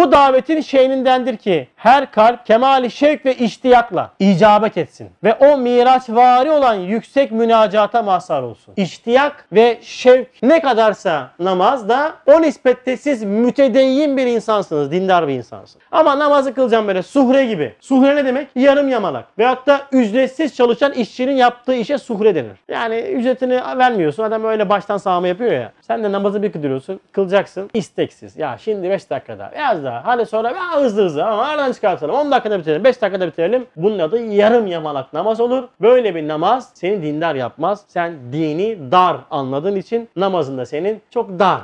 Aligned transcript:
Bu 0.00 0.12
davetin 0.12 0.60
şeyindendir 0.60 1.36
ki 1.36 1.68
her 1.80 2.10
kalp 2.10 2.46
kemali 2.46 2.90
şevk 2.90 3.26
ve 3.26 3.34
iştiyakla 3.34 4.10
icabet 4.18 4.76
etsin 4.76 5.10
ve 5.24 5.34
o 5.34 5.58
miraç 5.58 6.02
vari 6.08 6.50
olan 6.50 6.74
yüksek 6.74 7.32
münacata 7.32 8.02
mazhar 8.02 8.42
olsun. 8.42 8.74
İştiyak 8.76 9.44
ve 9.52 9.78
şevk 9.82 10.28
ne 10.42 10.60
kadarsa 10.60 11.30
namazda 11.38 12.12
o 12.26 12.42
nispette 12.42 12.96
siz 12.96 13.22
mütedeyyin 13.22 14.16
bir 14.16 14.26
insansınız, 14.26 14.90
dindar 14.92 15.28
bir 15.28 15.32
insansınız. 15.32 15.84
Ama 15.92 16.18
namazı 16.18 16.54
kılacağım 16.54 16.88
böyle 16.88 17.02
suhre 17.02 17.46
gibi. 17.46 17.74
Suhre 17.80 18.16
ne 18.16 18.24
demek? 18.24 18.48
Yarım 18.54 18.88
yamalak. 18.88 19.24
Veyahut 19.38 19.66
da 19.66 19.80
ücretsiz 19.92 20.56
çalışan 20.56 20.92
işçinin 20.92 21.36
yaptığı 21.36 21.74
işe 21.74 21.98
suhre 21.98 22.34
denir. 22.34 22.56
Yani 22.68 22.98
ücretini 22.98 23.60
vermiyorsun. 23.78 24.22
Adam 24.22 24.44
öyle 24.44 24.68
baştan 24.68 24.96
sağma 24.96 25.28
yapıyor 25.28 25.52
ya. 25.52 25.72
Sen 25.80 26.04
de 26.04 26.12
namazı 26.12 26.42
bir 26.42 26.52
kılıyorsun. 26.52 27.00
Kılacaksın. 27.12 27.70
isteksiz. 27.74 28.36
Ya 28.36 28.56
şimdi 28.60 28.90
5 28.90 29.10
dakikada. 29.10 29.50
Biraz 29.54 29.84
daha. 29.84 30.06
Hadi 30.06 30.26
sonra 30.26 30.50
ya 30.50 30.76
hızlı 30.76 31.04
hızlı 31.04 31.24
ama 31.24 31.48
aradan 31.70 31.74
çıkartalım. 31.74 32.14
10 32.14 32.30
dakikada 32.30 32.58
bitirelim. 32.58 32.84
5 32.84 33.02
dakikada 33.02 33.26
bitirelim. 33.26 33.66
Bunun 33.76 33.98
adı 33.98 34.18
yarım 34.18 34.66
yamalak 34.66 35.12
namaz 35.12 35.40
olur. 35.40 35.68
Böyle 35.80 36.14
bir 36.14 36.28
namaz 36.28 36.70
seni 36.74 37.02
dindar 37.02 37.34
yapmaz. 37.34 37.84
Sen 37.88 38.32
dini 38.32 38.92
dar 38.92 39.16
anladığın 39.30 39.76
için 39.76 40.08
namazında 40.16 40.66
senin 40.66 41.00
çok 41.10 41.38
dar. 41.38 41.60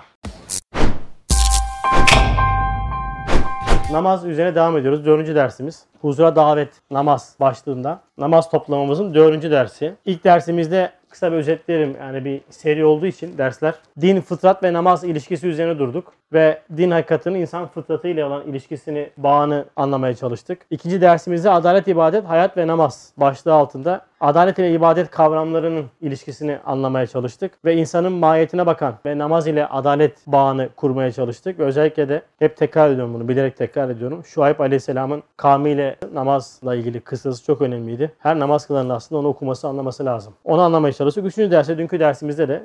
Namaz 3.93 4.25
üzerine 4.25 4.55
devam 4.55 4.77
ediyoruz. 4.77 5.07
Dördüncü 5.07 5.35
dersimiz. 5.35 5.85
Huzura 6.01 6.37
davet, 6.37 6.69
namaz 6.91 7.37
başlığında. 7.41 8.01
Namaz 8.19 8.51
toplamamızın 8.51 9.15
dördüncü 9.15 9.51
dersi. 9.51 9.95
İlk 10.05 10.25
dersimizde 10.25 10.91
kısa 11.17 11.33
bir 11.33 11.37
özetlerim. 11.37 11.97
Yani 12.01 12.25
bir 12.25 12.41
seri 12.51 12.85
olduğu 12.85 13.07
için 13.07 13.39
dersler. 13.39 13.75
Din, 14.01 14.21
fıtrat 14.21 14.63
ve 14.63 14.73
namaz 14.73 15.05
ilişkisi 15.05 15.47
üzerine 15.47 15.79
durduk. 15.79 16.13
Ve 16.33 16.63
din 16.77 16.91
hakikatinin 16.91 17.41
insan 17.41 17.67
fıtratıyla 17.67 18.27
olan 18.27 18.47
ilişkisini, 18.47 19.11
bağını 19.17 19.65
anlamaya 19.77 20.15
çalıştık. 20.15 20.59
İkinci 20.71 21.01
dersimizde 21.01 21.51
adalet, 21.51 21.89
ibadet, 21.89 22.25
hayat 22.25 22.57
ve 22.57 22.67
namaz 22.67 23.13
başlığı 23.17 23.55
altında 23.55 24.07
adalet 24.21 24.59
ile 24.59 24.73
ibadet 24.73 25.11
kavramlarının 25.11 25.85
ilişkisini 26.01 26.59
anlamaya 26.67 27.07
çalıştık. 27.07 27.65
Ve 27.65 27.77
insanın 27.77 28.13
mahiyetine 28.13 28.67
bakan 28.67 28.95
ve 29.07 29.19
namaz 29.19 29.47
ile 29.47 29.67
adalet 29.67 30.27
bağını 30.27 30.69
kurmaya 30.77 31.13
çalıştık. 31.13 31.59
Ve 31.59 31.65
özellikle 31.65 32.09
de 32.09 32.23
hep 32.39 32.57
tekrar 32.57 32.91
ediyorum 32.91 33.15
bunu, 33.15 33.29
bilerek 33.29 33.57
tekrar 33.57 33.91
ediyorum. 33.91 34.25
Şuayb 34.25 34.61
Aleyhisselam'ın 34.61 35.23
kavmiyle 35.37 35.97
namazla 36.15 36.75
ilgili 36.75 37.01
kıssası 37.01 37.45
çok 37.45 37.63
önemliydi. 37.63 38.13
Her 38.19 38.39
namaz 38.39 38.67
kılanın 38.67 38.91
aslında 38.91 39.21
onu 39.21 39.29
okuması, 39.29 39.69
anlaması 39.69 40.05
lazım. 40.05 40.35
Onu 40.45 40.61
anlamaya 40.61 40.93
çalıştık. 40.93 41.06
Üçüncü 41.07 41.51
derste, 41.51 41.79
dünkü 41.79 42.01
dersimizde 42.01 42.49
de, 42.49 42.63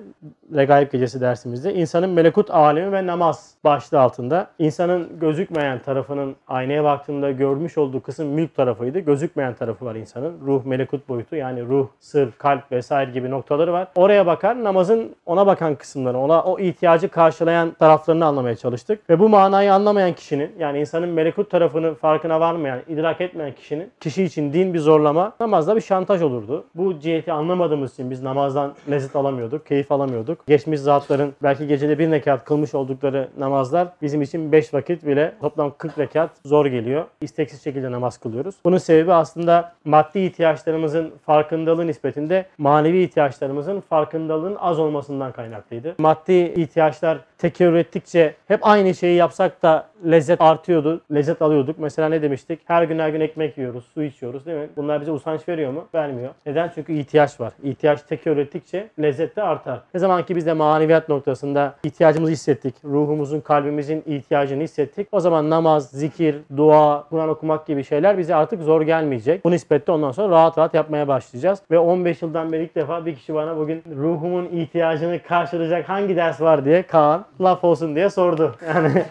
Regaib 0.56 0.92
Gecesi 0.92 1.22
dersimizde 1.22 1.74
insanın 1.74 2.10
melekut 2.10 2.52
alemi 2.52 2.92
ve 2.92 3.08
namaz 3.08 3.52
başlığı 3.64 4.00
altında 4.00 4.48
insanın 4.60 5.20
gözükmeyen 5.20 5.80
tarafının 5.80 6.36
aynaya 6.48 6.84
baktığında 6.84 7.32
görmüş 7.32 7.78
olduğu 7.78 8.02
kısım 8.02 8.28
mülk 8.28 8.56
tarafıydı. 8.56 9.00
Gözükmeyen 9.00 9.54
tarafı 9.54 9.86
var 9.86 9.96
insanın. 9.96 10.34
Ruh, 10.46 10.66
melekut 10.66 11.10
boyutu 11.10 11.36
yani 11.36 11.64
ruh, 11.64 11.88
sır, 12.00 12.32
kalp 12.32 12.72
vesaire 12.72 13.12
gibi 13.12 13.30
noktaları 13.30 13.74
var. 13.74 13.88
Oraya 13.96 14.26
bakar 14.26 14.64
namazın 14.64 15.16
ona 15.26 15.48
bakan 15.48 15.76
kısımları, 15.76 16.18
ona 16.18 16.44
o 16.44 16.60
ihtiyacı 16.60 17.10
karşılayan 17.10 17.72
taraflarını 17.72 18.26
anlamaya 18.26 18.56
çalıştık. 18.56 19.10
Ve 19.10 19.20
bu 19.20 19.30
manayı 19.30 19.74
anlamayan 19.74 20.14
kişinin 20.14 20.52
yani 20.60 20.80
insanın 20.80 21.10
melekut 21.10 21.52
tarafının 21.52 21.94
farkına 21.94 22.40
varmayan, 22.40 22.80
idrak 22.88 23.22
etmeyen 23.22 23.56
kişinin 23.56 23.92
kişi 24.00 24.24
için 24.24 24.54
din 24.54 24.74
bir 24.74 24.80
zorlama, 24.80 25.34
namazda 25.40 25.76
bir 25.76 25.82
şantaj 25.82 26.22
olurdu. 26.22 26.64
Bu 26.76 27.00
ciheti 27.00 27.32
anlamadığımız 27.32 27.94
için 27.94 28.12
biz 28.12 28.24
namazdan 28.24 28.74
lezzet 28.90 29.16
alamıyorduk, 29.16 29.66
keyif 29.66 29.92
alamıyorduk. 29.92 30.41
Geçmiş 30.48 30.80
zatların 30.80 31.34
belki 31.44 31.68
gecede 31.68 32.00
bir 32.00 32.12
rekat 32.12 32.46
kılmış 32.46 32.76
oldukları 32.76 33.28
namazlar 33.38 33.88
bizim 34.02 34.22
için 34.22 34.52
5 34.52 34.74
vakit 34.74 35.06
bile 35.06 35.34
toplam 35.42 35.74
40 35.78 36.00
rekat 36.00 36.30
zor 36.46 36.66
geliyor. 36.66 37.06
İsteksiz 37.22 37.64
şekilde 37.64 37.92
namaz 37.92 38.18
kılıyoruz. 38.18 38.56
Bunun 38.66 38.78
sebebi 38.78 39.14
aslında 39.14 39.74
maddi 39.86 40.20
ihtiyaçlarımızın 40.20 41.14
farkındalığı 41.26 41.88
nispetinde 41.88 42.46
manevi 42.58 43.04
ihtiyaçlarımızın 43.04 43.80
farkındalığın 43.80 44.56
az 44.56 44.80
olmasından 44.80 45.32
kaynaklıydı. 45.32 45.96
Maddi 45.98 46.34
ihtiyaçlar 46.34 47.18
tekerrür 47.38 47.76
ettikçe 47.76 48.36
hep 48.48 48.68
aynı 48.68 48.96
şeyi 48.96 49.16
yapsak 49.16 49.62
da 49.64 49.88
lezzet 50.06 50.42
artıyordu, 50.42 51.02
lezzet 51.14 51.42
alıyorduk. 51.42 51.80
Mesela 51.80 52.10
ne 52.10 52.22
demiştik? 52.22 52.60
Her 52.66 52.84
gün 52.84 53.00
her 53.00 53.10
gün 53.10 53.20
ekmek 53.20 53.58
yiyoruz, 53.58 53.86
su 53.94 54.04
içiyoruz 54.04 54.46
değil 54.46 54.58
mi? 54.58 54.70
Bunlar 54.78 55.02
bize 55.02 55.12
usanç 55.12 55.50
veriyor 55.50 55.72
mu? 55.72 55.88
Vermiyor. 55.94 56.34
Neden? 56.46 56.72
Çünkü 56.76 56.94
ihtiyaç 56.94 57.40
var. 57.40 57.54
İhtiyaç 57.64 58.02
tekerrür 58.02 58.38
ettikçe 58.38 58.88
lezzet 59.02 59.36
de 59.36 59.44
artar. 59.44 59.80
Ne 59.94 60.00
zaman 60.00 60.26
ki 60.26 60.31
biz 60.36 60.46
de 60.46 60.54
maneviyat 60.54 61.10
noktasında 61.10 61.76
ihtiyacımızı 61.84 62.32
hissettik, 62.32 62.76
ruhumuzun, 62.86 63.40
kalbimizin 63.40 64.04
ihtiyacını 64.06 64.64
hissettik. 64.64 65.08
O 65.12 65.20
zaman 65.20 65.50
namaz, 65.50 65.90
zikir, 65.90 66.36
dua, 66.58 67.04
Kur'an 67.10 67.30
okumak 67.30 67.68
gibi 67.68 67.84
şeyler 67.84 68.18
bize 68.18 68.36
artık 68.36 68.62
zor 68.62 68.82
gelmeyecek. 68.82 69.46
Bu 69.46 69.52
nispette 69.52 69.92
ondan 69.92 70.12
sonra 70.12 70.30
rahat 70.30 70.58
rahat 70.58 70.74
yapmaya 70.74 71.08
başlayacağız. 71.08 71.60
Ve 71.72 71.80
15 71.80 72.22
yıldan 72.22 72.52
beri 72.52 72.64
ilk 72.64 72.76
defa 72.76 73.06
bir 73.06 73.16
kişi 73.16 73.34
bana 73.34 73.58
bugün 73.58 73.84
ruhumun 73.98 74.46
ihtiyacını 74.46 75.20
karşılayacak 75.28 75.90
hangi 75.90 76.16
ders 76.16 76.42
var 76.42 76.66
diye 76.66 76.84
Kaan 76.84 77.26
laf 77.42 77.64
olsun 77.64 77.96
diye 77.96 78.10
sordu. 78.10 78.56
Yani 78.68 79.04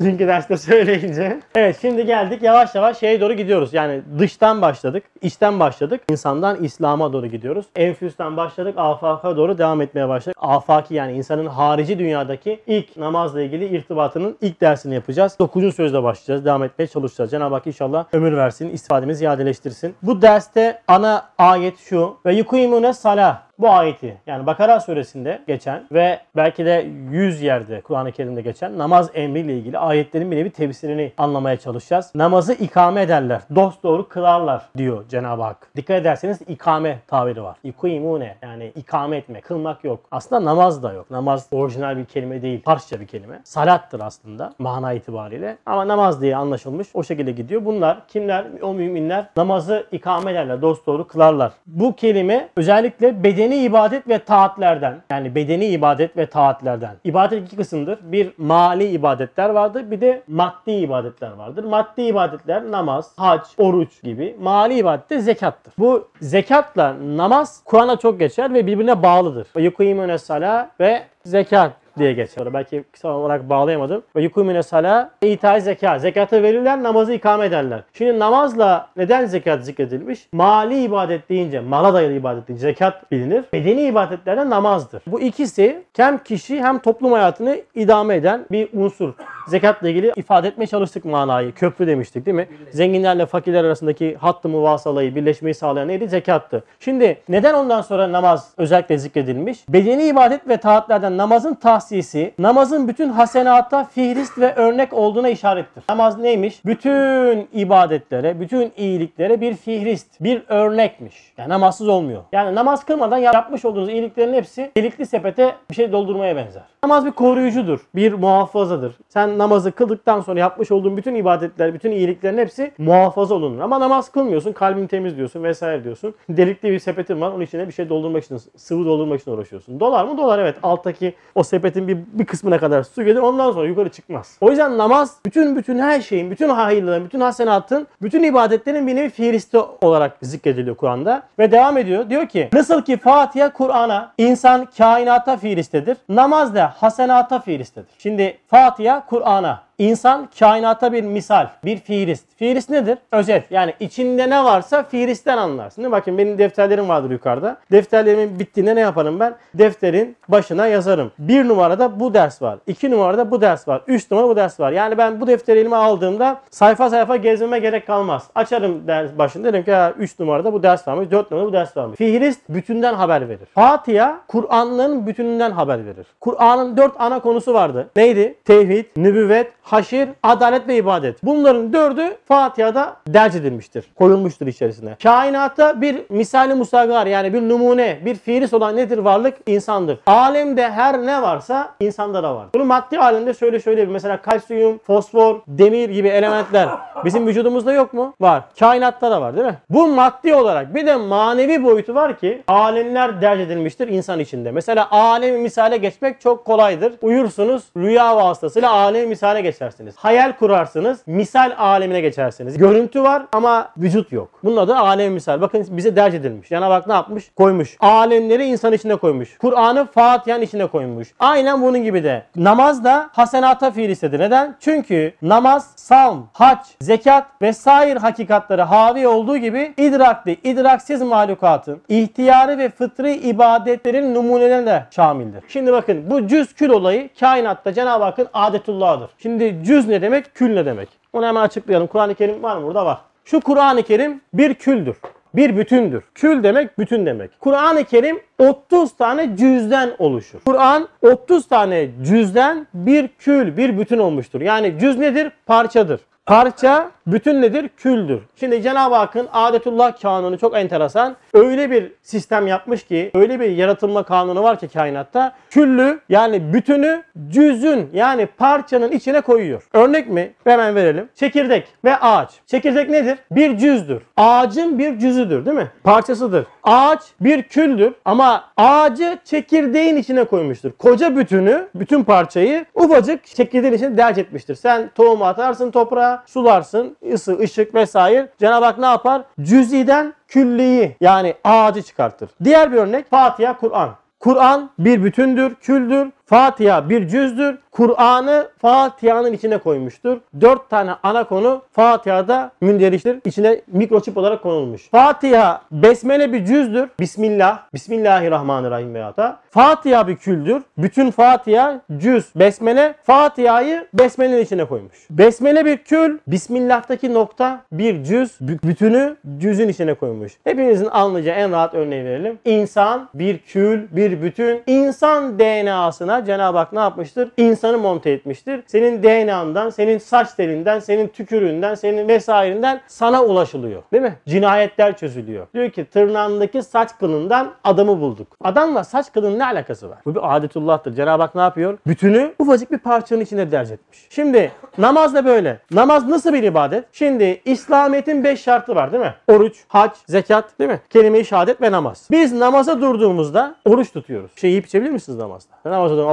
Dünkü 0.00 0.28
derste 0.28 0.56
söyleyince. 0.56 1.40
Evet 1.54 1.78
şimdi 1.80 2.06
geldik 2.06 2.42
yavaş 2.42 2.74
yavaş 2.74 2.98
şeye 2.98 3.20
doğru 3.20 3.32
gidiyoruz. 3.32 3.74
Yani 3.74 4.02
dıştan 4.18 4.62
başladık, 4.62 5.04
içten 5.22 5.60
başladık. 5.60 6.00
İnsandan 6.10 6.64
İslam'a 6.64 7.12
doğru 7.12 7.26
gidiyoruz. 7.26 7.66
Enfüsten 7.76 8.36
başladık, 8.36 8.74
afaka 8.76 9.36
doğru 9.36 9.58
devam 9.58 9.80
etmeye 9.80 10.08
başladık. 10.08 10.36
Afaki 10.40 10.94
yani 10.94 11.12
insanın 11.12 11.46
harici 11.46 11.98
dünyadaki 11.98 12.60
ilk 12.66 12.96
namazla 12.96 13.42
ilgili 13.42 13.66
irtibatının 13.66 14.36
ilk 14.40 14.60
dersini 14.60 14.94
yapacağız. 14.94 15.36
9. 15.38 15.74
sözle 15.74 16.02
başlayacağız. 16.02 16.44
Devam 16.44 16.64
etmeye 16.64 16.86
çalışacağız. 16.86 17.30
Cenab-ı 17.30 17.54
Hak 17.54 17.66
inşallah 17.66 18.04
ömür 18.12 18.36
versin, 18.36 18.70
istifademizi 18.70 19.18
ziyadeleştirsin. 19.18 19.94
Bu 20.02 20.22
derste 20.22 20.82
ana 20.88 21.28
ayet 21.38 21.78
şu. 21.78 22.16
Ve 22.26 22.34
yukimune 22.34 22.92
salah 22.92 23.49
bu 23.60 23.70
ayeti 23.70 24.16
yani 24.26 24.46
Bakara 24.46 24.80
suresinde 24.80 25.42
geçen 25.46 25.86
ve 25.92 26.20
belki 26.36 26.64
de 26.64 26.86
100 27.10 27.42
yerde 27.42 27.80
Kur'an-ı 27.80 28.12
Kerim'de 28.12 28.42
geçen 28.42 28.78
namaz 28.78 29.10
emriyle 29.14 29.58
ilgili 29.58 29.78
ayetlerin 29.78 30.30
bir 30.30 30.36
nevi 30.36 30.50
tefsirini 30.50 31.12
anlamaya 31.18 31.56
çalışacağız. 31.56 32.12
Namazı 32.14 32.52
ikame 32.52 33.02
ederler. 33.02 33.40
Dost 33.54 33.82
doğru 33.82 34.08
kılarlar 34.08 34.62
diyor 34.76 35.08
Cenab-ı 35.08 35.42
Hak. 35.42 35.70
Dikkat 35.76 36.00
ederseniz 36.00 36.40
ikame 36.48 36.98
tabiri 37.06 37.42
var. 37.42 37.56
İkuimune 37.64 38.36
yani 38.42 38.72
ikame 38.76 39.16
etme, 39.16 39.40
kılmak 39.40 39.84
yok. 39.84 40.00
Aslında 40.10 40.44
namaz 40.44 40.82
da 40.82 40.92
yok. 40.92 41.10
Namaz 41.10 41.46
orijinal 41.50 41.96
bir 41.96 42.04
kelime 42.04 42.42
değil. 42.42 42.62
Farsça 42.64 43.00
bir 43.00 43.06
kelime. 43.06 43.40
Salattır 43.44 44.00
aslında 44.00 44.52
mana 44.58 44.92
itibariyle. 44.92 45.56
Ama 45.66 45.88
namaz 45.88 46.22
diye 46.22 46.36
anlaşılmış. 46.36 46.88
O 46.94 47.02
şekilde 47.02 47.32
gidiyor. 47.32 47.64
Bunlar 47.64 48.06
kimler? 48.08 48.44
O 48.62 48.74
müminler 48.74 49.26
namazı 49.36 49.86
ikame 49.92 50.30
ederler. 50.30 50.62
Dost 50.62 50.86
doğru 50.86 51.06
kılarlar. 51.06 51.52
Bu 51.66 51.96
kelime 51.96 52.48
özellikle 52.56 53.22
bedeni 53.22 53.49
ibadet 53.54 54.08
ve 54.08 54.18
taatlerden 54.18 55.02
yani 55.10 55.34
bedeni 55.34 55.66
ibadet 55.66 56.16
ve 56.16 56.26
taatlerden. 56.26 56.96
İbadet 57.04 57.46
iki 57.46 57.56
kısımdır. 57.56 57.98
Bir 58.02 58.32
mali 58.38 58.84
ibadetler 58.84 59.50
vardır. 59.50 59.90
Bir 59.90 60.00
de 60.00 60.22
maddi 60.28 60.70
ibadetler 60.70 61.30
vardır. 61.30 61.64
Maddi 61.64 62.02
ibadetler 62.02 62.70
namaz, 62.70 63.12
hac, 63.16 63.42
oruç 63.58 64.02
gibi. 64.02 64.36
Mali 64.40 64.74
ibadet 64.74 65.10
de 65.10 65.20
zekattır. 65.20 65.72
Bu 65.78 66.08
zekatla 66.20 66.96
namaz 67.16 67.62
Kur'an'a 67.64 67.96
çok 67.96 68.18
geçer 68.20 68.54
ve 68.54 68.66
birbirine 68.66 69.02
bağlıdır. 69.02 69.48
Yukimune 69.56 70.18
sala 70.18 70.70
ve 70.80 71.02
zekat 71.24 71.72
diye 71.98 72.12
geçiyor. 72.12 72.54
Belki 72.54 72.84
kısa 72.92 73.08
olarak 73.08 73.48
bağlayamadım. 73.50 74.02
Ve 74.16 74.22
yukumine 74.22 74.62
sala 74.62 75.10
ita 75.22 75.60
zekat. 75.60 76.00
Zekatı 76.00 76.42
verirler, 76.42 76.82
namazı 76.82 77.12
ikame 77.12 77.46
ederler. 77.46 77.80
Şimdi 77.92 78.18
namazla 78.18 78.88
neden 78.96 79.26
zekat 79.26 79.64
zikredilmiş? 79.64 80.28
Mali 80.32 80.82
ibadet 80.82 81.28
deyince, 81.28 81.60
mala 81.60 81.94
dayalı 81.94 82.12
ibadet 82.12 82.48
deyince 82.48 82.62
zekat 82.62 83.10
bilinir. 83.10 83.44
Bedeni 83.52 83.82
ibadetlerden 83.82 84.50
namazdır. 84.50 85.02
Bu 85.06 85.20
ikisi 85.20 85.82
hem 85.96 86.18
kişi 86.18 86.62
hem 86.62 86.78
toplum 86.78 87.12
hayatını 87.12 87.60
idame 87.74 88.14
eden 88.14 88.46
bir 88.50 88.68
unsur. 88.72 89.12
Zekatla 89.48 89.88
ilgili 89.88 90.12
ifade 90.16 90.48
etmeye 90.48 90.66
çalıştık 90.66 91.04
manayı. 91.04 91.54
Köprü 91.54 91.86
demiştik 91.86 92.26
değil 92.26 92.34
mi? 92.34 92.48
Zenginlerle 92.70 93.26
fakirler 93.26 93.64
arasındaki 93.64 94.16
hattı 94.16 94.48
muvasalayı, 94.48 95.14
birleşmeyi 95.14 95.54
sağlayan 95.54 95.88
neydi? 95.88 96.08
Zekattı. 96.08 96.64
Şimdi 96.80 97.18
neden 97.28 97.54
ondan 97.54 97.82
sonra 97.82 98.12
namaz 98.12 98.50
özellikle 98.56 98.98
zikredilmiş? 98.98 99.58
Bedeni 99.68 100.04
ibadet 100.04 100.48
ve 100.48 100.56
taatlerden 100.56 101.16
namazın 101.16 101.54
tahsisi, 101.80 102.34
namazın 102.38 102.88
bütün 102.88 103.08
hasenata 103.08 103.84
fihrist 103.84 104.38
ve 104.38 104.54
örnek 104.54 104.92
olduğuna 104.92 105.28
işarettir. 105.28 105.84
Namaz 105.90 106.18
neymiş? 106.18 106.64
Bütün 106.64 107.48
ibadetlere, 107.52 108.40
bütün 108.40 108.72
iyiliklere 108.76 109.40
bir 109.40 109.54
fihrist, 109.54 110.20
bir 110.20 110.42
örnekmiş. 110.48 111.32
Yani 111.38 111.48
namazsız 111.48 111.88
olmuyor. 111.88 112.22
Yani 112.32 112.54
namaz 112.54 112.84
kılmadan 112.84 113.18
yapmış 113.18 113.64
olduğunuz 113.64 113.88
iyiliklerin 113.88 114.34
hepsi 114.34 114.70
delikli 114.76 115.06
sepete 115.06 115.54
bir 115.70 115.74
şey 115.74 115.92
doldurmaya 115.92 116.36
benzer. 116.36 116.62
Namaz 116.84 117.06
bir 117.06 117.10
koruyucudur, 117.10 117.80
bir 117.94 118.12
muhafazadır. 118.12 118.94
Sen 119.08 119.38
namazı 119.38 119.72
kıldıktan 119.72 120.20
sonra 120.20 120.40
yapmış 120.40 120.72
olduğun 120.72 120.96
bütün 120.96 121.14
ibadetler, 121.14 121.74
bütün 121.74 121.90
iyiliklerin 121.90 122.38
hepsi 122.38 122.72
muhafaza 122.78 123.34
olunur. 123.34 123.60
Ama 123.60 123.80
namaz 123.80 124.12
kılmıyorsun, 124.12 124.52
kalbini 124.52 124.88
temiz 124.88 125.16
diyorsun 125.16 125.44
vesaire 125.44 125.84
diyorsun. 125.84 126.14
Delikli 126.28 126.72
bir 126.72 126.78
sepetin 126.78 127.20
var, 127.20 127.30
onun 127.30 127.40
içine 127.40 127.68
bir 127.68 127.72
şey 127.72 127.88
doldurmak 127.88 128.24
için, 128.24 128.38
sıvı 128.56 128.86
doldurmak 128.86 129.20
için 129.20 129.30
uğraşıyorsun. 129.30 129.80
Dolar 129.80 130.04
mı? 130.04 130.18
Dolar 130.18 130.38
evet. 130.38 130.56
Alttaki 130.62 131.14
o 131.34 131.42
sepet 131.42 131.69
sepetin 131.70 131.88
bir, 131.88 132.18
bir 132.18 132.24
kısmına 132.24 132.58
kadar 132.58 132.82
su 132.82 133.04
gelir 133.04 133.20
ondan 133.20 133.52
sonra 133.52 133.68
yukarı 133.68 133.88
çıkmaz. 133.88 134.36
O 134.40 134.50
yüzden 134.50 134.78
namaz 134.78 135.16
bütün 135.26 135.56
bütün 135.56 135.78
her 135.78 136.00
şeyin, 136.00 136.30
bütün 136.30 136.48
hayırların, 136.48 137.04
bütün 137.04 137.20
hasenatın, 137.20 137.86
bütün 138.02 138.22
ibadetlerin 138.22 138.86
bir 138.86 138.96
nevi 138.96 139.10
fihristi 139.10 139.58
olarak 139.58 140.16
zikrediliyor 140.22 140.76
Kur'an'da. 140.76 141.22
Ve 141.38 141.52
devam 141.52 141.78
ediyor. 141.78 142.10
Diyor 142.10 142.26
ki 142.26 142.48
nasıl 142.52 142.82
ki 142.82 142.96
Fatiha 142.96 143.52
Kur'an'a, 143.52 144.12
insan 144.18 144.68
kainata 144.78 145.36
fihristedir. 145.36 145.96
Namaz 146.08 146.54
da 146.54 146.74
hasenata 146.76 147.40
fihristedir. 147.40 147.90
Şimdi 147.98 148.38
Fatiha 148.48 149.06
Kur'an'a, 149.06 149.62
İnsan 149.80 150.28
kainata 150.38 150.92
bir 150.92 151.02
misal, 151.02 151.46
bir 151.64 151.76
fiilist. 151.76 152.36
Fiilist 152.36 152.70
nedir? 152.70 152.98
Özet. 153.12 153.50
Yani 153.50 153.74
içinde 153.80 154.30
ne 154.30 154.44
varsa 154.44 154.82
fiilistten 154.82 155.38
anlarsın. 155.38 155.82
Değil 155.82 155.88
mi? 155.88 155.92
Bakın 155.92 156.18
benim 156.18 156.38
defterlerim 156.38 156.88
vardır 156.88 157.10
yukarıda. 157.10 157.56
Defterlerimin 157.72 158.38
bittiğinde 158.38 158.76
ne 158.76 158.80
yaparım 158.80 159.20
ben? 159.20 159.34
Defterin 159.54 160.16
başına 160.28 160.66
yazarım. 160.66 161.12
Bir 161.18 161.48
numarada 161.48 162.00
bu 162.00 162.14
ders 162.14 162.42
var. 162.42 162.58
iki 162.66 162.90
numarada 162.90 163.30
bu 163.30 163.40
ders 163.40 163.68
var. 163.68 163.82
Üç 163.86 164.10
numara 164.10 164.28
bu 164.28 164.36
ders 164.36 164.60
var. 164.60 164.72
Yani 164.72 164.98
ben 164.98 165.20
bu 165.20 165.26
defteri 165.26 165.58
elime 165.58 165.76
aldığımda 165.76 166.40
sayfa 166.50 166.90
sayfa 166.90 167.16
gezmeme 167.16 167.58
gerek 167.58 167.86
kalmaz. 167.86 168.26
Açarım 168.34 168.86
ders 168.86 169.18
başında 169.18 169.52
derim 169.52 169.64
ki 169.64 169.70
ya 169.70 169.94
3 169.98 170.18
numarada 170.18 170.52
bu 170.52 170.62
ders 170.62 170.88
varmış, 170.88 171.10
4 171.10 171.30
numarada 171.30 171.48
bu 171.48 171.52
ders 171.52 171.76
varmış. 171.76 171.98
Fiilist 171.98 172.40
bütünden 172.48 172.94
haber 172.94 173.28
verir. 173.28 173.48
Fatiha 173.54 174.20
Kur'an'ın 174.28 175.06
bütününden 175.06 175.50
haber 175.50 175.86
verir. 175.86 176.06
Kur'an'ın 176.20 176.76
4 176.76 176.92
ana 176.98 177.20
konusu 177.20 177.54
vardı. 177.54 177.90
Neydi? 177.96 178.34
Tevhid, 178.44 178.84
nübüvvet, 178.96 179.52
haşir, 179.72 180.08
adalet 180.22 180.68
ve 180.68 180.76
ibadet. 180.76 181.24
Bunların 181.24 181.72
dördü 181.72 182.16
Fatiha'da 182.24 182.96
derc 183.08 183.38
edilmiştir. 183.38 183.84
Koyulmuştur 183.98 184.46
içerisine. 184.46 184.96
Kainatta 185.02 185.80
bir 185.80 185.96
misali 186.08 186.54
musagar 186.54 187.06
yani 187.06 187.32
bir 187.32 187.42
numune, 187.48 187.98
bir 188.04 188.14
fiilis 188.14 188.54
olan 188.54 188.76
nedir 188.76 188.98
varlık? 188.98 189.34
insandır. 189.46 189.98
Alemde 190.06 190.70
her 190.70 191.06
ne 191.06 191.22
varsa 191.22 191.74
insanda 191.80 192.22
da 192.22 192.34
var. 192.34 192.46
Bunu 192.54 192.64
maddi 192.64 192.98
alemde 192.98 193.34
şöyle 193.34 193.60
şöyle 193.60 193.88
bir 193.88 193.92
mesela 193.92 194.22
kalsiyum, 194.22 194.78
fosfor, 194.78 195.40
demir 195.48 195.88
gibi 195.88 196.08
elementler 196.08 196.68
bizim 197.04 197.26
vücudumuzda 197.26 197.72
yok 197.72 197.92
mu? 197.92 198.14
Var. 198.20 198.42
Kainatta 198.58 199.10
da 199.10 199.20
var 199.20 199.36
değil 199.36 199.46
mi? 199.46 199.58
Bu 199.70 199.86
maddi 199.86 200.34
olarak 200.34 200.74
bir 200.74 200.86
de 200.86 200.96
manevi 200.96 201.64
boyutu 201.64 201.94
var 201.94 202.18
ki 202.18 202.42
alemler 202.48 203.22
derc 203.22 203.42
edilmiştir 203.42 203.88
insan 203.88 204.20
içinde. 204.20 204.50
Mesela 204.50 204.90
alemi 204.90 205.38
misale 205.38 205.76
geçmek 205.76 206.20
çok 206.20 206.44
kolaydır. 206.44 206.92
Uyursunuz 207.02 207.62
rüya 207.76 208.16
vasıtasıyla 208.16 208.70
alemi 208.70 209.06
misale 209.06 209.40
geçersiniz. 209.60 209.94
Hayal 209.96 210.32
kurarsınız 210.32 211.00
misal 211.06 211.52
alemine 211.58 212.00
geçersiniz. 212.00 212.58
Görüntü 212.58 213.02
var 213.02 213.22
ama 213.32 213.68
vücut 213.76 214.12
yok. 214.12 214.28
Bunun 214.44 214.56
adı 214.56 214.76
alem 214.76 215.12
misal. 215.12 215.40
Bakın 215.40 215.66
bize 215.70 215.96
derc 215.96 216.16
edilmiş. 216.16 216.48
Cenab-ı 216.48 216.72
Hak 216.72 216.86
ne 216.86 216.92
yapmış? 216.92 217.30
Koymuş. 217.36 217.76
Alemleri 217.80 218.44
insan 218.44 218.72
içine 218.72 218.96
koymuş. 218.96 219.38
Kur'an'ı 219.38 219.86
Fatiha'nın 219.86 220.42
içine 220.42 220.66
koymuş. 220.66 221.08
Aynen 221.18 221.62
bunun 221.62 221.82
gibi 221.82 222.04
de. 222.04 222.22
Namaz 222.36 222.84
da 222.84 223.10
hasenata 223.12 223.70
fiilistedir. 223.70 224.20
Neden? 224.20 224.56
Çünkü 224.60 225.12
namaz, 225.22 225.72
savm, 225.76 226.18
hac, 226.32 226.58
zekat 226.80 227.26
ve 227.42 227.52
sair 227.52 227.96
hakikatları 227.96 228.62
havi 228.62 229.08
olduğu 229.08 229.36
gibi 229.36 229.74
idrakli, 229.76 230.36
idraksiz 230.44 231.02
mahlukatın 231.02 231.80
ihtiyarı 231.88 232.58
ve 232.58 232.68
fıtri 232.68 233.14
ibadetlerin 233.14 234.14
numunelerine 234.14 234.66
de 234.66 234.84
şamildir. 234.90 235.44
Şimdi 235.48 235.72
bakın 235.72 236.10
bu 236.10 236.26
cüz 236.26 236.54
kül 236.54 236.70
olayı 236.70 237.08
kainatta 237.20 237.72
Cenab-ı 237.72 238.04
Hakk'ın 238.04 238.28
adetullahıdır. 238.34 239.10
Şimdi 239.18 239.39
cüz 239.64 239.88
ne 239.88 240.02
demek? 240.02 240.34
Kül 240.34 240.54
ne 240.54 240.66
demek? 240.66 240.88
Onu 241.12 241.26
hemen 241.26 241.40
açıklayalım. 241.40 241.86
Kur'an-ı 241.86 242.14
Kerim 242.14 242.42
var 242.42 242.56
mı? 242.56 242.66
Burada 242.66 242.86
var. 242.86 242.98
Şu 243.24 243.40
Kur'an-ı 243.40 243.82
Kerim 243.82 244.20
bir 244.34 244.54
küldür. 244.54 244.96
Bir 245.34 245.56
bütündür. 245.56 246.02
Kül 246.14 246.42
demek 246.42 246.78
bütün 246.78 247.06
demek. 247.06 247.40
Kur'an-ı 247.40 247.84
Kerim 247.84 248.20
30 248.38 248.96
tane 248.96 249.36
cüzden 249.36 249.90
oluşur. 249.98 250.40
Kur'an 250.40 250.88
30 251.02 251.48
tane 251.48 251.88
cüzden 252.02 252.66
bir 252.74 253.08
kül, 253.08 253.56
bir 253.56 253.78
bütün 253.78 253.98
olmuştur. 253.98 254.40
Yani 254.40 254.74
cüz 254.80 254.98
nedir? 254.98 255.32
Parçadır. 255.46 256.00
Parça 256.26 256.90
bütün 257.12 257.42
nedir? 257.42 257.70
Küldür. 257.76 258.20
Şimdi 258.36 258.62
Cenab-ı 258.62 258.94
Hakk'ın 258.94 259.28
adetullah 259.32 260.00
kanunu 260.00 260.38
çok 260.38 260.56
enteresan. 260.56 261.16
Öyle 261.34 261.70
bir 261.70 261.92
sistem 262.02 262.46
yapmış 262.46 262.84
ki, 262.84 263.10
öyle 263.14 263.40
bir 263.40 263.50
yaratılma 263.50 264.02
kanunu 264.02 264.42
var 264.42 264.58
ki 264.58 264.68
kainatta. 264.68 265.32
Küllü 265.50 266.00
yani 266.08 266.52
bütünü 266.52 267.02
cüzün 267.28 267.90
yani 267.92 268.26
parçanın 268.26 268.92
içine 268.92 269.20
koyuyor. 269.20 269.68
Örnek 269.72 270.08
mi? 270.08 270.32
Hemen 270.44 270.74
verelim. 270.74 271.08
Çekirdek 271.14 271.68
ve 271.84 271.96
ağaç. 271.96 272.30
Çekirdek 272.46 272.90
nedir? 272.90 273.18
Bir 273.30 273.58
cüzdür. 273.58 274.02
Ağacın 274.16 274.78
bir 274.78 274.98
cüzüdür 274.98 275.46
değil 275.46 275.56
mi? 275.56 275.70
Parçasıdır. 275.84 276.46
Ağaç 276.62 277.00
bir 277.20 277.42
küldür 277.42 277.92
ama 278.04 278.44
ağacı 278.56 279.18
çekirdeğin 279.24 279.96
içine 279.96 280.24
koymuştur. 280.24 280.72
Koca 280.72 281.16
bütünü, 281.16 281.68
bütün 281.74 282.04
parçayı 282.04 282.64
ufacık 282.74 283.26
çekirdeğin 283.26 283.74
içine 283.74 283.96
derc 283.96 284.20
etmiştir. 284.20 284.54
Sen 284.54 284.90
tohum 284.94 285.22
atarsın 285.22 285.70
toprağa, 285.70 286.22
sularsın, 286.26 286.96
ısı, 287.12 287.38
ışık 287.38 287.74
vesaire. 287.74 288.28
Cenab-ı 288.38 288.64
Hak 288.64 288.78
ne 288.78 288.86
yapar? 288.86 289.22
Cüziden 289.40 290.14
külliyi 290.28 290.96
yani 291.00 291.34
ağacı 291.44 291.82
çıkartır. 291.82 292.30
Diğer 292.44 292.72
bir 292.72 292.76
örnek 292.76 293.10
Fatiha, 293.10 293.56
Kur'an. 293.56 293.90
Kur'an 294.20 294.70
bir 294.78 295.04
bütündür, 295.04 295.54
küldür. 295.54 296.08
Fatiha 296.30 296.88
bir 296.90 297.08
cüzdür. 297.08 297.58
Kur'an'ı 297.70 298.48
Fatiha'nın 298.58 299.32
içine 299.32 299.58
koymuştur. 299.58 300.18
Dört 300.40 300.70
tane 300.70 300.90
ana 301.02 301.24
konu 301.24 301.62
Fatiha'da 301.72 302.50
münderiştir. 302.60 303.18
İçine 303.24 303.60
mikroçip 303.66 304.16
olarak 304.16 304.42
konulmuş. 304.42 304.88
Fatiha 304.90 305.62
besmele 305.72 306.32
bir 306.32 306.44
cüzdür. 306.44 306.88
Bismillah. 307.00 307.58
Bismillahirrahmanirrahim 307.74 308.94
veya 308.94 309.16
da. 309.16 309.38
Fatiha 309.50 310.08
bir 310.08 310.16
küldür. 310.16 310.62
Bütün 310.78 311.10
Fatiha 311.10 311.80
cüz. 311.96 312.26
Besmele 312.36 312.94
Fatiha'yı 313.02 313.86
besmelenin 313.94 314.42
içine 314.42 314.64
koymuş. 314.64 315.06
Besmele 315.10 315.64
bir 315.64 315.76
kül. 315.76 316.18
Bismillah'taki 316.26 317.14
nokta 317.14 317.60
bir 317.72 318.04
cüz. 318.04 318.40
Bütünü 318.40 319.16
cüzün 319.38 319.68
içine 319.68 319.94
koymuş. 319.94 320.32
Hepinizin 320.44 320.88
anlayacağı 320.90 321.36
en 321.36 321.52
rahat 321.52 321.74
örneği 321.74 322.04
verelim. 322.04 322.38
İnsan 322.44 323.08
bir 323.14 323.38
kül, 323.38 323.86
bir 323.90 324.22
bütün. 324.22 324.62
İnsan 324.66 325.38
DNA'sına 325.38 326.19
Cenab-ı 326.24 326.58
Hak 326.58 326.72
ne 326.72 326.80
yapmıştır? 326.80 327.30
İnsanı 327.36 327.78
monte 327.78 328.10
etmiştir. 328.10 328.62
Senin 328.66 329.02
DNA'ndan, 329.02 329.70
senin 329.70 329.98
saç 329.98 330.34
telinden, 330.34 330.78
senin 330.78 331.08
tükürüğünden, 331.08 331.74
senin 331.74 332.08
vesairinden 332.08 332.80
sana 332.86 333.22
ulaşılıyor. 333.22 333.82
Değil 333.92 334.02
mi? 334.02 334.14
Cinayetler 334.28 334.96
çözülüyor. 334.96 335.46
Diyor 335.54 335.70
ki 335.70 335.84
tırnağındaki 335.84 336.62
saç 336.62 336.90
kılından 336.98 337.50
adamı 337.64 338.00
bulduk. 338.00 338.36
Adamla 338.44 338.84
saç 338.84 339.12
kılının 339.12 339.38
ne 339.38 339.44
alakası 339.44 339.90
var? 339.90 339.98
Bu 340.06 340.14
bir 340.14 340.36
adetullah'tır. 340.36 340.94
Cenab-ı 340.94 341.22
Hak 341.22 341.34
ne 341.34 341.40
yapıyor? 341.40 341.78
Bütünü 341.86 342.34
ufacık 342.38 342.72
bir 342.72 342.78
parçanın 342.78 343.20
içine 343.20 343.52
derc 343.52 343.74
etmiş. 343.74 344.06
Şimdi 344.10 344.52
namaz 344.78 345.14
da 345.14 345.24
böyle. 345.24 345.58
Namaz 345.70 346.08
nasıl 346.08 346.32
bir 346.32 346.42
ibadet? 346.42 346.84
Şimdi 346.92 347.40
İslamiyet'in 347.44 348.24
5 348.24 348.40
şartı 348.40 348.74
var 348.74 348.92
değil 348.92 349.02
mi? 349.02 349.14
Oruç, 349.28 349.64
hac, 349.68 349.90
zekat 350.06 350.58
değil 350.58 350.70
mi? 350.70 350.80
Kelime-i 350.90 351.24
şehadet 351.24 351.62
ve 351.62 351.72
namaz. 351.72 352.08
Biz 352.10 352.32
namaza 352.32 352.80
durduğumuzda 352.80 353.54
oruç 353.64 353.92
tutuyoruz. 353.92 354.30
Şey 354.36 354.50
yiyip 354.50 354.66
içebilir 354.66 354.90
misiniz 354.90 355.18
namazda? 355.18 355.54
Namaza 355.64 355.96
durun 355.96 356.06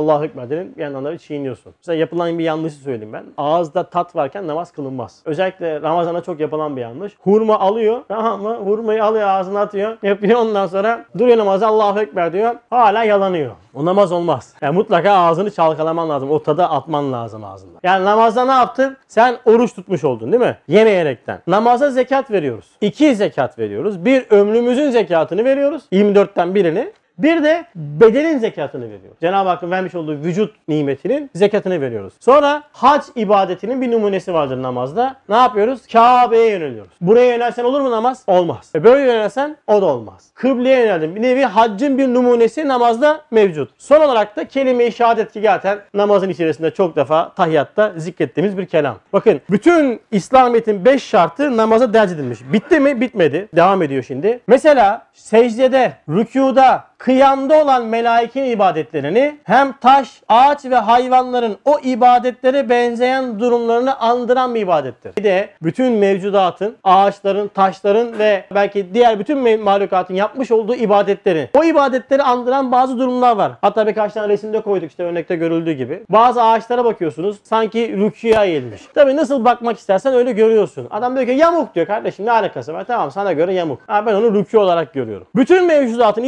Dedim. 0.50 0.74
Bir 0.78 0.82
yandan 0.82 1.06
da 1.06 1.18
çiğniyorsun. 1.18 1.74
Mesela 1.80 1.96
yapılan 1.96 2.40
bir 2.40 2.44
yanlışı 2.44 2.76
söyleyeyim 2.76 3.14
ben. 3.14 3.24
Ağızda 3.38 3.84
tat 3.84 4.16
varken 4.16 4.48
namaz 4.48 4.72
kılınmaz. 4.72 5.22
Özellikle 5.26 5.82
Ramazan'a 5.82 6.22
çok 6.24 6.40
yapılan 6.40 6.76
bir 6.76 6.82
yanlış. 6.82 7.14
Hurma 7.20 7.60
alıyor 7.60 8.02
tamam 8.08 8.42
mı? 8.42 8.56
Hurmayı 8.56 9.04
alıyor 9.04 9.28
ağzına 9.28 9.62
atıyor. 9.62 9.98
Yapıyor 10.04 10.40
ondan 10.40 10.68
sonra 10.68 11.06
duruyor 11.18 11.38
namazı 11.38 11.68
Allahu 11.68 12.00
Ekber 12.00 12.34
diyor. 12.34 12.56
Hala 12.70 13.04
yalanıyor. 13.04 13.52
O 13.74 13.86
namaz 13.86 14.12
olmaz. 14.12 14.54
Yani 14.62 14.76
mutlaka 14.76 15.12
ağzını 15.12 15.52
çalkalaman 15.52 16.10
lazım. 16.10 16.32
O 16.32 16.44
tadı 16.44 16.64
atman 16.64 17.14
lazım 17.14 17.44
ağzında. 17.44 17.80
Yani 17.84 18.06
namazda 18.06 18.46
ne 18.46 18.52
yaptın? 18.52 18.98
Sen 19.08 19.38
oruç 19.46 19.74
tutmuş 19.74 20.04
oldun 20.04 20.32
değil 20.32 20.44
mi? 20.44 20.58
Yemeyerekten. 20.68 21.40
Namaza 21.48 21.90
zekat 21.90 22.32
veriyoruz. 22.32 22.66
İki 22.82 23.16
zekat 23.16 23.60
veriyoruz. 23.60 24.06
Bir 24.06 24.26
ömrümüzün 24.30 24.92
zekatını 24.92 25.46
veriyoruz. 25.46 25.84
24'ten 25.92 26.56
birini. 26.56 26.92
Bir 27.18 27.44
de 27.44 27.66
bedenin 27.76 28.38
zekatını 28.38 28.84
veriyoruz. 28.84 29.20
Cenab-ı 29.22 29.50
Hakk'ın 29.50 29.72
vermiş 29.72 29.96
olduğu 29.96 30.12
vücut 30.12 30.56
nimetinin 30.68 31.30
zekatını 31.36 31.82
veriyoruz. 31.82 32.14
Sonra 32.20 32.64
hac 32.72 33.04
ibadetinin 33.16 33.82
bir 33.82 33.92
numunesi 33.92 34.34
vardır 34.34 34.62
namazda. 34.64 35.16
Ne 35.30 35.36
yapıyoruz? 35.36 35.88
Kabe'ye 35.88 36.50
yöneliyoruz. 36.50 36.92
Buraya 37.02 37.26
yönelsen 37.26 37.64
olur 37.64 37.82
mu 37.82 37.92
namaz? 37.92 38.24
Olmaz. 38.28 38.72
E 38.76 38.84
böyle 38.84 39.12
yönelsen 39.12 39.58
o 39.68 39.82
da 39.82 39.86
olmaz. 39.86 40.32
Kıbleye 40.34 40.80
yöneldim. 40.80 41.16
Bir 41.16 41.22
nevi 41.22 41.44
haccın 41.44 41.98
bir 41.98 42.08
numunesi 42.08 42.68
namazda 42.68 43.22
mevcut. 43.32 43.70
Son 43.78 44.02
olarak 44.02 44.36
da 44.36 44.48
kelime-i 44.48 44.92
şehadet 44.92 45.32
ki 45.34 45.42
zaten 45.42 45.80
namazın 45.94 46.30
içerisinde 46.30 46.72
çok 46.72 46.96
defa 46.96 47.34
tahiyyatta 47.34 47.94
zikrettiğimiz 47.98 48.58
bir 48.58 48.66
kelam. 48.66 48.98
Bakın 49.14 49.42
bütün 49.50 50.00
İslamiyet'in 50.12 50.86
5 50.86 51.04
şartı 51.04 51.58
namaza 51.58 51.94
derc 51.94 52.14
edilmiş. 52.14 52.40
Bitti 52.54 52.80
mi? 52.80 53.02
Bitmedi. 53.02 53.48
Devam 53.56 53.82
ediyor 53.82 54.04
şimdi. 54.04 54.40
Mesela 54.48 55.08
secdede, 55.14 55.94
rükuda, 56.10 56.84
kıyamda 56.98 57.64
olan 57.64 57.86
melaikenin 57.86 58.50
ibadetlerini 58.50 59.38
hem 59.44 59.74
taş, 59.74 60.22
ağaç 60.28 60.66
ve 60.66 60.76
hayvanların 60.76 61.58
o 61.66 61.80
ibadetlere 61.80 62.70
benzeyen 62.70 63.40
durumlarını 63.40 64.00
andıran 64.00 64.56
bir 64.56 64.62
ibadettir. 64.62 65.12
Bir 65.18 65.24
de 65.24 65.50
bütün 65.64 65.94
mevcudatın, 65.94 66.76
ağaçların, 66.84 67.48
taşların 67.48 68.20
ve 68.20 68.44
belki 68.56 68.94
diğer 68.94 69.20
bütün 69.20 69.62
mahlukatın 69.64 70.14
yapmış 70.14 70.52
olduğu 70.52 70.76
ibadetleri, 70.76 71.50
o 71.58 71.64
ibadetleri 71.64 72.24
andıran 72.24 72.72
bazı 72.72 73.00
durumlar 73.00 73.36
var. 73.36 73.52
Hatta 73.62 73.88
birkaç 73.88 74.14
tane 74.14 74.30
resimde 74.30 74.62
koyduk 74.62 74.90
işte 74.90 75.04
örnekte 75.04 75.36
görüldüğü 75.36 75.72
gibi. 75.72 76.04
Bazı 76.10 76.44
ağaçlara 76.44 76.86
bakıyorsunuz 76.86 77.38
sanki 77.44 77.98
rüküya 77.98 78.46
eğilmiş. 78.46 78.82
Tabi 78.96 79.16
nasıl 79.16 79.46
bakmak 79.46 79.78
istersen 79.78 80.14
öyle 80.14 80.32
görüyorsun. 80.32 80.88
Adam 80.92 81.16
diyor 81.16 81.28
ki 81.28 81.34
yamuk 81.34 81.76
diyor 81.76 81.88
kardeşim 81.88 82.26
ne 82.26 82.32
alakası 82.32 82.74
var? 82.74 82.84
Tamam 82.84 83.12
sana 83.12 83.34
göre 83.34 83.54
yamuk. 83.54 83.80
Ha, 83.88 84.06
ben 84.06 84.14
onu 84.14 84.34
rükü 84.34 84.58
olarak 84.58 84.94
görüyorum. 84.94 85.28
Bütün 85.36 85.66
mevcudatın 85.66 86.24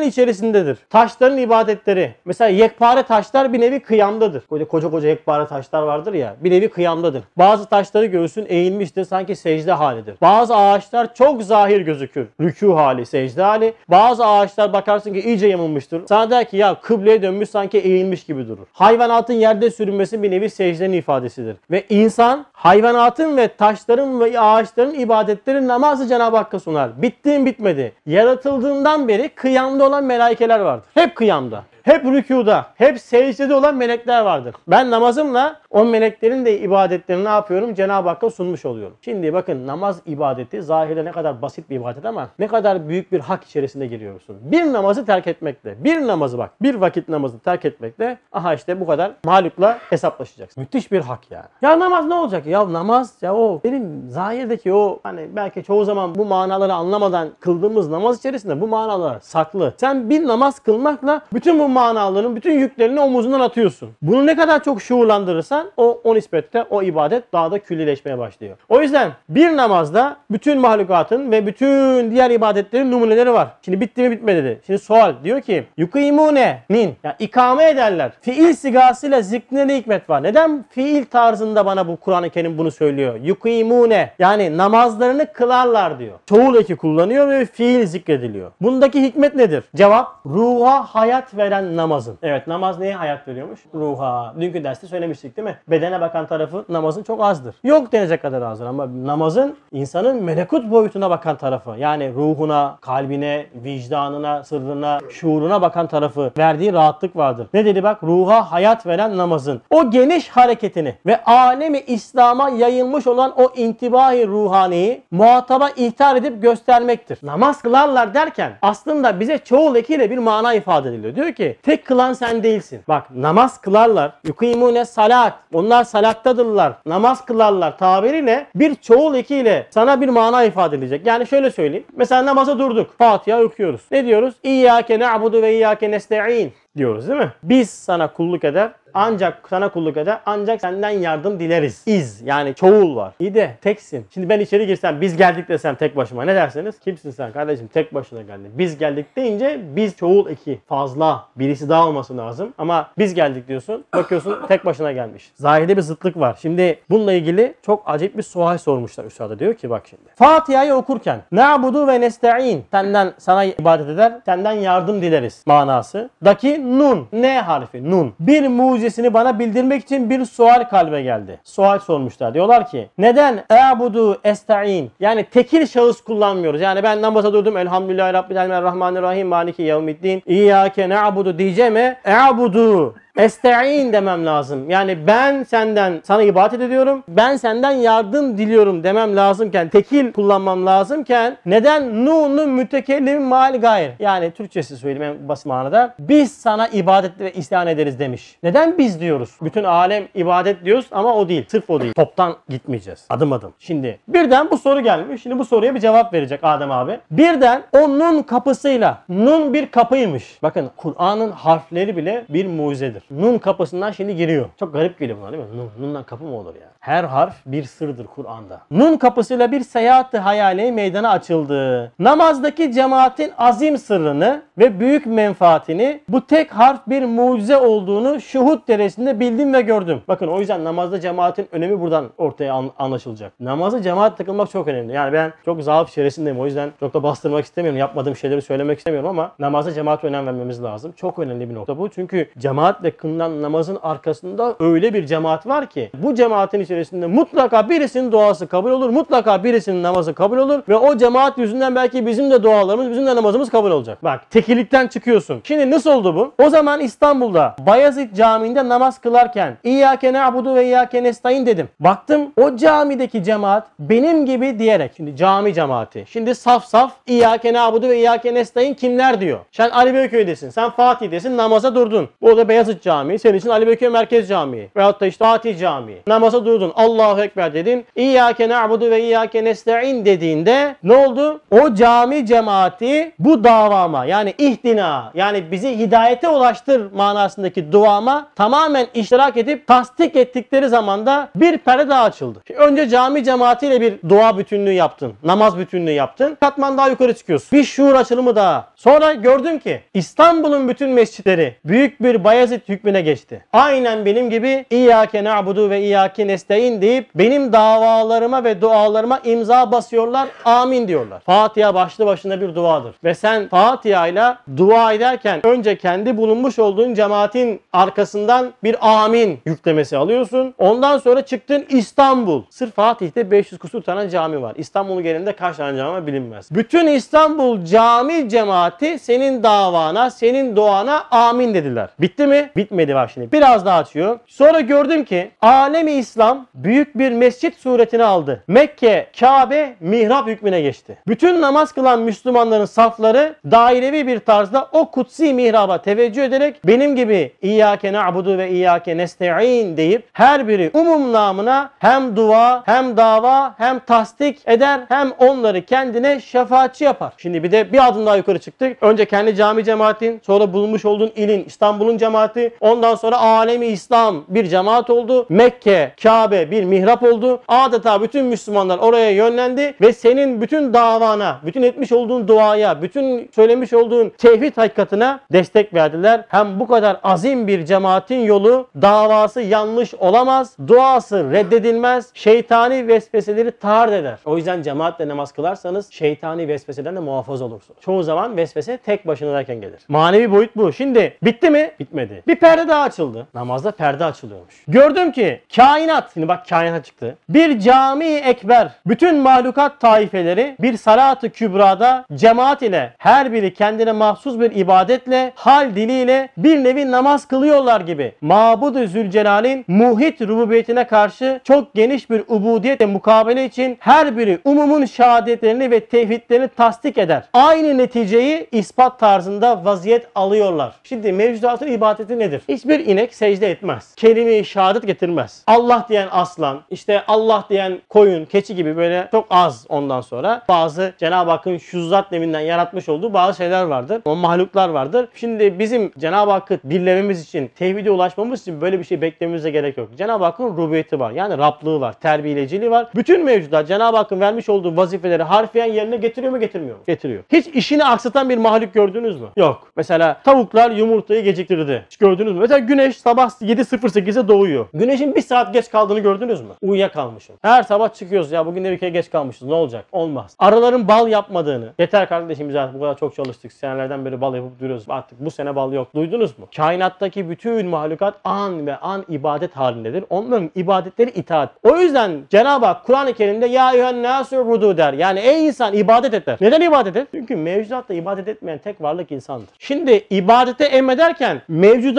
ibadetlerin 0.00 0.08
içerisindedir. 0.08 0.78
Taşların 0.90 1.38
ibadetleri. 1.38 2.14
Mesela 2.24 2.48
yekpare 2.48 3.02
taşlar 3.02 3.52
bir 3.52 3.60
nevi 3.60 3.80
kıyamdadır. 3.80 4.42
Böyle 4.52 4.64
koca 4.64 4.90
koca 4.90 5.08
yekpare 5.08 5.46
taşlar 5.46 5.82
vardır 5.82 6.14
ya 6.14 6.36
bir 6.40 6.50
nevi 6.50 6.68
kıyamdadır. 6.68 7.22
Bazı 7.36 7.66
taşları 7.66 8.06
görürsün 8.06 8.46
eğilmiştir 8.48 9.04
sanki 9.04 9.36
secde 9.36 9.72
halidir. 9.72 10.14
Bazı 10.20 10.56
ağaçlar 10.56 11.14
çok 11.14 11.42
zahir 11.42 11.80
gözükür. 11.80 12.26
Rükû 12.40 12.74
hali, 12.74 13.06
secde 13.06 13.42
hali. 13.42 13.74
Bazı 13.88 14.26
ağaçlar 14.26 14.72
bakarsın 14.72 15.12
ki 15.12 15.20
iyice 15.20 15.46
yamulmuştur. 15.46 16.00
Sana 16.08 16.30
der 16.30 16.44
ki 16.44 16.56
ya 16.56 16.80
kıbleye 16.80 17.22
dönmüş 17.22 17.50
sanki 17.50 17.78
eğilmiş 17.78 18.24
gibi 18.24 18.48
durur. 18.48 18.66
Hayvanatın 18.72 19.34
yerde 19.34 19.70
sürünmesi 19.70 20.22
bir 20.22 20.30
nevi 20.30 20.50
secdenin 20.50 20.92
ifadesidir. 20.92 21.56
Ve 21.70 21.84
insan 21.88 22.46
hayvanatın 22.52 23.36
ve 23.36 23.48
taşların 23.48 24.20
ve 24.20 24.40
ağaçların 24.40 24.94
ibadetleri 24.94 25.68
namazı 25.68 26.08
Cenab-ı 26.08 26.36
Hakk'a 26.36 26.58
sunar. 26.58 27.02
Bittiğin 27.02 27.46
bitmedi. 27.46 27.92
Yaratıldığından 28.06 29.08
beri 29.08 29.28
kıyamda 29.28 29.89
olan 29.90 30.04
melaikeler 30.04 30.60
vardır. 30.60 30.84
Hep 30.94 31.14
kıyamda. 31.16 31.64
Hep 31.90 32.04
rükuda, 32.04 32.66
hep 32.74 33.00
secdede 33.00 33.54
olan 33.54 33.76
melekler 33.76 34.22
vardır. 34.24 34.54
Ben 34.68 34.90
namazımla 34.90 35.60
o 35.70 35.84
meleklerin 35.84 36.44
de 36.44 36.58
ibadetlerini 36.60 37.24
ne 37.24 37.28
yapıyorum? 37.28 37.74
Cenab-ı 37.74 38.08
Hakk'a 38.08 38.30
sunmuş 38.30 38.64
oluyorum. 38.64 38.96
Şimdi 39.00 39.32
bakın 39.32 39.66
namaz 39.66 40.00
ibadeti 40.06 40.62
zahirde 40.62 41.04
ne 41.04 41.10
kadar 41.12 41.42
basit 41.42 41.70
bir 41.70 41.76
ibadet 41.76 42.04
ama 42.04 42.28
ne 42.38 42.46
kadar 42.46 42.88
büyük 42.88 43.12
bir 43.12 43.20
hak 43.20 43.44
içerisinde 43.44 43.86
giriyorsun. 43.86 44.36
Bir 44.40 44.72
namazı 44.72 45.06
terk 45.06 45.26
etmekle, 45.26 45.84
bir 45.84 46.06
namazı 46.06 46.38
bak, 46.38 46.50
bir 46.62 46.74
vakit 46.74 47.08
namazı 47.08 47.38
terk 47.38 47.64
etmekle 47.64 48.18
aha 48.32 48.54
işte 48.54 48.80
bu 48.80 48.86
kadar 48.86 49.12
mahlukla 49.24 49.78
hesaplaşacaksın. 49.90 50.60
Müthiş 50.60 50.92
bir 50.92 51.00
hak 51.00 51.30
yani. 51.30 51.46
Ya 51.62 51.78
namaz 51.78 52.06
ne 52.06 52.14
olacak? 52.14 52.46
Ya 52.46 52.72
namaz 52.72 53.14
ya 53.22 53.34
o 53.34 53.60
benim 53.64 54.08
zahirdeki 54.08 54.72
o 54.74 55.00
hani 55.02 55.28
belki 55.36 55.64
çoğu 55.64 55.84
zaman 55.84 56.14
bu 56.14 56.24
manaları 56.24 56.74
anlamadan 56.74 57.28
kıldığımız 57.40 57.88
namaz 57.88 58.18
içerisinde 58.18 58.60
bu 58.60 58.68
manalar 58.68 59.20
saklı. 59.20 59.74
Sen 59.76 60.10
bir 60.10 60.26
namaz 60.26 60.58
kılmakla 60.58 61.20
bütün 61.32 61.58
bu 61.58 61.79
manaların 61.80 62.36
bütün 62.36 62.52
yüklerini 62.52 63.00
omuzundan 63.00 63.40
atıyorsun. 63.40 63.90
Bunu 64.02 64.26
ne 64.26 64.36
kadar 64.36 64.64
çok 64.64 64.82
şuurlandırırsan 64.82 65.70
o, 65.76 66.00
o 66.04 66.14
nispette 66.14 66.64
o 66.70 66.82
ibadet 66.82 67.32
daha 67.32 67.50
da 67.50 67.58
küllileşmeye 67.58 68.18
başlıyor. 68.18 68.56
O 68.68 68.82
yüzden 68.82 69.12
bir 69.28 69.56
namazda 69.56 70.16
bütün 70.30 70.60
mahlukatın 70.60 71.30
ve 71.30 71.46
bütün 71.46 72.10
diğer 72.10 72.30
ibadetlerin 72.30 72.90
numuneleri 72.90 73.32
var. 73.32 73.48
Şimdi 73.64 73.80
bitti 73.80 74.02
mi 74.02 74.10
bitmedi 74.10 74.44
dedi. 74.44 74.60
Şimdi 74.66 74.78
sual 74.78 75.14
diyor 75.24 75.40
ki 75.40 75.64
yukimune 75.76 76.62
nin 76.70 76.94
yani 77.04 77.14
ikame 77.18 77.68
ederler. 77.68 78.12
Fiil 78.20 78.52
sigasıyla 78.52 79.22
zikrine 79.22 79.68
ne 79.68 79.76
hikmet 79.76 80.10
var? 80.10 80.22
Neden 80.22 80.64
fiil 80.70 81.04
tarzında 81.04 81.66
bana 81.66 81.88
bu 81.88 81.96
Kur'an-ı 81.96 82.30
Kerim 82.30 82.58
bunu 82.58 82.70
söylüyor? 82.70 83.14
Yukimune 83.22 84.12
yani 84.18 84.56
namazlarını 84.56 85.32
kılarlar 85.32 85.98
diyor. 85.98 86.18
Çoğul 86.26 86.56
eki 86.56 86.76
kullanıyor 86.76 87.28
ve 87.28 87.44
fiil 87.44 87.86
zikrediliyor. 87.86 88.50
Bundaki 88.60 89.02
hikmet 89.02 89.34
nedir? 89.34 89.64
Cevap 89.76 90.06
ruha 90.26 90.82
hayat 90.82 91.36
veren 91.36 91.59
namazın. 91.76 92.18
Evet 92.22 92.46
namaz 92.46 92.78
neye 92.78 92.94
hayat 92.94 93.28
veriyormuş? 93.28 93.60
Ruha. 93.74 94.34
Dünkü 94.40 94.64
derste 94.64 94.86
söylemiştik 94.86 95.36
değil 95.36 95.48
mi? 95.48 95.58
Bedene 95.68 96.00
bakan 96.00 96.26
tarafı 96.26 96.64
namazın 96.68 97.02
çok 97.02 97.24
azdır. 97.24 97.54
Yok 97.64 97.92
denecek 97.92 98.22
kadar 98.22 98.42
azdır 98.42 98.66
ama 98.66 98.86
namazın 99.06 99.56
insanın 99.72 100.22
melekut 100.22 100.70
boyutuna 100.70 101.10
bakan 101.10 101.36
tarafı. 101.36 101.70
Yani 101.78 102.12
ruhuna, 102.14 102.78
kalbine, 102.80 103.46
vicdanına, 103.54 104.44
sırrına, 104.44 104.98
şuuruna 105.10 105.62
bakan 105.62 105.86
tarafı 105.86 106.32
verdiği 106.38 106.72
rahatlık 106.72 107.16
vardır. 107.16 107.46
Ne 107.54 107.64
dedi 107.64 107.82
bak? 107.82 108.02
Ruha 108.02 108.52
hayat 108.52 108.86
veren 108.86 109.16
namazın. 109.16 109.62
O 109.70 109.90
geniş 109.90 110.28
hareketini 110.28 110.94
ve 111.06 111.24
alemi 111.24 111.80
İslam'a 111.80 112.50
yayılmış 112.50 113.06
olan 113.06 113.32
o 113.36 113.52
intibahi 113.56 114.26
ruhaniyi 114.26 115.02
muhataba 115.10 115.68
ihtar 115.76 116.16
edip 116.16 116.42
göstermektir. 116.42 117.18
Namaz 117.22 117.62
kılarlar 117.62 118.14
derken 118.14 118.52
aslında 118.62 119.20
bize 119.20 119.38
çoğul 119.38 119.76
ekiyle 119.76 120.10
bir 120.10 120.18
mana 120.18 120.54
ifade 120.54 120.88
ediliyor. 120.88 121.14
Diyor 121.14 121.32
ki 121.32 121.49
tek 121.62 121.86
kılan 121.86 122.12
sen 122.12 122.42
değilsin. 122.42 122.80
Bak 122.88 123.10
namaz 123.10 123.60
kılarlar. 123.60 124.12
Yukimune 124.24 124.84
salat. 124.84 125.34
Onlar 125.52 125.84
salattadırlar. 125.84 126.72
Namaz 126.86 127.24
kılarlar 127.24 127.78
tabiriyle 127.78 128.46
bir 128.54 128.74
çoğul 128.74 129.14
ekiyle 129.14 129.66
sana 129.70 130.00
bir 130.00 130.08
mana 130.08 130.44
ifade 130.44 130.76
edilecek. 130.76 131.06
Yani 131.06 131.26
şöyle 131.26 131.50
söyleyeyim. 131.50 131.86
Mesela 131.96 132.26
namaza 132.26 132.58
durduk. 132.58 132.98
Fatiha 132.98 133.42
okuyoruz. 133.42 133.80
Ne 133.90 134.04
diyoruz? 134.04 134.34
İyyâke 134.42 134.98
na'budu 134.98 135.42
ve 135.42 135.52
iyyâke 135.52 135.90
nesta'in 135.90 136.52
diyoruz 136.76 137.08
değil 137.08 137.20
mi? 137.20 137.32
Biz 137.42 137.70
sana 137.70 138.12
kulluk 138.12 138.44
eder 138.44 138.70
ancak 138.94 139.48
sana 139.48 139.68
kulluk 139.68 139.96
eder 139.96 140.20
ancak 140.26 140.60
senden 140.60 140.90
yardım 140.90 141.40
dileriz. 141.40 141.82
İz 141.86 142.22
yani 142.24 142.54
çoğul 142.54 142.96
var. 142.96 143.14
İyi 143.18 143.34
de 143.34 143.54
teksin. 143.62 144.06
Şimdi 144.14 144.28
ben 144.28 144.40
içeri 144.40 144.66
girsem 144.66 145.00
biz 145.00 145.16
geldik 145.16 145.48
desem 145.48 145.74
tek 145.74 145.96
başıma 145.96 146.24
ne 146.24 146.34
dersiniz? 146.34 146.78
Kimsin 146.78 147.10
sen 147.10 147.32
kardeşim 147.32 147.66
tek 147.66 147.94
başına 147.94 148.22
geldin. 148.22 148.52
Biz 148.54 148.78
geldik 148.78 149.16
deyince 149.16 149.60
biz 149.76 149.96
çoğul 149.96 150.30
eki 150.30 150.60
fazla 150.68 151.26
birisi 151.36 151.68
daha 151.68 151.88
olması 151.88 152.16
lazım. 152.16 152.54
Ama 152.58 152.90
biz 152.98 153.14
geldik 153.14 153.48
diyorsun 153.48 153.84
bakıyorsun 153.94 154.38
tek 154.48 154.64
başına 154.64 154.92
gelmiş. 154.92 155.32
Zahide 155.34 155.76
bir 155.76 155.82
zıtlık 155.82 156.16
var. 156.16 156.38
Şimdi 156.42 156.78
bununla 156.90 157.12
ilgili 157.12 157.54
çok 157.62 157.82
acayip 157.86 158.16
bir 158.16 158.22
sual 158.22 158.58
sormuşlar 158.58 159.04
üstada. 159.04 159.38
Diyor 159.38 159.54
ki 159.54 159.70
bak 159.70 159.82
şimdi. 159.90 160.02
Fatiha'yı 160.14 160.74
okurken 160.74 161.20
na'budu 161.32 161.86
ve 161.86 162.00
nesta'in 162.00 162.64
senden 162.70 163.12
sana 163.18 163.44
ibadet 163.44 163.88
eder 163.88 164.12
senden 164.24 164.52
yardım 164.52 165.02
dileriz 165.02 165.42
manası. 165.46 166.10
Daki 166.24 166.78
nun 166.78 167.08
ne 167.12 167.40
harfi 167.40 167.90
nun. 167.90 168.14
Bir 168.20 168.48
mucizesini 168.80 169.14
bana 169.14 169.38
bildirmek 169.38 169.82
için 169.82 170.10
bir 170.10 170.24
sual 170.24 170.64
kalbe 170.64 171.02
geldi. 171.02 171.40
Sual 171.44 171.78
sormuşlar. 171.78 172.34
Diyorlar 172.34 172.70
ki 172.70 172.88
neden 172.98 173.44
e'budu 173.50 174.20
esta'in 174.24 174.90
yani 175.00 175.24
tekil 175.24 175.66
şahıs 175.66 176.00
kullanmıyoruz. 176.00 176.60
Yani 176.60 176.82
ben 176.82 177.02
namaza 177.02 177.32
durdum 177.32 177.56
elhamdülillahi 177.56 178.12
rabbil 178.12 178.40
alemin 178.40 178.62
rahmanirrahim 178.62 179.28
maliki 179.28 179.62
yevmiddin 179.62 180.22
iyyake 180.26 180.88
na'budu 180.88 181.38
diyeceğime 181.38 182.00
e'budu 182.04 182.94
Esta'in 183.16 183.92
demem 183.92 184.26
lazım. 184.26 184.70
Yani 184.70 185.06
ben 185.06 185.42
senden 185.42 186.00
sana 186.04 186.22
ibadet 186.22 186.60
ediyorum. 186.60 187.04
Ben 187.08 187.36
senden 187.36 187.70
yardım 187.70 188.38
diliyorum 188.38 188.84
demem 188.84 189.16
lazımken 189.16 189.68
tekil 189.68 190.12
kullanmam 190.12 190.66
lazımken 190.66 191.36
neden 191.46 192.06
nunu 192.06 192.46
mütekellim 192.46 193.22
mal 193.22 193.60
gayr? 193.60 193.90
Yani 193.98 194.30
Türkçesi 194.30 194.76
söyleyeyim 194.76 195.16
en 195.22 195.28
basit 195.28 195.46
manada. 195.46 195.94
Biz 195.98 196.32
sana 196.32 196.68
ibadet 196.68 197.20
ve 197.20 197.32
isyan 197.32 197.66
ederiz 197.66 197.98
demiş. 197.98 198.38
Neden 198.42 198.78
biz 198.78 199.00
diyoruz? 199.00 199.30
Bütün 199.42 199.64
alem 199.64 200.04
ibadet 200.14 200.64
diyoruz 200.64 200.86
ama 200.90 201.14
o 201.14 201.28
değil. 201.28 201.44
Sırf 201.48 201.70
o 201.70 201.80
değil. 201.80 201.92
Toptan 201.92 202.36
gitmeyeceğiz. 202.48 203.04
Adım 203.10 203.32
adım. 203.32 203.52
Şimdi 203.58 203.98
birden 204.08 204.50
bu 204.50 204.58
soru 204.58 204.80
gelmiş. 204.80 205.22
Şimdi 205.22 205.38
bu 205.38 205.44
soruya 205.44 205.74
bir 205.74 205.80
cevap 205.80 206.12
verecek 206.12 206.40
Adem 206.42 206.70
abi. 206.70 206.98
Birden 207.10 207.62
o 207.72 207.88
nun 207.88 208.22
kapısıyla 208.22 209.02
nun 209.08 209.54
bir 209.54 209.66
kapıymış. 209.66 210.38
Bakın 210.42 210.70
Kur'an'ın 210.76 211.30
harfleri 211.30 211.96
bile 211.96 212.24
bir 212.28 212.46
mucizedir. 212.46 212.99
Nun 213.10 213.38
kapısından 213.38 213.90
şimdi 213.90 214.16
giriyor. 214.16 214.46
Çok 214.60 214.72
garip 214.72 214.98
geliyor 214.98 215.18
buna 215.22 215.32
değil 215.32 215.42
mi? 215.44 215.48
Nun, 215.56 215.86
nundan 215.86 216.04
kapı 216.04 216.24
mı 216.24 216.36
olur 216.36 216.54
ya? 216.54 216.68
Her 216.80 217.04
harf 217.04 217.34
bir 217.46 217.64
sırdır 217.64 218.06
Kur'an'da. 218.06 218.60
Nun 218.70 218.96
kapısıyla 218.96 219.52
bir 219.52 219.60
seyahat 219.60 220.14
hayali 220.14 220.72
meydana 220.72 221.10
açıldı. 221.10 221.92
Namazdaki 221.98 222.72
cemaatin 222.72 223.32
azim 223.38 223.78
sırrını 223.78 224.42
ve 224.58 224.80
büyük 224.80 225.06
menfaatini 225.06 226.00
bu 226.08 226.26
tek 226.26 226.50
harf 226.52 226.80
bir 226.86 227.02
mucize 227.04 227.56
olduğunu 227.56 228.20
şuhut 228.20 228.68
derecesinde 228.68 229.20
bildim 229.20 229.54
ve 229.54 229.60
gördüm. 229.60 230.02
Bakın 230.08 230.26
o 230.28 230.38
yüzden 230.40 230.64
namazda 230.64 231.00
cemaatin 231.00 231.48
önemi 231.52 231.80
buradan 231.80 232.04
ortaya 232.18 232.54
an- 232.54 232.70
anlaşılacak. 232.78 233.32
Namazı 233.40 233.82
cemaat 233.82 234.18
takılmak 234.18 234.50
çok 234.50 234.68
önemli. 234.68 234.92
Yani 234.92 235.12
ben 235.12 235.32
çok 235.44 235.62
zaaf 235.62 235.90
içerisindeyim. 235.90 236.40
O 236.40 236.46
yüzden 236.46 236.70
çok 236.80 236.94
da 236.94 237.02
bastırmak 237.02 237.44
istemiyorum. 237.44 237.78
Yapmadığım 237.78 238.16
şeyleri 238.16 238.42
söylemek 238.42 238.78
istemiyorum 238.78 239.08
ama 239.10 239.32
namaza 239.38 239.72
cemaat 239.72 240.04
önem 240.04 240.26
vermemiz 240.26 240.62
lazım. 240.62 240.92
Çok 240.96 241.18
önemli 241.18 241.50
bir 241.50 241.54
nokta 241.54 241.78
bu. 241.78 241.88
Çünkü 241.88 242.28
cemaatle 242.38 242.89
cemaatle 242.90 242.96
kılınan 242.96 243.42
namazın 243.42 243.78
arkasında 243.82 244.56
öyle 244.60 244.94
bir 244.94 245.06
cemaat 245.06 245.46
var 245.46 245.66
ki 245.66 245.90
bu 245.94 246.14
cemaatin 246.14 246.60
içerisinde 246.60 247.06
mutlaka 247.06 247.68
birisinin 247.68 248.12
duası 248.12 248.46
kabul 248.46 248.70
olur. 248.70 248.90
Mutlaka 248.90 249.44
birisinin 249.44 249.82
namazı 249.82 250.14
kabul 250.14 250.36
olur 250.38 250.62
ve 250.68 250.76
o 250.76 250.96
cemaat 250.96 251.38
yüzünden 251.38 251.74
belki 251.74 252.06
bizim 252.06 252.30
de 252.30 252.42
dualarımız, 252.42 252.90
bizim 252.90 253.06
de 253.06 253.16
namazımız 253.16 253.50
kabul 253.50 253.70
olacak. 253.70 253.98
Bak 254.04 254.30
tekillikten 254.30 254.86
çıkıyorsun. 254.86 255.40
Şimdi 255.44 255.70
nasıl 255.70 255.90
oldu 255.90 256.14
bu? 256.16 256.44
O 256.44 256.50
zaman 256.50 256.80
İstanbul'da 256.80 257.56
Bayezid 257.66 258.16
Camii'nde 258.16 258.68
namaz 258.68 259.00
kılarken 259.00 259.58
İyyâke 259.64 260.12
na'budu 260.12 260.54
ve 260.54 260.64
İyyâke 260.64 261.02
nestaîn 261.02 261.46
dedim. 261.46 261.68
Baktım 261.80 262.32
o 262.36 262.56
camideki 262.56 263.24
cemaat 263.24 263.66
benim 263.78 264.26
gibi 264.26 264.58
diyerek. 264.58 264.92
Şimdi 264.96 265.16
cami 265.16 265.54
cemaati. 265.54 266.04
Şimdi 266.08 266.34
saf 266.34 266.64
saf 266.64 266.92
İyyâke 267.06 267.52
na'budu 267.52 267.88
ve 267.88 267.96
İyyâke 267.96 268.34
nestaîn 268.34 268.74
kimler 268.74 269.20
diyor. 269.20 269.38
Sen 269.52 269.70
Ali 269.70 269.94
Beyköy'desin. 269.94 270.50
Sen 270.50 270.70
Fatih'desin. 270.70 271.36
Namaza 271.36 271.74
durdun. 271.74 272.08
Bu 272.22 272.36
da 272.36 272.48
Beyazıt 272.80 272.82
Camii. 272.82 273.18
Senin 273.18 273.38
için 273.38 273.48
Ali 273.48 273.66
Beyköy 273.66 273.88
Merkez 273.88 274.28
Camii. 274.28 274.68
Veyahut 274.76 275.00
da 275.00 275.06
işte 275.06 275.24
Fatih 275.24 275.58
Camii. 275.58 276.02
Namaza 276.06 276.44
durdun. 276.44 276.72
Allahu 276.76 277.22
Ekber 277.22 277.54
dedin. 277.54 277.86
İyyâke 277.96 278.48
na'budu 278.48 278.90
ve 278.90 279.02
İyyâke 279.02 279.44
nestaîn 279.44 280.04
dediğinde 280.04 280.76
ne 280.82 280.96
oldu? 280.96 281.40
O 281.50 281.74
cami 281.74 282.26
cemaati 282.26 283.12
bu 283.18 283.44
davama 283.44 284.04
yani 284.04 284.34
ihtina 284.38 285.10
yani 285.14 285.50
bizi 285.50 285.78
hidayete 285.78 286.28
ulaştır 286.28 286.92
manasındaki 286.92 287.72
duama 287.72 288.28
tamamen 288.36 288.86
iştirak 288.94 289.36
edip 289.36 289.66
tasdik 289.66 290.16
ettikleri 290.16 290.68
zaman 290.68 291.06
da 291.06 291.28
bir 291.34 291.58
perde 291.58 291.88
daha 291.88 292.02
açıldı. 292.02 292.42
Şimdi 292.46 292.60
önce 292.60 292.88
cami 292.88 293.24
cemaatiyle 293.24 293.80
bir 293.80 293.94
dua 294.08 294.38
bütünlüğü 294.38 294.72
yaptın. 294.72 295.12
Namaz 295.22 295.58
bütünlüğü 295.58 295.92
yaptın. 295.92 296.36
Katman 296.40 296.78
daha 296.78 296.88
yukarı 296.88 297.14
çıkıyorsun. 297.14 297.58
Bir 297.58 297.64
şuur 297.64 297.94
açılımı 297.94 298.36
daha. 298.36 298.68
Sonra 298.76 299.12
gördüm 299.12 299.58
ki 299.58 299.80
İstanbul'un 299.94 300.68
bütün 300.68 300.90
mescitleri 300.90 301.56
büyük 301.64 302.02
bir 302.02 302.24
Bayezid 302.24 302.60
hükmüne 302.70 303.00
geçti. 303.00 303.44
Aynen 303.52 304.06
benim 304.06 304.30
gibi 304.30 304.64
İyyâke 304.70 305.24
na'budu 305.24 305.70
ve 305.70 305.80
İyyâke 305.80 306.26
nestaîn 306.26 306.82
deyip 306.82 307.10
benim 307.14 307.52
davalarıma 307.52 308.44
ve 308.44 308.60
dualarıma 308.60 309.20
imza 309.24 309.72
basıyorlar. 309.72 310.28
Amin 310.44 310.88
diyorlar. 310.88 311.20
Fatiha 311.20 311.74
başlı 311.74 312.06
başına 312.06 312.40
bir 312.40 312.54
duadır. 312.54 312.94
Ve 313.04 313.14
sen 313.14 313.48
Fatiha 313.48 314.06
ile 314.06 314.34
dua 314.56 314.92
ederken 314.92 315.46
önce 315.46 315.78
kendi 315.78 316.16
bulunmuş 316.16 316.58
olduğun 316.58 316.94
cemaatin 316.94 317.60
arkasından 317.72 318.52
bir 318.64 319.02
amin 319.02 319.40
yüklemesi 319.46 319.96
alıyorsun. 319.96 320.54
Ondan 320.58 320.98
sonra 320.98 321.22
çıktın 321.22 321.66
İstanbul. 321.68 322.42
Sırf 322.50 322.74
Fatih'te 322.74 323.30
500 323.30 323.58
kusur 323.58 323.82
tane 323.82 324.10
cami 324.10 324.42
var. 324.42 324.54
İstanbul'un 324.56 325.02
genelinde 325.02 325.32
kaç 325.32 325.56
tane 325.56 325.78
cami 325.78 326.06
bilinmez. 326.06 326.48
Bütün 326.50 326.86
İstanbul 326.86 327.64
cami 327.64 328.28
cemaati 328.28 328.98
senin 328.98 329.42
davana, 329.42 330.10
senin 330.10 330.56
duana 330.56 331.04
amin 331.10 331.54
dediler. 331.54 331.88
Bitti 332.00 332.26
mi? 332.26 332.50
Bitmedi 332.60 332.94
bak 332.94 333.10
şimdi. 333.10 333.32
Biraz 333.32 333.66
daha 333.66 333.78
açıyor. 333.78 334.18
Sonra 334.26 334.60
gördüm 334.60 335.04
ki 335.04 335.30
alemi 335.40 335.92
İslam 335.92 336.46
büyük 336.54 336.98
bir 336.98 337.12
mescit 337.12 337.58
suretini 337.58 338.04
aldı. 338.04 338.44
Mekke, 338.48 339.06
Kabe, 339.20 339.74
mihrap 339.80 340.26
hükmüne 340.26 340.60
geçti. 340.60 340.98
Bütün 341.08 341.40
namaz 341.40 341.72
kılan 341.72 342.00
Müslümanların 342.00 342.64
safları 342.64 343.34
dairevi 343.50 344.06
bir 344.06 344.18
tarzda 344.18 344.68
o 344.72 344.90
kutsi 344.90 345.34
mihraba 345.34 345.82
teveccüh 345.82 346.22
ederek 346.22 346.66
benim 346.66 346.96
gibi 346.96 347.32
İyyâke 347.42 347.92
na'budu 347.92 348.38
ve 348.38 348.50
İyyâke 348.50 348.96
nesta'in 348.96 349.76
deyip 349.76 350.08
her 350.12 350.48
biri 350.48 350.70
umum 350.74 351.12
namına 351.12 351.70
hem 351.78 352.16
dua 352.16 352.62
hem 352.66 352.96
dava 352.96 353.54
hem 353.58 353.78
tasdik 353.78 354.38
eder 354.46 354.80
hem 354.88 355.10
onları 355.18 355.64
kendine 355.64 356.20
şefaatçi 356.20 356.84
yapar. 356.84 357.12
Şimdi 357.16 357.42
bir 357.42 357.52
de 357.52 357.72
bir 357.72 357.88
adım 357.88 358.06
daha 358.06 358.16
yukarı 358.16 358.38
çıktık. 358.38 358.82
Önce 358.82 359.04
kendi 359.04 359.36
cami 359.36 359.64
cemaatin, 359.64 360.20
sonra 360.26 360.52
bulunmuş 360.52 360.84
olduğun 360.84 361.12
ilin, 361.16 361.44
İstanbul'un 361.44 361.98
cemaati, 361.98 362.49
ondan 362.60 362.94
sonra 362.94 363.18
alemi 363.18 363.66
İslam 363.66 364.24
bir 364.28 364.46
cemaat 364.46 364.90
oldu. 364.90 365.26
Mekke, 365.28 365.92
Kabe 366.02 366.50
bir 366.50 366.64
mihrap 366.64 367.02
oldu. 367.02 367.40
Adeta 367.48 368.02
bütün 368.02 368.24
Müslümanlar 368.24 368.78
oraya 368.78 369.10
yönlendi 369.10 369.74
ve 369.80 369.92
senin 369.92 370.40
bütün 370.40 370.74
davana, 370.74 371.40
bütün 371.46 371.62
etmiş 371.62 371.92
olduğun 371.92 372.28
duaya, 372.28 372.82
bütün 372.82 373.30
söylemiş 373.34 373.72
olduğun 373.72 374.08
tevhid 374.08 374.56
hakikatine 374.56 375.18
destek 375.32 375.74
verdiler. 375.74 376.24
Hem 376.28 376.60
bu 376.60 376.66
kadar 376.66 377.00
azim 377.02 377.46
bir 377.46 377.64
cemaatin 377.64 378.20
yolu 378.20 378.66
davası 378.82 379.40
yanlış 379.40 379.94
olamaz, 379.94 380.56
duası 380.66 381.32
reddedilmez, 381.32 382.10
şeytani 382.14 382.88
vesveseleri 382.88 383.50
tard 383.50 383.92
eder. 383.92 384.18
O 384.24 384.36
yüzden 384.36 384.62
cemaatle 384.62 385.08
namaz 385.08 385.32
kılarsanız 385.32 385.90
şeytani 385.90 386.48
vesveseden 386.48 386.96
de 386.96 387.00
muhafaza 387.00 387.44
olursunuz. 387.44 387.80
Çoğu 387.80 388.02
zaman 388.02 388.36
vesvese 388.36 388.76
tek 388.76 389.06
başınadayken 389.06 389.60
gelir. 389.60 389.80
Manevi 389.88 390.32
boyut 390.32 390.56
bu. 390.56 390.72
Şimdi 390.72 391.16
bitti 391.22 391.50
mi? 391.50 391.70
Bitmedi. 391.80 392.22
Bir 392.26 392.39
perde 392.40 392.68
daha 392.68 392.82
açıldı. 392.82 393.26
Namazda 393.34 393.70
perde 393.70 394.04
açılıyormuş. 394.04 394.54
Gördüm 394.68 395.12
ki 395.12 395.40
kainat, 395.56 396.10
şimdi 396.14 396.28
bak 396.28 396.48
kainat 396.48 396.84
çıktı. 396.84 397.16
Bir 397.28 397.60
cami 397.60 398.04
ekber, 398.04 398.70
bütün 398.86 399.16
mahlukat 399.16 399.80
taifeleri 399.80 400.56
bir 400.60 400.76
salat-ı 400.76 401.30
kübrada 401.30 402.04
cemaat 402.14 402.62
ile 402.62 402.92
her 402.98 403.32
biri 403.32 403.54
kendine 403.54 403.92
mahsus 403.92 404.40
bir 404.40 404.56
ibadetle, 404.56 405.32
hal 405.34 405.74
diliyle 405.74 406.28
bir 406.36 406.64
nevi 406.64 406.90
namaz 406.90 407.28
kılıyorlar 407.28 407.80
gibi. 407.80 408.14
Mabud-u 408.20 408.86
Zülcelal'in 408.86 409.64
muhit 409.68 410.20
rububiyetine 410.20 410.86
karşı 410.86 411.40
çok 411.44 411.74
geniş 411.74 412.10
bir 412.10 412.22
ubudiyet 412.28 412.80
ve 412.80 412.86
mukabele 412.86 413.44
için 413.44 413.76
her 413.80 414.16
biri 414.16 414.38
umumun 414.44 414.84
şehadetlerini 414.84 415.70
ve 415.70 415.80
tevhidlerini 415.80 416.48
tasdik 416.48 416.98
eder. 416.98 417.22
Aynı 417.32 417.78
neticeyi 417.78 418.46
ispat 418.52 418.98
tarzında 418.98 419.64
vaziyet 419.64 420.06
alıyorlar. 420.14 420.72
Şimdi 420.84 421.12
mevcudatın 421.12 421.66
ibadeti 421.66 422.18
nedir? 422.18 422.29
Hiçbir 422.48 422.86
inek 422.86 423.14
secde 423.14 423.50
etmez. 423.50 423.94
Kelime-i 423.96 424.44
şehadet 424.44 424.86
getirmez. 424.86 425.44
Allah 425.46 425.86
diyen 425.88 426.08
aslan, 426.10 426.60
işte 426.70 427.02
Allah 427.08 427.44
diyen 427.50 427.78
koyun, 427.88 428.24
keçi 428.24 428.54
gibi 428.54 428.76
böyle 428.76 429.08
çok 429.10 429.26
az 429.30 429.66
ondan 429.68 430.00
sonra 430.00 430.42
bazı 430.48 430.94
Cenab-ı 430.98 431.30
Hakk'ın 431.30 431.58
şu 431.58 431.84
zat 431.84 432.12
nevinden 432.12 432.40
yaratmış 432.40 432.88
olduğu 432.88 433.12
bazı 433.12 433.36
şeyler 433.36 433.64
vardır. 433.64 434.02
O 434.04 434.16
mahluklar 434.16 434.68
vardır. 434.68 435.08
Şimdi 435.14 435.58
bizim 435.58 435.92
Cenab-ı 435.98 436.30
Hakk'ı 436.30 436.58
birlememiz 436.64 437.22
için, 437.22 437.50
tevhide 437.58 437.90
ulaşmamız 437.90 438.40
için 438.40 438.60
böyle 438.60 438.78
bir 438.78 438.84
şey 438.84 439.00
beklememize 439.00 439.50
gerek 439.50 439.78
yok. 439.78 439.88
Cenab-ı 439.98 440.24
Hakk'ın 440.24 440.44
rububiyeti 440.44 441.00
var. 441.00 441.10
Yani 441.10 441.38
Rablığı 441.38 441.80
var, 441.80 441.92
terbiyeleciliği 441.92 442.70
var. 442.70 442.88
Bütün 442.94 443.24
mevcudat 443.24 443.68
Cenab-ı 443.68 443.96
Hakk'ın 443.96 444.20
vermiş 444.20 444.48
olduğu 444.48 444.76
vazifeleri 444.76 445.22
harfiyen 445.22 445.72
yerine 445.72 445.96
getiriyor 445.96 446.32
mu 446.32 446.40
getirmiyor 446.40 446.76
mu? 446.76 446.82
Getiriyor. 446.86 447.22
Hiç 447.32 447.46
işini 447.46 447.84
aksatan 447.84 448.30
bir 448.30 448.38
mahluk 448.38 448.74
gördünüz 448.74 449.20
mü? 449.20 449.28
Yok. 449.36 449.72
Mesela 449.76 450.20
tavuklar 450.24 450.70
yumurtayı 450.70 451.24
geciktirdi. 451.24 451.84
Hiç 451.90 451.96
gördünüz 451.96 452.19
mü? 452.26 452.40
Mesela 452.40 452.58
güneş 452.58 452.96
sabah 452.96 453.30
7.08'e 453.30 454.28
doğuyor. 454.28 454.66
Güneşin 454.74 455.14
bir 455.14 455.22
saat 455.22 455.54
geç 455.54 455.70
kaldığını 455.70 456.00
gördünüz 456.00 456.40
mü? 456.40 456.48
Uyuyakalmışım. 456.62 457.36
Her 457.42 457.62
sabah 457.62 457.94
çıkıyoruz 457.94 458.32
ya 458.32 458.46
bugün 458.46 458.64
de 458.64 458.70
bir 458.70 458.78
kere 458.78 458.90
geç 458.90 459.10
kalmışız 459.10 459.48
ne 459.48 459.54
olacak? 459.54 459.84
Olmaz. 459.92 460.34
Arıların 460.38 460.88
bal 460.88 461.08
yapmadığını. 461.08 461.72
Yeter 461.78 462.08
kardeşim 462.08 462.48
biz 462.48 462.56
artık 462.56 462.74
bu 462.74 462.80
kadar 462.80 462.96
çok 462.96 463.14
çalıştık. 463.14 463.52
Senelerden 463.52 464.04
beri 464.04 464.20
bal 464.20 464.34
yapıp 464.34 464.60
duruyoruz. 464.60 464.84
Artık 464.88 465.20
bu 465.20 465.30
sene 465.30 465.56
bal 465.56 465.72
yok. 465.72 465.94
Duydunuz 465.94 466.38
mu? 466.38 466.46
Kainattaki 466.56 467.30
bütün 467.30 467.66
mahlukat 467.66 468.14
an 468.24 468.66
ve 468.66 468.76
an 468.76 469.04
ibadet 469.08 469.56
halindedir. 469.56 470.04
Onların 470.10 470.50
ibadetleri 470.54 471.10
itaat. 471.10 471.50
O 471.62 471.76
yüzden 471.76 472.10
Cenab-ı 472.30 472.66
Hak 472.66 472.84
Kur'an-ı 472.84 473.12
Kerim'de 473.12 473.46
ya 473.46 473.72
eyyühen 473.72 473.94
nâsû 473.94 474.76
der. 474.76 474.92
Yani 474.92 475.20
ey 475.20 475.46
insan 475.46 475.74
ibadet 475.74 476.14
et 476.14 476.26
der. 476.26 476.36
Neden 476.40 476.60
ibadet 476.60 476.96
et? 476.96 477.08
Çünkü 477.14 477.36
mevcudatta 477.36 477.94
ibadet 477.94 478.28
etmeyen 478.28 478.58
tek 478.58 478.82
varlık 478.82 479.12
insandır. 479.12 479.48
Şimdi 479.58 480.04
ibadete 480.10 480.64
emrederken 480.64 481.42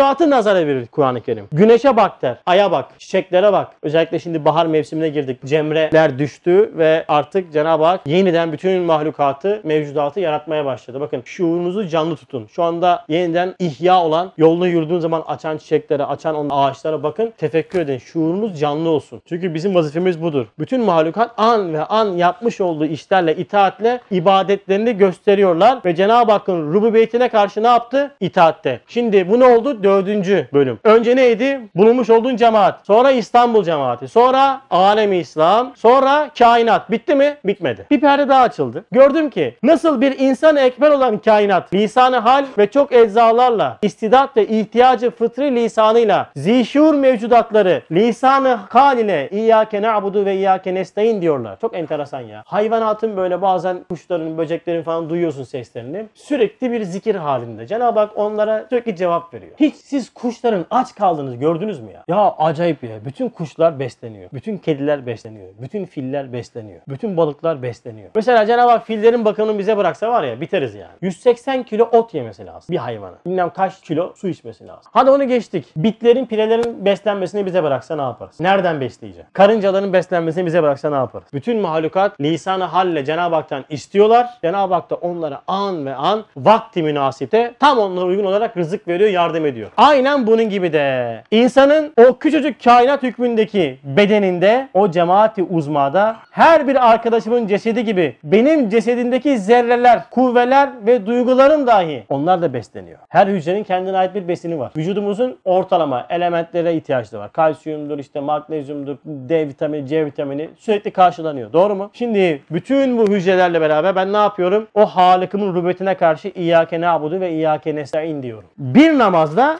mevcudatı 0.01 0.29
nazara 0.29 0.67
verir 0.67 0.87
Kur'an-ı 0.87 1.21
Kerim. 1.21 1.47
Güneşe 1.51 1.97
bak 1.97 2.21
der. 2.21 2.37
Aya 2.45 2.71
bak. 2.71 2.85
Çiçeklere 2.99 3.53
bak. 3.53 3.67
Özellikle 3.83 4.19
şimdi 4.19 4.45
bahar 4.45 4.65
mevsimine 4.65 5.09
girdik. 5.09 5.45
Cemreler 5.45 6.19
düştü 6.19 6.71
ve 6.77 7.05
artık 7.07 7.53
Cenab-ı 7.53 7.83
Hak 7.83 8.07
yeniden 8.07 8.51
bütün 8.51 8.81
mahlukatı, 8.81 9.61
mevcudatı 9.63 10.19
yaratmaya 10.19 10.65
başladı. 10.65 10.99
Bakın 10.99 11.21
şuurunuzu 11.25 11.87
canlı 11.87 12.15
tutun. 12.15 12.47
Şu 12.47 12.63
anda 12.63 13.05
yeniden 13.09 13.55
ihya 13.59 14.03
olan, 14.03 14.31
yolunu 14.37 14.67
yürüdüğün 14.67 14.99
zaman 14.99 15.23
açan 15.27 15.57
çiçeklere, 15.57 16.05
açan 16.05 16.35
on 16.35 16.49
ağaçlara 16.51 17.03
bakın. 17.03 17.33
Tefekkür 17.37 17.79
edin. 17.79 17.97
Şuurunuz 17.97 18.59
canlı 18.59 18.89
olsun. 18.89 19.21
Çünkü 19.29 19.53
bizim 19.53 19.75
vazifemiz 19.75 20.21
budur. 20.21 20.47
Bütün 20.59 20.81
mahlukat 20.81 21.31
an 21.37 21.73
ve 21.73 21.85
an 21.85 22.11
yapmış 22.11 22.61
olduğu 22.61 22.85
işlerle, 22.85 23.35
itaatle 23.35 23.99
ibadetlerini 24.11 24.97
gösteriyorlar 24.97 25.79
ve 25.85 25.95
Cenab-ı 25.95 26.31
Hakk'ın 26.31 26.73
rububiyetine 26.73 27.29
karşı 27.29 27.63
ne 27.63 27.67
yaptı? 27.67 28.11
İtaatte. 28.19 28.79
Şimdi 28.87 29.29
bu 29.29 29.39
ne 29.39 29.45
oldu? 29.45 29.83
Dördüncü 29.91 30.47
bölüm. 30.53 30.79
Önce 30.83 31.15
neydi? 31.15 31.61
Bulunmuş 31.75 32.09
olduğun 32.09 32.35
cemaat. 32.35 32.87
Sonra 32.87 33.11
İstanbul 33.11 33.63
cemaati. 33.63 34.07
Sonra 34.07 34.61
alemi 34.69 35.17
İslam. 35.17 35.71
Sonra 35.75 36.29
kainat. 36.39 36.91
Bitti 36.91 37.15
mi? 37.15 37.37
Bitmedi. 37.45 37.85
Bir 37.91 38.01
perde 38.01 38.29
daha 38.29 38.41
açıldı. 38.41 38.85
Gördüm 38.91 39.29
ki 39.29 39.55
nasıl 39.63 40.01
bir 40.01 40.19
insan 40.19 40.55
ekber 40.55 40.91
olan 40.91 41.17
kainat 41.17 41.73
lisanı 41.73 42.17
hal 42.17 42.45
ve 42.57 42.71
çok 42.71 42.93
eczalarla 42.93 43.77
istidat 43.81 44.37
ve 44.37 44.47
ihtiyacı 44.47 45.11
fıtri 45.11 45.55
lisanıyla 45.55 46.29
zişur 46.35 46.93
mevcudatları 46.93 47.81
lisanı 47.91 48.59
hal 48.69 48.97
ile 48.97 49.29
İyyâke 49.31 49.81
na'budu 49.81 50.25
ve 50.25 50.35
İyyâke 50.35 50.73
nestaîn 50.73 51.21
diyorlar. 51.21 51.59
Çok 51.61 51.75
enteresan 51.75 52.21
ya. 52.21 52.43
Hayvanatın 52.45 53.17
böyle 53.17 53.41
bazen 53.41 53.77
kuşların, 53.89 54.37
böceklerin 54.37 54.83
falan 54.83 55.09
duyuyorsun 55.09 55.43
seslerini. 55.43 56.05
Sürekli 56.15 56.71
bir 56.71 56.83
zikir 56.83 57.15
halinde. 57.15 57.67
Cenab-ı 57.67 57.99
Hak 57.99 58.11
onlara 58.15 58.65
sürekli 58.69 58.95
cevap 58.95 59.33
veriyor. 59.33 59.51
Hiç 59.59 59.75
siz 59.83 60.13
kuşların 60.13 60.65
aç 60.71 60.95
kaldığınızı 60.95 61.35
gördünüz 61.35 61.79
mü 61.79 61.91
ya? 61.91 62.03
Ya 62.07 62.35
acayip 62.37 62.83
ya. 62.83 63.05
Bütün 63.05 63.29
kuşlar 63.29 63.79
besleniyor. 63.79 64.29
Bütün 64.33 64.57
kediler 64.57 65.05
besleniyor. 65.05 65.47
Bütün 65.61 65.85
filler 65.85 66.33
besleniyor. 66.33 66.81
Bütün 66.87 67.17
balıklar 67.17 67.61
besleniyor. 67.61 68.09
Mesela 68.15 68.45
Cenab-ı 68.45 68.71
Hak 68.71 68.87
fillerin 68.87 69.25
bakımını 69.25 69.59
bize 69.59 69.77
bıraksa 69.77 70.09
var 70.09 70.23
ya 70.23 70.41
biteriz 70.41 70.75
yani. 70.75 70.91
180 71.01 71.63
kilo 71.63 71.83
ot 71.83 72.13
yemesi 72.13 72.45
lazım 72.45 72.73
bir 72.73 72.77
hayvana. 72.77 73.15
Bilmem 73.25 73.49
kaç 73.49 73.81
kilo 73.81 74.13
su 74.15 74.27
içmesi 74.27 74.67
lazım. 74.67 74.91
Hadi 74.93 75.11
onu 75.11 75.27
geçtik. 75.27 75.65
Bitlerin, 75.75 76.25
pilelerin 76.25 76.85
beslenmesini 76.85 77.45
bize 77.45 77.63
bıraksa 77.63 77.95
ne 77.95 78.01
yaparız? 78.01 78.39
Nereden 78.39 78.81
besleyecek? 78.81 79.33
Karıncaların 79.33 79.93
beslenmesini 79.93 80.45
bize 80.45 80.63
bıraksa 80.63 80.89
ne 80.89 80.95
yaparız? 80.95 81.27
Bütün 81.33 81.59
mahlukat 81.59 82.21
lisanı 82.21 82.63
halle 82.63 83.05
Cenab-ı 83.05 83.35
Hak'tan 83.35 83.65
istiyorlar. 83.69 84.27
Cenab-ı 84.41 84.73
Hak 84.73 84.89
da 84.89 84.95
onlara 84.95 85.41
an 85.47 85.85
ve 85.85 85.95
an 85.95 86.25
vakti 86.37 86.83
münasipte 86.83 87.53
tam 87.59 87.79
onlara 87.79 88.05
uygun 88.05 88.25
olarak 88.25 88.57
rızık 88.57 88.87
veriyor, 88.87 89.09
yardım 89.09 89.45
ediyor. 89.45 89.70
Aynen 89.77 90.27
bunun 90.27 90.49
gibi 90.49 90.73
de 90.73 91.23
insanın 91.31 91.93
o 91.97 92.17
küçücük 92.17 92.63
kainat 92.63 93.03
hükmündeki 93.03 93.79
bedeninde 93.83 94.67
o 94.73 94.91
cemaati 94.91 95.43
uzmada 95.43 96.15
her 96.31 96.67
bir 96.67 96.89
arkadaşımın 96.91 97.47
cesedi 97.47 97.85
gibi 97.85 98.15
benim 98.23 98.69
cesedindeki 98.69 99.37
zerreler, 99.37 100.09
kuvveler 100.11 100.69
ve 100.85 101.05
duygularım 101.05 101.67
dahi 101.67 102.03
onlar 102.09 102.41
da 102.41 102.53
besleniyor. 102.53 102.99
Her 103.09 103.27
hücrenin 103.27 103.63
kendine 103.63 103.97
ait 103.97 104.15
bir 104.15 104.27
besini 104.27 104.59
var. 104.59 104.71
Vücudumuzun 104.77 105.37
ortalama 105.45 106.05
elementlere 106.09 106.73
ihtiyaçları 106.75 107.21
var. 107.21 107.31
Kalsiyumdur, 107.31 107.99
işte 107.99 108.19
magnezyumdur, 108.19 108.97
D 109.05 109.47
vitamini, 109.47 109.87
C 109.87 110.05
vitamini 110.05 110.49
sürekli 110.57 110.91
karşılanıyor. 110.91 111.53
Doğru 111.53 111.75
mu? 111.75 111.89
Şimdi 111.93 112.41
bütün 112.51 112.97
bu 112.97 113.07
hücrelerle 113.07 113.61
beraber 113.61 113.95
ben 113.95 114.13
ne 114.13 114.17
yapıyorum? 114.17 114.67
O 114.73 114.85
Halık'ımın 114.85 115.53
rububetine 115.53 115.95
karşı 115.95 116.31
İyyâke 116.35 116.81
na'budu 116.81 117.19
ve 117.19 117.31
İyyâke 117.31 117.75
nesta'in 117.75 118.23
diyorum. 118.23 118.49
Bir 118.57 118.97
namazda 118.97 119.59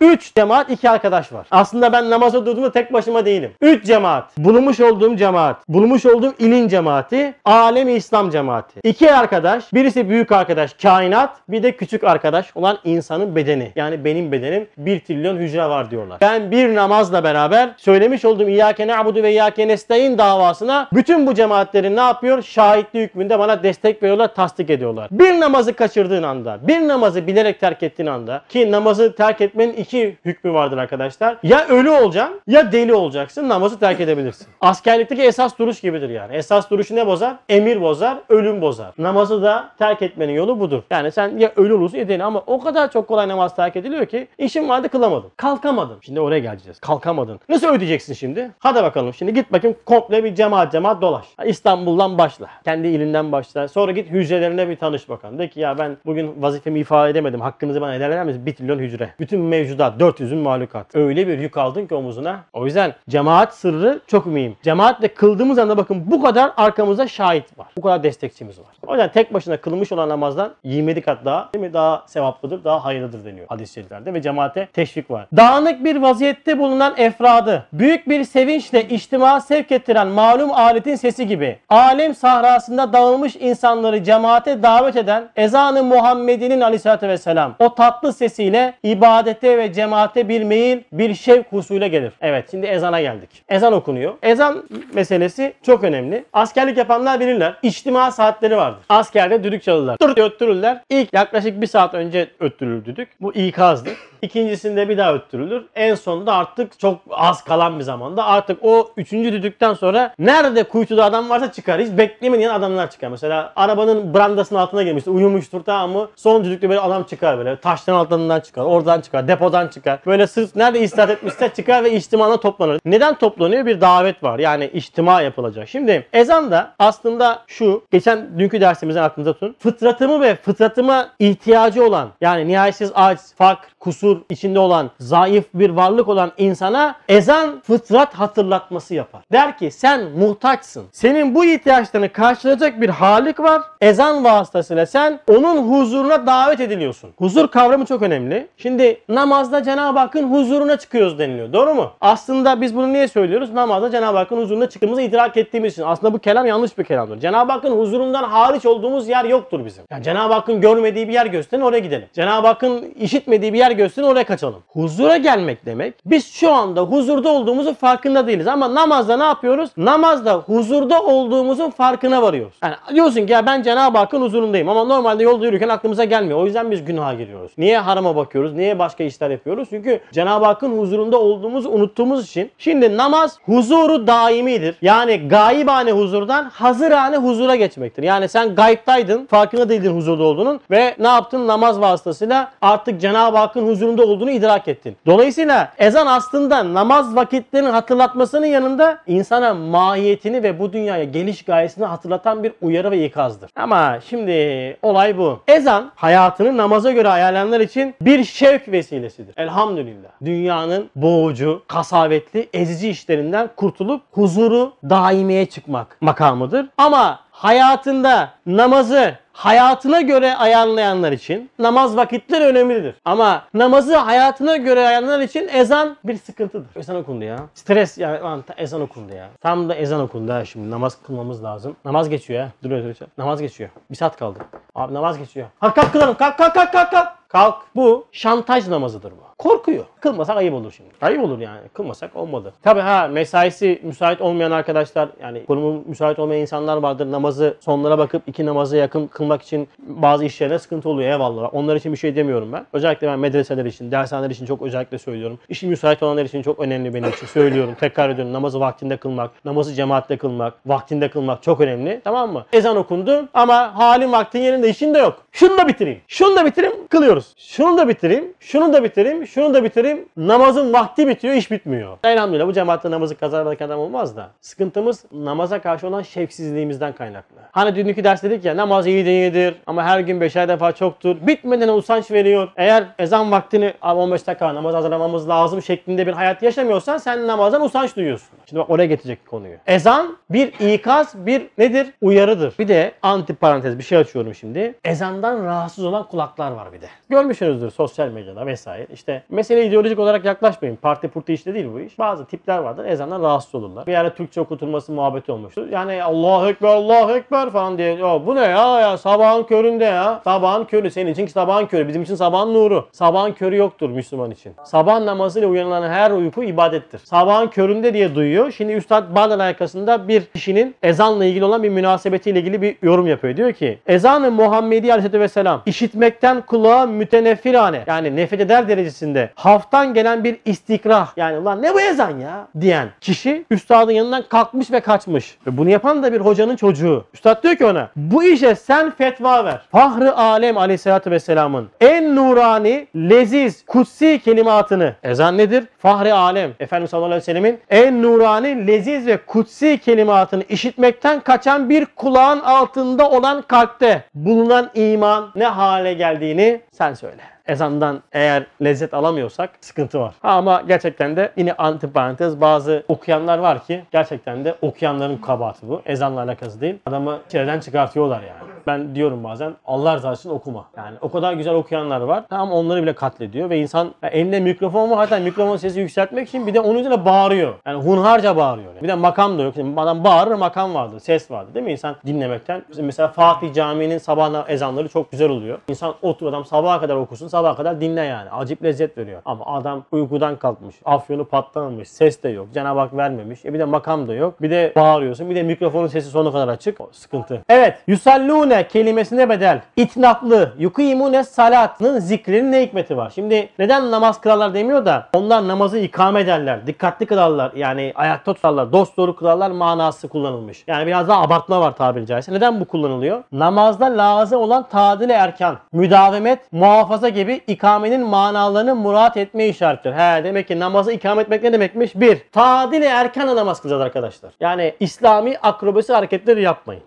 3 0.00 0.34
cemaat 0.34 0.70
2 0.70 0.90
arkadaş 0.90 1.32
var. 1.32 1.46
Aslında 1.50 1.92
ben 1.92 2.10
namaza 2.10 2.46
durduğumda 2.46 2.72
tek 2.72 2.92
başıma 2.92 3.24
değilim. 3.26 3.52
3 3.60 3.86
cemaat. 3.86 4.38
Bulunmuş 4.38 4.80
olduğum 4.80 5.16
cemaat. 5.16 5.68
Bulunmuş 5.68 6.06
olduğum 6.06 6.34
ilin 6.38 6.68
cemaati. 6.68 7.34
Alemi 7.44 7.92
İslam 7.92 8.30
cemaati. 8.30 8.80
2 8.82 9.12
arkadaş. 9.12 9.72
Birisi 9.72 10.08
büyük 10.08 10.32
arkadaş 10.32 10.74
kainat. 10.74 11.36
Bir 11.48 11.62
de 11.62 11.76
küçük 11.76 12.04
arkadaş 12.04 12.56
olan 12.56 12.78
insanın 12.84 13.36
bedeni. 13.36 13.72
Yani 13.76 14.04
benim 14.04 14.32
bedenim 14.32 14.68
1 14.76 15.00
trilyon 15.00 15.36
hücre 15.36 15.64
var 15.68 15.90
diyorlar. 15.90 16.18
Ben 16.20 16.50
bir 16.50 16.74
namazla 16.74 17.24
beraber 17.24 17.74
söylemiş 17.76 18.24
olduğum 18.24 18.48
İyyâke 18.48 18.86
na'budu 18.86 19.22
ve 19.22 19.30
İyyâke 19.30 19.68
nestaîn 19.68 20.18
davasına 20.18 20.88
bütün 20.92 21.26
bu 21.26 21.34
cemaatlerin 21.34 21.96
ne 21.96 22.00
yapıyor? 22.00 22.42
Şahitli 22.42 23.00
hükmünde 23.00 23.38
bana 23.38 23.62
destek 23.62 24.02
veriyorlar, 24.02 24.34
tasdik 24.34 24.70
ediyorlar. 24.70 25.08
Bir 25.10 25.40
namazı 25.40 25.72
kaçırdığın 25.72 26.22
anda, 26.22 26.58
bir 26.62 26.88
namazı 26.88 27.26
bilerek 27.26 27.60
terk 27.60 27.82
ettiğin 27.82 28.08
anda 28.08 28.42
ki 28.48 28.70
namazı 28.72 29.14
terk 29.16 29.40
etmenin 29.40 29.72
iki 29.84 30.16
hükmü 30.24 30.52
vardır 30.52 30.78
arkadaşlar. 30.78 31.36
Ya 31.42 31.66
ölü 31.68 31.90
olacaksın 31.90 32.40
ya 32.46 32.72
deli 32.72 32.94
olacaksın 32.94 33.48
namazı 33.48 33.78
terk 33.80 34.00
edebilirsin. 34.00 34.46
Askerlikteki 34.60 35.22
esas 35.22 35.58
duruş 35.58 35.80
gibidir 35.80 36.08
yani. 36.08 36.36
Esas 36.36 36.70
duruşu 36.70 36.96
ne 36.96 37.06
bozar? 37.06 37.36
Emir 37.48 37.80
bozar, 37.80 38.18
ölüm 38.28 38.60
bozar. 38.60 38.92
Namazı 38.98 39.42
da 39.42 39.68
terk 39.78 40.02
etmenin 40.02 40.32
yolu 40.32 40.60
budur. 40.60 40.82
Yani 40.90 41.12
sen 41.12 41.38
ya 41.38 41.52
ölü 41.56 41.74
olursun 41.74 41.98
ya 41.98 42.08
deli 42.08 42.24
ama 42.24 42.42
o 42.46 42.60
kadar 42.60 42.90
çok 42.90 43.08
kolay 43.08 43.28
namaz 43.28 43.56
terk 43.56 43.76
ediliyor 43.76 44.06
ki 44.06 44.28
işin 44.38 44.68
vardı 44.68 44.88
kılamadın. 44.88 45.30
Kalkamadın. 45.36 45.98
Şimdi 46.00 46.20
oraya 46.20 46.38
geleceğiz. 46.38 46.80
Kalkamadın. 46.80 47.40
Nasıl 47.48 47.68
ödeyeceksin 47.68 48.14
şimdi? 48.14 48.50
Hadi 48.58 48.82
bakalım 48.82 49.14
şimdi 49.14 49.34
git 49.34 49.52
bakayım 49.52 49.76
komple 49.86 50.24
bir 50.24 50.34
cemaat 50.34 50.72
cemaat 50.72 51.02
dolaş. 51.02 51.26
İstanbul'dan 51.44 52.18
başla. 52.18 52.46
Kendi 52.64 52.88
ilinden 52.88 53.32
başla. 53.32 53.68
Sonra 53.68 53.92
git 53.92 54.10
hücrelerine 54.10 54.68
bir 54.68 54.76
tanış 54.76 55.08
bakalım. 55.08 55.38
De 55.38 55.48
ki 55.48 55.60
ya 55.60 55.78
ben 55.78 55.96
bugün 56.06 56.42
vazifemi 56.42 56.80
ifade 56.80 57.10
edemedim. 57.10 57.40
Hakkınızı 57.40 57.80
bana 57.80 57.94
eder 57.94 58.24
misiniz? 58.24 58.46
1 58.46 58.54
trilyon 58.54 58.78
hücre. 58.78 59.14
Bütün 59.20 59.40
mevcudat 59.74 60.00
400'ün 60.00 60.38
mahlukat. 60.38 60.96
Öyle 60.96 61.28
bir 61.28 61.38
yük 61.38 61.56
aldın 61.56 61.86
ki 61.86 61.94
omuzuna. 61.94 62.40
O 62.52 62.64
yüzden 62.66 62.94
cemaat 63.08 63.54
sırrı 63.54 64.00
çok 64.06 64.26
mühim. 64.26 64.56
Cemaatle 64.62 65.08
kıldığımız 65.08 65.58
anda 65.58 65.76
bakın 65.76 66.02
bu 66.06 66.22
kadar 66.22 66.52
arkamızda 66.56 67.08
şahit 67.08 67.58
var. 67.58 67.66
Bu 67.76 67.80
kadar 67.80 68.02
destekçimiz 68.02 68.58
var. 68.58 68.66
O 68.86 68.92
yüzden 68.92 69.12
tek 69.12 69.34
başına 69.34 69.56
kılmış 69.56 69.92
olan 69.92 70.08
namazdan 70.08 70.52
27 70.64 71.00
kat 71.00 71.24
daha 71.24 71.48
değil 71.54 71.64
mi? 71.64 71.72
Daha 71.72 72.04
sevaplıdır, 72.06 72.64
daha 72.64 72.84
hayırlıdır 72.84 73.24
deniyor 73.24 73.46
hadis-i 73.48 73.74
şeriflerde 73.74 74.14
ve 74.14 74.22
cemaate 74.22 74.68
teşvik 74.72 75.10
var. 75.10 75.26
Dağınık 75.36 75.84
bir 75.84 75.96
vaziyette 75.96 76.58
bulunan 76.58 76.94
efradı 76.96 77.66
büyük 77.72 78.08
bir 78.08 78.24
sevinçle 78.24 78.88
içtima 78.88 79.40
sevk 79.40 79.72
ettiren 79.72 80.08
malum 80.08 80.52
aletin 80.52 80.94
sesi 80.94 81.26
gibi 81.26 81.58
alem 81.68 82.14
sahrasında 82.14 82.92
dağılmış 82.92 83.36
insanları 83.36 84.04
cemaate 84.04 84.62
davet 84.62 84.96
eden 84.96 85.28
ezanı 85.36 85.82
Muhammed'inin 85.82 86.60
aleyhissalatü 86.60 87.08
vesselam 87.08 87.54
o 87.58 87.74
tatlı 87.74 88.12
sesiyle 88.12 88.74
ibadete 88.82 89.58
ve 89.58 89.63
cemaate 89.72 90.28
bir 90.28 90.42
meyil, 90.42 90.78
bir 90.92 91.14
şevk 91.14 91.52
husule 91.52 91.88
gelir. 91.88 92.12
Evet 92.20 92.50
şimdi 92.50 92.66
ezana 92.66 93.00
geldik. 93.00 93.44
Ezan 93.48 93.72
okunuyor. 93.72 94.14
Ezan 94.22 94.64
meselesi 94.94 95.52
çok 95.62 95.84
önemli. 95.84 96.24
Askerlik 96.32 96.78
yapanlar 96.78 97.20
bilirler. 97.20 97.54
İçtima 97.62 98.10
saatleri 98.10 98.56
vardır. 98.56 98.80
Askerde 98.88 99.44
düdük 99.44 99.62
çalırlar. 99.62 99.96
Dur 100.02 100.16
öttürürler. 100.16 100.80
İlk 100.90 101.12
yaklaşık 101.12 101.60
bir 101.60 101.66
saat 101.66 101.94
önce 101.94 102.28
öttürülür 102.40 102.84
düdük. 102.84 103.08
Bu 103.20 103.34
ikazdır. 103.34 103.92
İkincisinde 104.22 104.88
bir 104.88 104.98
daha 104.98 105.14
öttürülür. 105.14 105.64
En 105.74 105.94
sonunda 105.94 106.34
artık 106.34 106.78
çok 106.78 106.98
az 107.10 107.44
kalan 107.44 107.78
bir 107.78 107.84
zamanda 107.84 108.24
artık 108.26 108.58
o 108.62 108.90
üçüncü 108.96 109.32
düdükten 109.32 109.74
sonra 109.74 110.14
nerede 110.18 110.62
kuytuda 110.62 111.04
adam 111.04 111.30
varsa 111.30 111.52
çıkar. 111.52 111.80
Hiç 111.80 111.98
beklemeyen 111.98 112.50
adamlar 112.50 112.90
çıkar. 112.90 113.08
Mesela 113.08 113.52
arabanın 113.56 114.14
brandasının 114.14 114.60
altına 114.60 114.82
girmiştir. 114.82 115.10
Uyumuştur 115.10 115.64
tamam 115.64 115.90
mı? 115.90 116.08
Son 116.16 116.44
düdükte 116.44 116.68
böyle 116.68 116.80
adam 116.80 117.04
çıkar 117.04 117.38
böyle. 117.38 117.56
Taşların 117.56 117.98
altından 117.98 118.40
çıkar. 118.40 118.62
Oradan 118.62 119.00
çıkar. 119.00 119.28
Depodan 119.28 119.53
çıkar. 119.62 119.98
Böyle 120.06 120.26
sırf 120.26 120.56
nerede 120.56 120.80
istirahat 120.80 121.10
etmişse 121.10 121.48
çıkar 121.56 121.84
ve 121.84 121.92
içtimana 121.92 122.40
toplanır. 122.40 122.80
Neden 122.84 123.14
toplanıyor? 123.14 123.66
Bir 123.66 123.80
davet 123.80 124.22
var. 124.22 124.38
Yani 124.38 124.70
içtima 124.74 125.20
yapılacak. 125.20 125.68
Şimdi 125.68 126.06
ezan 126.12 126.50
da 126.50 126.74
aslında 126.78 127.42
şu. 127.46 127.84
Geçen 127.90 128.38
dünkü 128.38 128.60
dersimizden 128.60 129.02
aklınıza 129.02 129.32
tutun. 129.32 129.56
Fıtratımı 129.58 130.20
ve 130.20 130.34
fıtratıma 130.34 131.08
ihtiyacı 131.18 131.84
olan 131.84 132.08
yani 132.20 132.48
nihayetsiz 132.48 132.92
aciz, 132.94 133.34
fakr, 133.34 133.66
kusur 133.80 134.20
içinde 134.30 134.58
olan, 134.58 134.90
zayıf 135.00 135.44
bir 135.54 135.70
varlık 135.70 136.08
olan 136.08 136.32
insana 136.38 136.94
ezan 137.08 137.60
fıtrat 137.60 138.14
hatırlatması 138.14 138.94
yapar. 138.94 139.22
Der 139.32 139.58
ki 139.58 139.70
sen 139.70 140.00
muhtaçsın. 140.18 140.84
Senin 140.92 141.34
bu 141.34 141.44
ihtiyaçlarını 141.44 142.12
karşılayacak 142.12 142.80
bir 142.80 142.88
halik 142.88 143.40
var. 143.40 143.62
Ezan 143.80 144.24
vasıtasıyla 144.24 144.86
sen 144.86 145.20
onun 145.28 145.72
huzuruna 145.72 146.26
davet 146.26 146.60
ediliyorsun. 146.60 147.10
Huzur 147.18 147.48
kavramı 147.48 147.84
çok 147.84 148.02
önemli. 148.02 148.48
Şimdi 148.56 149.00
namazda 149.44 149.62
Cenab-ı 149.62 149.98
Hakk'ın 149.98 150.32
huzuruna 150.32 150.76
çıkıyoruz 150.76 151.18
deniliyor. 151.18 151.52
Doğru 151.52 151.74
mu? 151.74 151.90
Aslında 152.00 152.60
biz 152.60 152.76
bunu 152.76 152.92
niye 152.92 153.08
söylüyoruz? 153.08 153.52
Namazda 153.52 153.90
Cenab-ı 153.90 154.18
Hakk'ın 154.18 154.36
huzuruna 154.36 154.68
çıktığımızı 154.68 155.02
idrak 155.02 155.36
ettiğimiz 155.36 155.72
için. 155.72 155.82
Aslında 155.82 156.12
bu 156.12 156.18
kelam 156.18 156.46
yanlış 156.46 156.78
bir 156.78 156.84
kelamdır. 156.84 157.20
Cenab-ı 157.20 157.52
Hakk'ın 157.52 157.78
huzurundan 157.78 158.24
hariç 158.24 158.66
olduğumuz 158.66 159.08
yer 159.08 159.24
yoktur 159.24 159.64
bizim. 159.64 159.84
Yani 159.90 160.02
Cenab-ı 160.02 160.34
Hakk'ın 160.34 160.60
görmediği 160.60 161.08
bir 161.08 161.12
yer 161.12 161.26
gösterin 161.26 161.62
oraya 161.62 161.78
gidelim. 161.78 162.08
Cenab-ı 162.12 162.46
Hakk'ın 162.46 162.84
işitmediği 163.00 163.52
bir 163.52 163.58
yer 163.58 163.70
gösterin 163.70 164.06
oraya 164.06 164.24
kaçalım. 164.24 164.62
Huzura 164.68 165.16
gelmek 165.16 165.66
demek 165.66 165.94
biz 166.06 166.32
şu 166.32 166.52
anda 166.52 166.80
huzurda 166.80 167.28
olduğumuzu 167.28 167.74
farkında 167.74 168.26
değiliz 168.26 168.46
ama 168.46 168.74
namazda 168.74 169.16
ne 169.16 169.24
yapıyoruz? 169.24 169.70
Namazda 169.76 170.34
huzurda 170.34 171.02
olduğumuzun 171.02 171.70
farkına 171.70 172.22
varıyoruz. 172.22 172.54
Yani 172.62 172.74
diyorsun 172.94 173.26
ki 173.26 173.32
ya 173.32 173.46
ben 173.46 173.62
Cenab-ı 173.62 173.98
Hakk'ın 173.98 174.22
huzurundayım 174.22 174.68
ama 174.68 174.84
normalde 174.84 175.22
yolda 175.22 175.46
yürürken 175.46 175.68
aklımıza 175.68 176.04
gelmiyor. 176.04 176.38
O 176.38 176.44
yüzden 176.46 176.70
biz 176.70 176.84
günaha 176.84 177.18
giriyoruz. 177.18 177.52
Niye 177.58 177.78
harama 177.78 178.16
bakıyoruz? 178.16 178.52
Niye 178.52 178.78
başka 178.78 179.04
işler 179.04 179.30
yapıyoruz? 179.34 179.68
Çünkü 179.70 180.00
Cenab-ı 180.12 180.44
Hakk'ın 180.44 180.78
huzurunda 180.78 181.20
olduğumuzu 181.20 181.68
unuttuğumuz 181.68 182.26
için. 182.26 182.50
Şimdi 182.58 182.96
namaz 182.96 183.38
huzuru 183.44 184.06
daimidir. 184.06 184.76
Yani 184.82 185.28
gaibane 185.28 185.92
huzurdan 185.92 186.44
hazırane 186.44 187.16
huzura 187.16 187.56
geçmektir. 187.56 188.02
Yani 188.02 188.28
sen 188.28 188.54
gayiptaydın, 188.54 189.26
farkında 189.26 189.68
değildin 189.68 189.96
huzurda 189.96 190.22
olduğunun 190.22 190.60
ve 190.70 190.94
ne 190.98 191.08
yaptın? 191.08 191.46
Namaz 191.46 191.80
vasıtasıyla 191.80 192.50
artık 192.62 193.00
Cenab-ı 193.00 193.36
Hakk'ın 193.36 193.66
huzurunda 193.66 194.02
olduğunu 194.02 194.30
idrak 194.30 194.68
ettin. 194.68 194.96
Dolayısıyla 195.06 195.72
ezan 195.78 196.06
aslında 196.06 196.74
namaz 196.74 197.16
vakitlerinin 197.16 197.70
hatırlatmasının 197.70 198.46
yanında 198.46 198.98
insana 199.06 199.54
mahiyetini 199.54 200.42
ve 200.42 200.58
bu 200.58 200.72
dünyaya 200.72 201.04
geliş 201.04 201.42
gayesini 201.42 201.84
hatırlatan 201.84 202.42
bir 202.42 202.52
uyarı 202.62 202.90
ve 202.90 203.04
ikazdır. 203.04 203.50
Ama 203.56 203.98
şimdi 204.08 204.76
olay 204.82 205.18
bu. 205.18 205.40
Ezan 205.48 205.92
hayatını 205.94 206.56
namaza 206.56 206.92
göre 206.92 207.08
ayarlayanlar 207.08 207.60
için 207.60 207.94
bir 208.00 208.24
şevk 208.24 208.68
vesilesidir. 208.68 209.23
Elhamdülillah. 209.36 210.08
Dünyanın 210.24 210.90
boğucu, 210.96 211.62
kasavetli, 211.68 212.48
ezici 212.52 212.90
işlerinden 212.90 213.50
kurtulup 213.56 214.02
huzuru 214.12 214.72
daimeye 214.90 215.46
çıkmak 215.46 215.96
makamıdır. 216.00 216.66
Ama 216.78 217.20
hayatında 217.30 218.30
namazı 218.46 219.14
hayatına 219.32 220.00
göre 220.00 220.34
ayarlayanlar 220.36 221.12
için 221.12 221.50
namaz 221.58 221.96
vakitleri 221.96 222.44
önemlidir. 222.44 222.94
Ama 223.04 223.42
namazı 223.54 223.96
hayatına 223.96 224.56
göre 224.56 224.80
ayarlayanlar 224.80 225.20
için 225.20 225.48
ezan 225.48 225.96
bir 226.04 226.16
sıkıntıdır. 226.16 226.76
Ezan 226.76 226.96
okundu 226.96 227.24
ya. 227.24 227.38
Stres 227.54 227.98
ya 227.98 228.24
lan 228.24 228.44
ezan 228.56 228.80
okundu 228.80 229.14
ya. 229.14 229.28
Tam 229.40 229.68
da 229.68 229.74
ezan 229.74 230.00
okundu 230.00 230.32
ha 230.32 230.44
şimdi 230.44 230.70
namaz 230.70 230.98
kılmamız 231.06 231.44
lazım. 231.44 231.76
Namaz 231.84 232.08
geçiyor 232.08 232.40
ya. 232.40 232.48
Dur 232.62 232.70
dur 232.70 232.84
dur. 232.84 233.06
Namaz 233.18 233.40
geçiyor. 233.40 233.70
Bir 233.90 233.96
saat 233.96 234.16
kaldı. 234.16 234.38
Abi 234.74 234.94
namaz 234.94 235.18
geçiyor. 235.18 235.46
Kalk 235.60 235.74
kalk 235.74 235.92
kılalım. 235.92 236.14
Kalk 236.14 236.38
kalk 236.38 236.54
kalk 236.54 236.72
kalk 236.72 236.90
kalk. 236.90 237.08
Kalk. 237.34 237.54
Bu 237.76 238.04
şantaj 238.12 238.68
namazıdır 238.68 239.12
bu. 239.12 239.24
Korkuyor. 239.38 239.84
Kılmasak 240.00 240.36
ayıp 240.36 240.54
olur 240.54 240.72
şimdi. 240.72 240.90
Ayıp 241.02 241.22
olur 241.24 241.38
yani. 241.38 241.60
Kılmasak 241.72 242.16
olmadı. 242.16 242.52
Tabi 242.62 242.80
ha 242.80 243.08
mesaisi 243.08 243.80
müsait 243.82 244.20
olmayan 244.20 244.50
arkadaşlar 244.50 245.08
yani 245.22 245.46
konumu 245.46 245.82
müsait 245.86 246.18
olmayan 246.18 246.40
insanlar 246.40 246.76
vardır. 246.76 247.12
Namazı 247.12 247.56
sonlara 247.60 247.98
bakıp 247.98 248.22
iki 248.26 248.46
namazı 248.46 248.76
yakın 248.76 249.06
kılmak 249.06 249.42
için 249.42 249.68
bazı 249.78 250.24
iş 250.24 250.40
yerine 250.40 250.58
sıkıntı 250.58 250.88
oluyor 250.88 251.10
eyvallah. 251.10 251.54
Onlar 251.54 251.76
için 251.76 251.92
bir 251.92 251.98
şey 251.98 252.16
demiyorum 252.16 252.52
ben. 252.52 252.66
Özellikle 252.72 253.06
ben 253.06 253.18
medreseler 253.18 253.64
için, 253.64 253.90
dershaneler 253.90 254.30
için 254.30 254.46
çok 254.46 254.62
özellikle 254.62 254.98
söylüyorum. 254.98 255.38
İşi 255.48 255.66
müsait 255.66 256.02
olanlar 256.02 256.24
için 256.24 256.42
çok 256.42 256.60
önemli 256.60 256.94
benim 256.94 257.10
için. 257.10 257.26
Söylüyorum, 257.26 257.74
tekrar 257.80 258.10
ediyorum. 258.10 258.32
Namazı 258.32 258.60
vaktinde 258.60 258.96
kılmak, 258.96 259.30
namazı 259.44 259.74
cemaatle 259.74 260.16
kılmak, 260.16 260.54
vaktinde 260.66 261.10
kılmak 261.10 261.42
çok 261.42 261.60
önemli. 261.60 262.00
Tamam 262.04 262.32
mı? 262.32 262.44
Ezan 262.52 262.76
okundu 262.76 263.28
ama 263.34 263.78
halin 263.78 264.12
vaktin 264.12 264.40
yerinde 264.40 264.68
işin 264.68 264.94
de 264.94 264.98
yok. 264.98 265.22
Şunu 265.32 265.58
da 265.58 265.68
bitireyim. 265.68 266.00
Şunu 266.08 266.36
da 266.36 266.46
bitireyim, 266.46 266.86
kılıyoruz. 266.88 267.23
Şunu 267.36 267.78
da 267.78 267.88
bitireyim, 267.88 268.34
şunu 268.40 268.72
da 268.72 268.84
bitireyim, 268.84 269.26
şunu 269.26 269.54
da 269.54 269.64
bitireyim. 269.64 270.08
Namazın 270.16 270.72
vakti 270.72 271.08
bitiyor, 271.08 271.34
iş 271.34 271.50
bitmiyor. 271.50 271.98
Elhamdülillah 272.04 272.46
bu 272.46 272.52
cemaatle 272.52 272.90
namazı 272.90 273.16
kazanmak 273.16 273.62
adam 273.62 273.80
olmaz 273.80 274.16
da. 274.16 274.30
Sıkıntımız 274.40 275.04
namaza 275.12 275.60
karşı 275.62 275.86
olan 275.88 276.02
şevksizliğimizden 276.02 276.92
kaynaklı. 276.92 277.36
Hani 277.52 277.76
dünkü 277.76 278.04
ders 278.04 278.22
dedik 278.22 278.44
ya 278.44 278.56
namaz 278.56 278.86
iyi 278.86 279.04
iyidir 279.04 279.54
ama 279.66 279.84
her 279.84 280.00
gün 280.00 280.20
beşer 280.20 280.48
defa 280.48 280.72
çoktur. 280.72 281.16
Bitmeden 281.20 281.68
usanç 281.68 282.10
veriyor. 282.10 282.48
Eğer 282.56 282.84
ezan 282.98 283.32
vaktini 283.32 283.74
"Abi 283.82 284.00
15 284.00 284.26
dakika 284.26 284.54
namaz 284.54 284.74
hazırlamamız 284.74 285.28
lazım 285.28 285.62
şeklinde 285.62 286.06
bir 286.06 286.12
hayat 286.12 286.42
yaşamıyorsan 286.42 286.98
sen 286.98 287.26
namazdan 287.26 287.62
usanç 287.62 287.96
duyuyorsun. 287.96 288.28
Şimdi 288.48 288.60
bak 288.60 288.70
oraya 288.70 288.86
getirecek 288.86 289.26
konuyu. 289.26 289.56
Ezan 289.66 290.16
bir 290.30 290.72
ikaz, 290.74 291.26
bir 291.26 291.46
nedir? 291.58 291.86
Uyarıdır. 292.02 292.54
Bir 292.58 292.68
de 292.68 292.92
anti 293.02 293.34
parantez 293.34 293.78
bir 293.78 293.82
şey 293.82 293.98
açıyorum 293.98 294.34
şimdi. 294.34 294.74
Ezandan 294.84 295.44
rahatsız 295.44 295.84
olan 295.84 296.08
kulaklar 296.08 296.50
var 296.52 296.72
bir 296.72 296.80
de. 296.80 296.86
Görmüşsünüzdür 297.14 297.70
sosyal 297.70 298.08
medyada 298.08 298.46
vesaire. 298.46 298.86
İşte 298.92 299.22
mesele 299.28 299.66
ideolojik 299.66 299.98
olarak 299.98 300.24
yaklaşmayın. 300.24 300.76
Parti 300.76 301.08
purti 301.08 301.32
işte 301.32 301.54
değil 301.54 301.66
bu 301.74 301.80
iş. 301.80 301.98
Bazı 301.98 302.24
tipler 302.24 302.58
vardır 302.58 302.84
ezandan 302.84 303.22
rahatsız 303.22 303.54
olurlar. 303.54 303.86
Bir 303.86 303.94
ara 303.94 304.14
Türkçe 304.14 304.40
okutulması 304.40 304.92
muhabbeti 304.92 305.32
olmuştu. 305.32 305.66
Yani 305.72 306.02
Allahu 306.02 306.48
Ekber, 306.48 306.68
Allahu 306.68 307.12
Ekber 307.12 307.50
falan 307.50 307.78
diye. 307.78 307.94
Ya 307.94 308.26
bu 308.26 308.34
ne 308.34 308.40
ya 308.40 308.80
ya 308.80 308.98
sabahın 308.98 309.42
köründe 309.42 309.84
ya. 309.84 310.20
Sabahın 310.24 310.64
körü 310.64 310.90
senin 310.90 311.12
için 311.12 311.26
sabahın 311.26 311.66
körü. 311.66 311.88
Bizim 311.88 312.02
için 312.02 312.14
sabahın 312.14 312.54
nuru. 312.54 312.88
Sabahın 312.92 313.32
körü 313.32 313.56
yoktur 313.56 313.90
Müslüman 313.90 314.30
için. 314.30 314.52
Sabah 314.64 315.00
namazıyla 315.00 315.48
uyanılan 315.48 315.88
her 315.88 316.10
uyku 316.10 316.44
ibadettir. 316.44 316.98
Sabahın 316.98 317.46
köründe 317.48 317.94
diye 317.94 318.14
duyuyor. 318.14 318.50
Şimdi 318.50 318.72
Üstad 318.72 319.14
Bağdat 319.14 319.40
alakasında 319.40 320.08
bir 320.08 320.22
kişinin 320.24 320.74
ezanla 320.82 321.24
ilgili 321.24 321.44
olan 321.44 321.62
bir 321.62 321.68
münasebetiyle 321.68 322.40
ilgili 322.40 322.62
bir 322.62 322.76
yorum 322.82 323.06
yapıyor. 323.06 323.36
Diyor 323.36 323.52
ki 323.52 323.78
ezan-ı 323.86 324.30
Muhammedi 324.30 324.92
Aleyhisselatü 324.92 325.20
Vesselam 325.20 325.62
işitmekten 325.66 326.40
kulağa 326.40 326.86
mütenefirane 327.04 327.84
yani 327.86 328.16
nefret 328.16 328.40
eder 328.40 328.68
derecesinde 328.68 329.30
haftan 329.34 329.94
gelen 329.94 330.24
bir 330.24 330.36
istikrah 330.44 331.12
yani 331.16 331.38
ulan 331.38 331.62
ne 331.62 331.74
bu 331.74 331.80
ezan 331.80 332.18
ya 332.18 332.48
diyen 332.60 332.88
kişi 333.00 333.44
üstadın 333.50 333.92
yanından 333.92 334.22
kalkmış 334.28 334.72
ve 334.72 334.80
kaçmış. 334.80 335.38
Ve 335.46 335.56
bunu 335.56 335.70
yapan 335.70 336.02
da 336.02 336.12
bir 336.12 336.20
hocanın 336.20 336.56
çocuğu. 336.56 337.04
Üstad 337.14 337.42
diyor 337.42 337.56
ki 337.56 337.66
ona 337.66 337.88
bu 337.96 338.24
işe 338.24 338.54
sen 338.54 338.90
fetva 338.90 339.44
ver. 339.44 339.60
Fahri 339.72 340.10
Alem 340.10 340.58
Aleyhisselatü 340.58 341.10
Vesselam'ın 341.10 341.68
en 341.80 342.16
nurani, 342.16 342.86
leziz, 342.96 343.64
kutsi 343.66 344.20
kelimatını 344.24 344.94
ezan 345.02 345.38
nedir? 345.38 345.64
Fahri 345.78 346.12
Alem 346.12 346.50
Efendimiz 346.60 346.90
sallallahu 346.90 347.06
aleyhi 347.06 347.20
ve 347.20 347.24
sellemin 347.24 347.60
en 347.70 348.02
nurani, 348.02 348.66
leziz 348.66 349.06
ve 349.06 349.16
kutsi 349.16 349.78
kelimatını 349.78 350.44
işitmekten 350.48 351.20
kaçan 351.20 351.70
bir 351.70 351.86
kulağın 351.86 352.40
altında 352.40 353.10
olan 353.10 353.42
kalpte 353.42 354.04
bulunan 354.14 354.70
iman 354.74 355.30
ne 355.34 355.46
hale 355.46 355.94
geldiğini 355.94 356.60
sen 356.72 356.83
söyle. 356.92 357.33
Ezandan 357.46 358.02
eğer 358.12 358.46
lezzet 358.62 358.94
alamıyorsak 358.94 359.50
sıkıntı 359.60 360.00
var. 360.00 360.14
Ha, 360.22 360.30
ama 360.30 360.62
gerçekten 360.68 361.16
de 361.16 361.32
yine 361.36 361.52
antiparantez 361.52 362.40
bazı 362.40 362.82
okuyanlar 362.88 363.38
var 363.38 363.64
ki 363.64 363.84
gerçekten 363.92 364.44
de 364.44 364.54
okuyanların 364.62 365.16
kabahati 365.16 365.68
bu. 365.68 365.82
Ezanla 365.86 366.22
alakası 366.22 366.60
değil. 366.60 366.78
Adamı 366.86 367.18
çileden 367.28 367.60
çıkartıyorlar 367.60 368.20
yani. 368.22 368.50
Ben 368.66 368.94
diyorum 368.94 369.24
bazen 369.24 369.52
Allah 369.66 369.96
rızası 369.96 370.20
için 370.20 370.36
okuma. 370.36 370.64
Yani 370.76 370.96
o 371.00 371.10
kadar 371.10 371.32
güzel 371.32 371.54
okuyanlar 371.54 372.00
var 372.00 372.24
ama 372.30 372.54
onları 372.54 372.82
bile 372.82 372.94
katlediyor 372.94 373.50
ve 373.50 373.58
insan 373.58 373.94
elinde 374.02 374.40
mikrofon 374.40 374.90
var 374.90 374.98
hatta 374.98 375.18
mikrofon 375.18 375.56
sesi 375.56 375.80
yükseltmek 375.80 376.28
için 376.28 376.46
bir 376.46 376.54
de 376.54 376.60
onun 376.60 376.78
üzerine 376.78 377.04
bağırıyor. 377.04 377.54
Yani 377.66 377.82
hunharca 377.82 378.36
bağırıyor. 378.36 378.72
Bir 378.82 378.88
de 378.88 378.94
makam 378.94 379.38
da 379.38 379.42
yok. 379.42 379.54
Şimdi 379.56 379.80
adam 379.80 380.04
bağırır 380.04 380.34
makam 380.34 380.74
vardır, 380.74 381.00
ses 381.00 381.30
vardır 381.30 381.54
değil 381.54 381.64
mi? 381.64 381.72
İnsan 381.72 381.96
dinlemekten. 382.06 382.62
Mesela 382.78 383.08
Fatih 383.08 383.54
Camii'nin 383.54 383.98
sabah 383.98 384.50
ezanları 384.50 384.88
çok 384.88 385.10
güzel 385.10 385.30
oluyor. 385.30 385.58
İnsan 385.68 385.94
otur 386.02 386.26
adam 386.26 386.44
sabaha 386.44 386.80
kadar 386.80 386.96
okusun, 386.96 387.28
sabaha 387.34 387.56
kadar 387.56 387.80
dinle 387.80 388.00
yani. 388.00 388.30
Acip 388.30 388.64
lezzet 388.64 388.98
veriyor. 388.98 389.22
Ama 389.24 389.46
adam 389.46 389.84
uykudan 389.92 390.36
kalkmış, 390.36 390.76
afyonu 390.84 391.24
patlamış, 391.24 391.88
ses 391.88 392.22
de 392.22 392.28
yok, 392.28 392.46
Cenab-ı 392.54 392.80
Hak 392.80 392.96
vermemiş. 392.96 393.44
E 393.44 393.54
bir 393.54 393.58
de 393.58 393.64
makam 393.64 394.08
da 394.08 394.14
yok. 394.14 394.42
Bir 394.42 394.50
de 394.50 394.72
bağırıyorsun, 394.76 395.30
bir 395.30 395.34
de 395.34 395.42
mikrofonun 395.42 395.86
sesi 395.86 396.10
sonuna 396.10 396.32
kadar 396.32 396.48
açık. 396.48 396.80
O 396.80 396.88
sıkıntı. 396.92 397.42
Evet, 397.48 397.78
yusallune 397.86 398.68
kelimesine 398.68 399.28
bedel. 399.28 399.60
İtnaklı, 399.76 400.52
yukimune 400.58 401.24
salatının 401.24 401.98
zikrinin 401.98 402.52
ne 402.52 402.62
hikmeti 402.62 402.96
var? 402.96 403.12
Şimdi 403.14 403.48
neden 403.58 403.90
namaz 403.90 404.20
kılarlar 404.20 404.54
demiyor 404.54 404.84
da 404.84 405.08
onlar 405.14 405.48
namazı 405.48 405.78
ikame 405.78 406.20
ederler, 406.20 406.66
dikkatli 406.66 407.06
kılarlar. 407.06 407.52
Yani 407.56 407.92
ayakta 407.94 408.34
tutarlar, 408.34 408.72
dost 408.72 408.96
doğru 408.96 409.16
kılarlar 409.16 409.50
manası 409.50 410.08
kullanılmış. 410.08 410.64
Yani 410.66 410.86
biraz 410.86 411.08
daha 411.08 411.22
abartma 411.22 411.60
var 411.60 411.76
tabiri 411.76 412.06
caizse. 412.06 412.32
Neden 412.32 412.60
bu 412.60 412.64
kullanılıyor? 412.64 413.22
Namazda 413.32 413.86
lazım 413.86 414.40
olan 414.40 414.68
tadile 414.68 415.12
erkan, 415.12 415.58
müdavemet, 415.72 416.52
muhafaza 416.52 417.08
gibi 417.08 417.23
ikamenin 417.32 418.06
manalarını 418.06 418.74
murat 418.74 419.16
etme 419.16 419.48
işaretidir. 419.48 419.92
He 419.92 420.24
demek 420.24 420.48
ki 420.48 420.58
namazı 420.60 420.92
ikame 420.92 421.22
etmek 421.22 421.42
ne 421.42 421.52
demekmiş? 421.52 421.94
Bir, 421.94 422.18
tadile 422.32 422.86
erkanla 422.86 423.36
namaz 423.36 423.60
kılacağız 423.60 423.82
arkadaşlar. 423.82 424.32
Yani 424.40 424.74
İslami 424.80 425.38
akrobasi 425.38 425.92
hareketleri 425.92 426.42
yapmayın. 426.42 426.82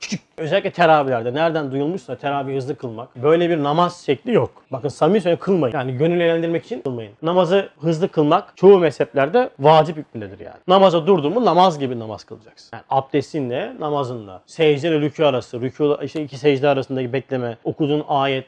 Küçük. 0.00 0.20
Özellikle 0.36 0.70
teravihlerde 0.70 1.34
nereden 1.34 1.72
duyulmuşsa 1.72 2.16
teravih 2.16 2.56
hızlı 2.56 2.76
kılmak. 2.76 3.16
Böyle 3.16 3.50
bir 3.50 3.62
namaz 3.62 4.02
şekli 4.06 4.32
yok. 4.32 4.62
Bakın 4.72 4.88
samimi 4.88 5.20
söylüyorum 5.20 5.44
kılmayın. 5.44 5.74
Yani 5.74 5.96
gönül 5.96 6.20
eğlendirmek 6.20 6.64
için 6.64 6.80
kılmayın. 6.82 7.12
Namazı 7.22 7.68
hızlı 7.80 8.08
kılmak 8.08 8.56
çoğu 8.56 8.78
mezheplerde 8.78 9.50
vacip 9.58 9.96
hükmündedir 9.96 10.40
yani. 10.44 10.56
Namaza 10.68 11.06
durdun 11.06 11.32
mu 11.32 11.44
namaz 11.44 11.78
gibi 11.78 11.98
namaz 11.98 12.24
kılacaksın. 12.24 12.68
Yani 12.72 12.84
abdestinle, 12.90 13.72
namazınla. 13.80 14.42
Secde 14.46 14.88
ile 14.88 14.96
rükû 14.96 15.24
arası, 15.24 15.56
rükû 15.56 16.04
işte 16.04 16.22
iki 16.22 16.38
secde 16.38 16.68
arasındaki 16.68 17.12
bekleme, 17.12 17.56
okuduğun 17.64 18.04
ayet, 18.08 18.46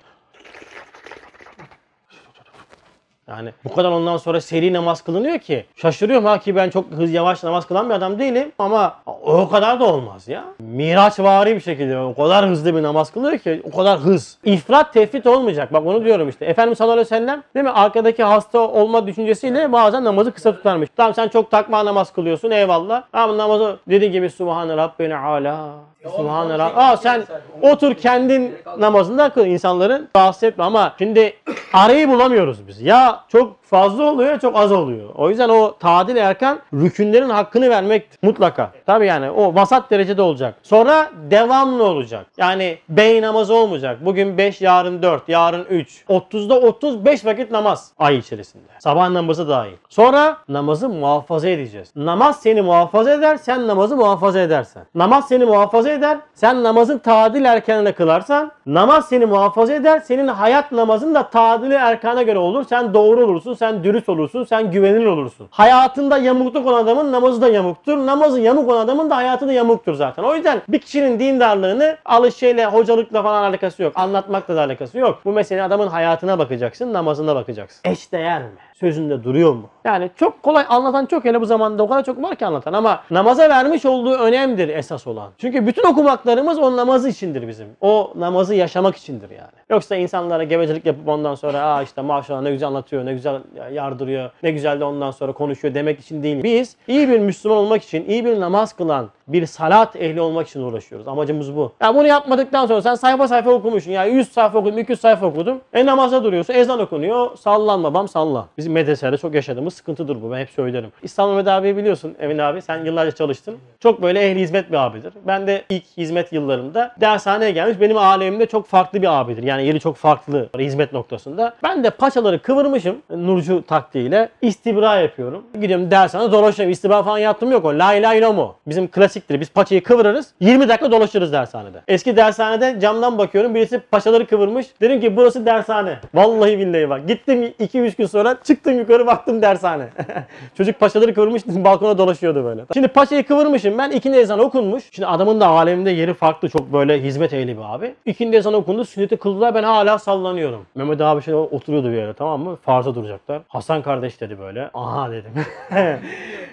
Yani 3.29 3.51
bu 3.65 3.75
kadar 3.75 3.91
ondan 3.91 4.17
sonra 4.17 4.41
seri 4.41 4.73
namaz 4.73 5.03
kılınıyor 5.03 5.39
ki 5.39 5.65
şaşırıyorum 5.77 6.25
ha 6.25 6.39
ki 6.39 6.57
ben 6.57 6.71
çok 6.71 6.91
hız 6.91 7.13
yavaş 7.13 7.45
namaz 7.45 7.67
kılan 7.67 7.89
bir 7.89 7.95
adam 7.95 8.19
değilim 8.19 8.53
ama 8.59 8.97
o 9.23 9.49
kadar 9.49 9.81
da 9.81 9.85
olmaz 9.85 10.29
ya. 10.29 10.45
Miraç 10.59 11.21
vari 11.21 11.55
bir 11.55 11.61
şekilde 11.61 11.99
o 11.99 12.15
kadar 12.15 12.49
hızlı 12.49 12.77
bir 12.77 12.83
namaz 12.83 13.13
kılıyor 13.13 13.39
ki 13.39 13.63
o 13.73 13.77
kadar 13.77 13.99
hız. 13.99 14.39
İfrat 14.45 14.93
tefrit 14.93 15.27
olmayacak. 15.27 15.73
Bak 15.73 15.87
onu 15.87 16.05
diyorum 16.05 16.29
işte. 16.29 16.45
Efendimiz 16.45 16.79
sallallahu 16.79 16.93
aleyhi 16.93 17.07
ve 17.07 17.17
sellem 17.17 17.43
değil 17.55 17.65
mi? 17.65 17.71
Arkadaki 17.71 18.25
hasta 18.25 18.59
olma 18.59 19.07
düşüncesiyle 19.07 19.73
bazen 19.73 20.05
namazı 20.05 20.33
kısa 20.33 20.53
tutarmış. 20.53 20.89
Tamam 20.97 21.15
sen 21.15 21.29
çok 21.29 21.51
takma 21.51 21.85
namaz 21.85 22.13
kılıyorsun 22.13 22.51
eyvallah. 22.51 23.03
Ama 23.13 23.39
namazı 23.39 23.79
dediği 23.89 24.11
gibi 24.11 24.31
Subhane 24.31 24.77
Rabbine 24.77 25.17
Ala. 25.17 25.69
Subhane 26.17 26.59
Rabbine. 26.59 26.83
Aa 26.83 26.97
sen 26.97 27.25
otur 27.63 27.95
kendin 27.95 28.55
namazında 28.79 29.29
kıl 29.29 29.47
insanların 29.47 30.09
rahatsız 30.17 30.43
etme 30.43 30.65
ama 30.65 30.95
şimdi 30.99 31.33
arayı 31.73 32.09
bulamıyoruz 32.09 32.69
biz. 32.69 32.83
Ya 32.83 33.25
çok 33.29 33.63
fazla 33.63 34.05
oluyor 34.05 34.31
ya 34.31 34.39
çok 34.39 34.57
az 34.57 34.73
oluyor. 34.73 35.09
O 35.15 35.31
yüzden 35.31 35.49
o 35.49 35.79
tadil 35.79 36.17
erken 36.17 36.59
rükünlerin 36.75 37.31
hakkını 37.31 37.71
vermek 37.71 38.05
mutlaka. 38.23 38.73
Tabi 38.87 39.07
yani 39.07 39.31
o 39.31 39.55
vasat 39.55 39.91
derecede 39.91 40.23
olacak. 40.23 40.55
Sonra 40.63 41.11
devamlı 41.31 41.85
olacak. 41.85 42.27
Yani 42.37 42.79
bey 42.89 43.23
namazı 43.23 43.55
olmayacak. 43.55 43.99
Bugün 44.05 44.39
5, 44.39 44.61
yarın 44.61 45.03
4, 45.03 45.29
yarın 45.29 45.65
3. 45.65 46.05
30'da 46.09 46.61
35 46.61 47.25
vakit 47.25 47.51
namaz 47.51 47.93
ay 47.99 48.19
içerisinde. 48.19 48.65
Sabah 48.79 49.09
namazı 49.09 49.49
dahil. 49.49 49.73
Sonra 49.89 50.37
namazı 50.49 50.89
muhafaza 50.89 51.49
edeceğiz. 51.49 51.89
Namaz 51.97 52.41
seni 52.41 52.63
muhafaza 52.63 53.11
eder, 53.11 53.37
sen 53.37 53.67
namazı 53.67 53.97
muhafaza 53.97 54.41
edersen. 54.41 54.83
Namaz 54.95 55.29
seni 55.29 55.45
muhafaza 55.45 55.91
eder, 55.91 56.19
sen 56.35 56.63
namazın 56.63 56.99
tadil 56.99 57.45
erkenine 57.45 57.93
kılarsan. 57.93 58.53
Namaz 58.67 59.09
seni 59.09 59.27
muhafaza 59.27 59.75
eder, 59.75 60.01
senin 60.01 60.29
hayat 60.29 60.73
namazın 60.73 61.15
da 61.15 61.31
tadili 61.59 61.75
erkana 61.75 62.23
göre 62.23 62.39
olur. 62.39 62.65
Sen 62.69 62.95
doğru 62.95 63.25
olursun, 63.25 63.55
sen 63.55 63.85
dürüst 63.85 64.09
olursun, 64.09 64.45
sen 64.45 64.71
güvenilir 64.71 65.07
olursun. 65.07 65.49
Hayatında 65.51 66.19
yamukluk 66.19 66.67
olan 66.67 66.85
adamın 66.85 67.13
namazı 67.13 67.43
da 67.43 67.49
yamuktur. 67.49 68.07
Namazı 68.07 68.41
yamuk 68.41 68.71
olan 68.71 68.85
adamın 68.85 69.11
da 69.11 69.17
hayatı 69.17 69.49
da 69.49 69.53
yamuktur 69.53 69.95
zaten. 69.95 70.23
O 70.23 70.35
yüzden 70.35 70.63
bir 70.69 70.79
kişinin 70.79 71.21
dindarlığını 71.21 71.97
alışşeyle, 72.05 72.67
hocalıkla 72.67 73.23
falan 73.23 73.43
alakası 73.43 73.83
yok. 73.83 73.93
Anlatmakla 73.97 74.57
da 74.57 74.63
alakası 74.63 74.99
yok. 74.99 75.21
Bu 75.25 75.33
mesele 75.33 75.63
adamın 75.63 75.89
hayatına 75.89 76.39
bakacaksın, 76.39 76.93
namazına 76.93 77.35
bakacaksın. 77.35 77.91
Eşdeğer 77.91 78.43
mi? 78.43 78.68
Sözünde 78.79 79.25
duruyor 79.25 79.55
mu? 79.55 79.69
Yani 79.85 80.11
çok 80.17 80.43
kolay 80.43 80.65
anlatan 80.69 81.07
çok 81.07 81.25
hele 81.25 81.41
bu 81.41 81.47
zamanda 81.47 81.83
o 81.83 81.89
kadar 81.89 82.05
çok 82.05 82.23
var 82.23 82.37
ki 82.37 82.47
anlatan 82.47 82.73
ama 82.73 83.01
namaza 83.11 83.49
vermiş 83.49 83.85
olduğu 83.87 84.15
önemdir 84.15 84.69
esas 84.69 85.07
olan. 85.07 85.31
Çünkü 85.39 85.67
bütün 85.67 85.83
okumaklarımız 85.83 86.59
o 86.59 86.77
namazı 86.77 87.09
içindir 87.09 87.49
bizim. 87.49 87.67
O 87.81 88.13
namazı 88.17 88.55
yaşamak 88.55 88.97
içindir 88.97 89.31
yani. 89.31 89.59
Yoksa 89.71 89.97
insanlara 89.97 90.45
gevezelik 90.45 90.87
yapıp 90.87 91.09
ondan 91.09 91.35
sonra 91.35 91.63
aa 91.63 91.83
işte 91.83 92.03
maşallah 92.03 92.43
ne 92.43 92.51
güzel 92.51 92.69
anlatıyor, 92.69 93.07
ne 93.07 93.13
güzel 93.13 93.41
yardırıyor, 93.73 94.31
ne 94.43 94.51
güzel 94.51 94.81
de 94.81 94.85
ondan 94.85 95.11
sonra 95.11 95.33
konuşuyor 95.33 95.75
demek 95.75 96.01
için 96.01 96.23
değil. 96.23 96.43
Biz 96.43 96.77
iyi 96.89 97.09
bir 97.09 97.19
Müslüman 97.19 97.59
olmak 97.59 97.83
için, 97.83 98.05
iyi 98.09 98.25
bir 98.25 98.41
namaz 98.41 98.73
kılan, 98.73 99.09
bir 99.29 99.47
salat 99.47 99.97
ehli 99.97 100.21
olmak 100.21 100.49
için 100.49 100.63
uğraşıyoruz. 100.63 101.09
Amacımız 101.09 101.57
bu. 101.57 101.73
Ya 101.83 101.95
bunu 101.95 102.07
yapmadıktan 102.07 102.67
sonra 102.67 102.83
sen 102.83 102.95
sayfa 102.95 103.29
sayfa 103.29 103.51
okumuşsun. 103.51 103.91
Ya 103.91 104.05
100 104.05 104.33
sayfa 104.33 104.59
okudum, 104.59 104.79
200 104.79 105.01
sayfa 105.01 105.27
okudum. 105.27 105.61
E 105.73 105.87
namaza 105.87 106.25
duruyorsun. 106.25 106.55
Ezan 106.55 106.81
okunuyor. 106.81 107.37
Sallan 107.37 107.85
babam 107.85 108.09
salla. 108.09 108.47
Bizim 108.59 108.73
medreselerde 108.73 109.17
çok 109.19 109.35
yaşadığımız 109.35 109.75
sıkıntıdır 109.75 110.23
bu. 110.23 110.31
Ben 110.31 110.39
hep 110.39 110.51
söylerim. 110.51 110.91
İstanbul 111.03 111.33
Mehmet 111.35 111.49
abi 111.49 111.77
biliyorsun 111.77 112.15
Emin 112.21 112.39
abi. 112.39 112.63
Sen 112.63 112.85
yıllarca 112.85 113.13
çalıştın. 113.13 113.57
Çok 113.81 114.03
böyle 114.03 114.31
ehli 114.31 114.41
hizmet 114.41 114.73
bir 114.73 114.77
abidir. 114.77 115.13
Ben 115.27 115.47
de 115.47 115.63
ilk 115.69 115.85
hizmet 115.97 116.33
yıllarımda 116.33 116.95
dershaneye 117.01 117.51
gelmiş. 117.51 117.81
Benim 117.81 117.97
alemimde 117.97 118.47
çok 118.47 118.67
farklı 118.67 119.03
bir 119.03 119.21
abidir. 119.21 119.43
Yani 119.43 119.67
yeri 119.67 119.81
çok 119.81 119.97
farklı 119.97 120.49
hizmet 120.59 120.93
noktasında. 120.93 121.55
Ben 121.63 121.85
de 121.85 121.91
paçaları 121.91 122.43
kıvırmışım 122.43 122.97
Nurcu 123.11 123.63
taktiğiyle. 123.67 124.29
istibra 124.43 124.97
yapıyorum. 124.97 125.45
Gidiyorum 125.61 125.91
dershanede 125.91 126.33
dolaşıyorum. 126.33 126.73
İstibra 126.73 127.03
falan 127.03 127.19
yaptım 127.19 127.53
yok 127.53 127.65
o. 127.65 127.69
La 127.69 127.95
ilahe 127.95 128.19
illallah. 128.19 128.49
Bizim 128.67 128.87
klasiktir. 129.19 129.41
Biz 129.41 129.51
paçayı 129.51 129.83
kıvırırız. 129.83 130.35
20 130.41 130.69
dakika 130.69 130.93
dolaşırız 130.93 131.33
dershanede. 131.33 131.81
Eski 131.89 132.17
dershanede 132.17 132.81
camdan 132.81 133.19
bakıyorum. 133.19 133.55
Birisi 133.55 133.79
paçaları 133.79 134.27
kıvırmış. 134.27 134.67
Dedim 134.81 135.01
ki 135.01 135.17
burası 135.17 135.47
dershane. 135.47 135.99
Vallahi 136.15 136.59
billahi 136.59 136.91
bak. 136.91 137.09
Gittim 137.09 137.45
2-3 137.61 137.97
gün 137.97 138.07
sonra 138.07 138.37
çıktım 138.45 138.79
yukarı 138.79 139.07
baktım 139.07 139.43
dershane. 139.43 139.89
Çocuk 140.57 140.81
paçaları 140.81 141.15
kıvırmış 141.15 141.43
balkona 141.47 141.99
dolaşıyordu 141.99 142.45
böyle. 142.45 142.65
Şimdi 142.75 142.89
paçayı 142.89 143.27
kıvırmışım 143.27 143.79
ben. 143.79 143.91
ikindi 143.91 144.17
ezan 144.17 144.39
okunmuş. 144.39 144.85
Şimdi 144.93 145.07
adamın 145.07 145.41
da 145.41 145.47
aleminde 145.47 145.91
yeri 145.91 146.15
farklı. 146.15 146.49
Çok 146.49 146.73
böyle 146.73 147.03
hizmet 147.03 147.33
ehli 147.33 147.57
bir 147.57 147.75
abi. 147.75 147.95
İkindi 148.07 148.37
ezan 148.37 148.55
okundu. 148.55 148.85
Sünneti 148.85 149.17
kıldılar. 149.17 149.55
Ben 149.55 149.63
hala 149.63 149.99
sallanıyorum. 149.99 150.67
Mehmet 150.75 151.01
abi 151.01 151.23
şöyle 151.23 151.37
oturuyordu 151.37 151.91
bir 151.91 151.97
yere 151.97 152.13
tamam 152.13 152.41
mı? 152.41 152.57
Farza 152.63 152.95
duracaklar. 152.95 153.43
Hasan 153.49 153.83
kardeş 153.83 154.21
dedi 154.21 154.39
böyle. 154.39 154.71
Aha 154.75 155.11
dedim. 155.11 155.33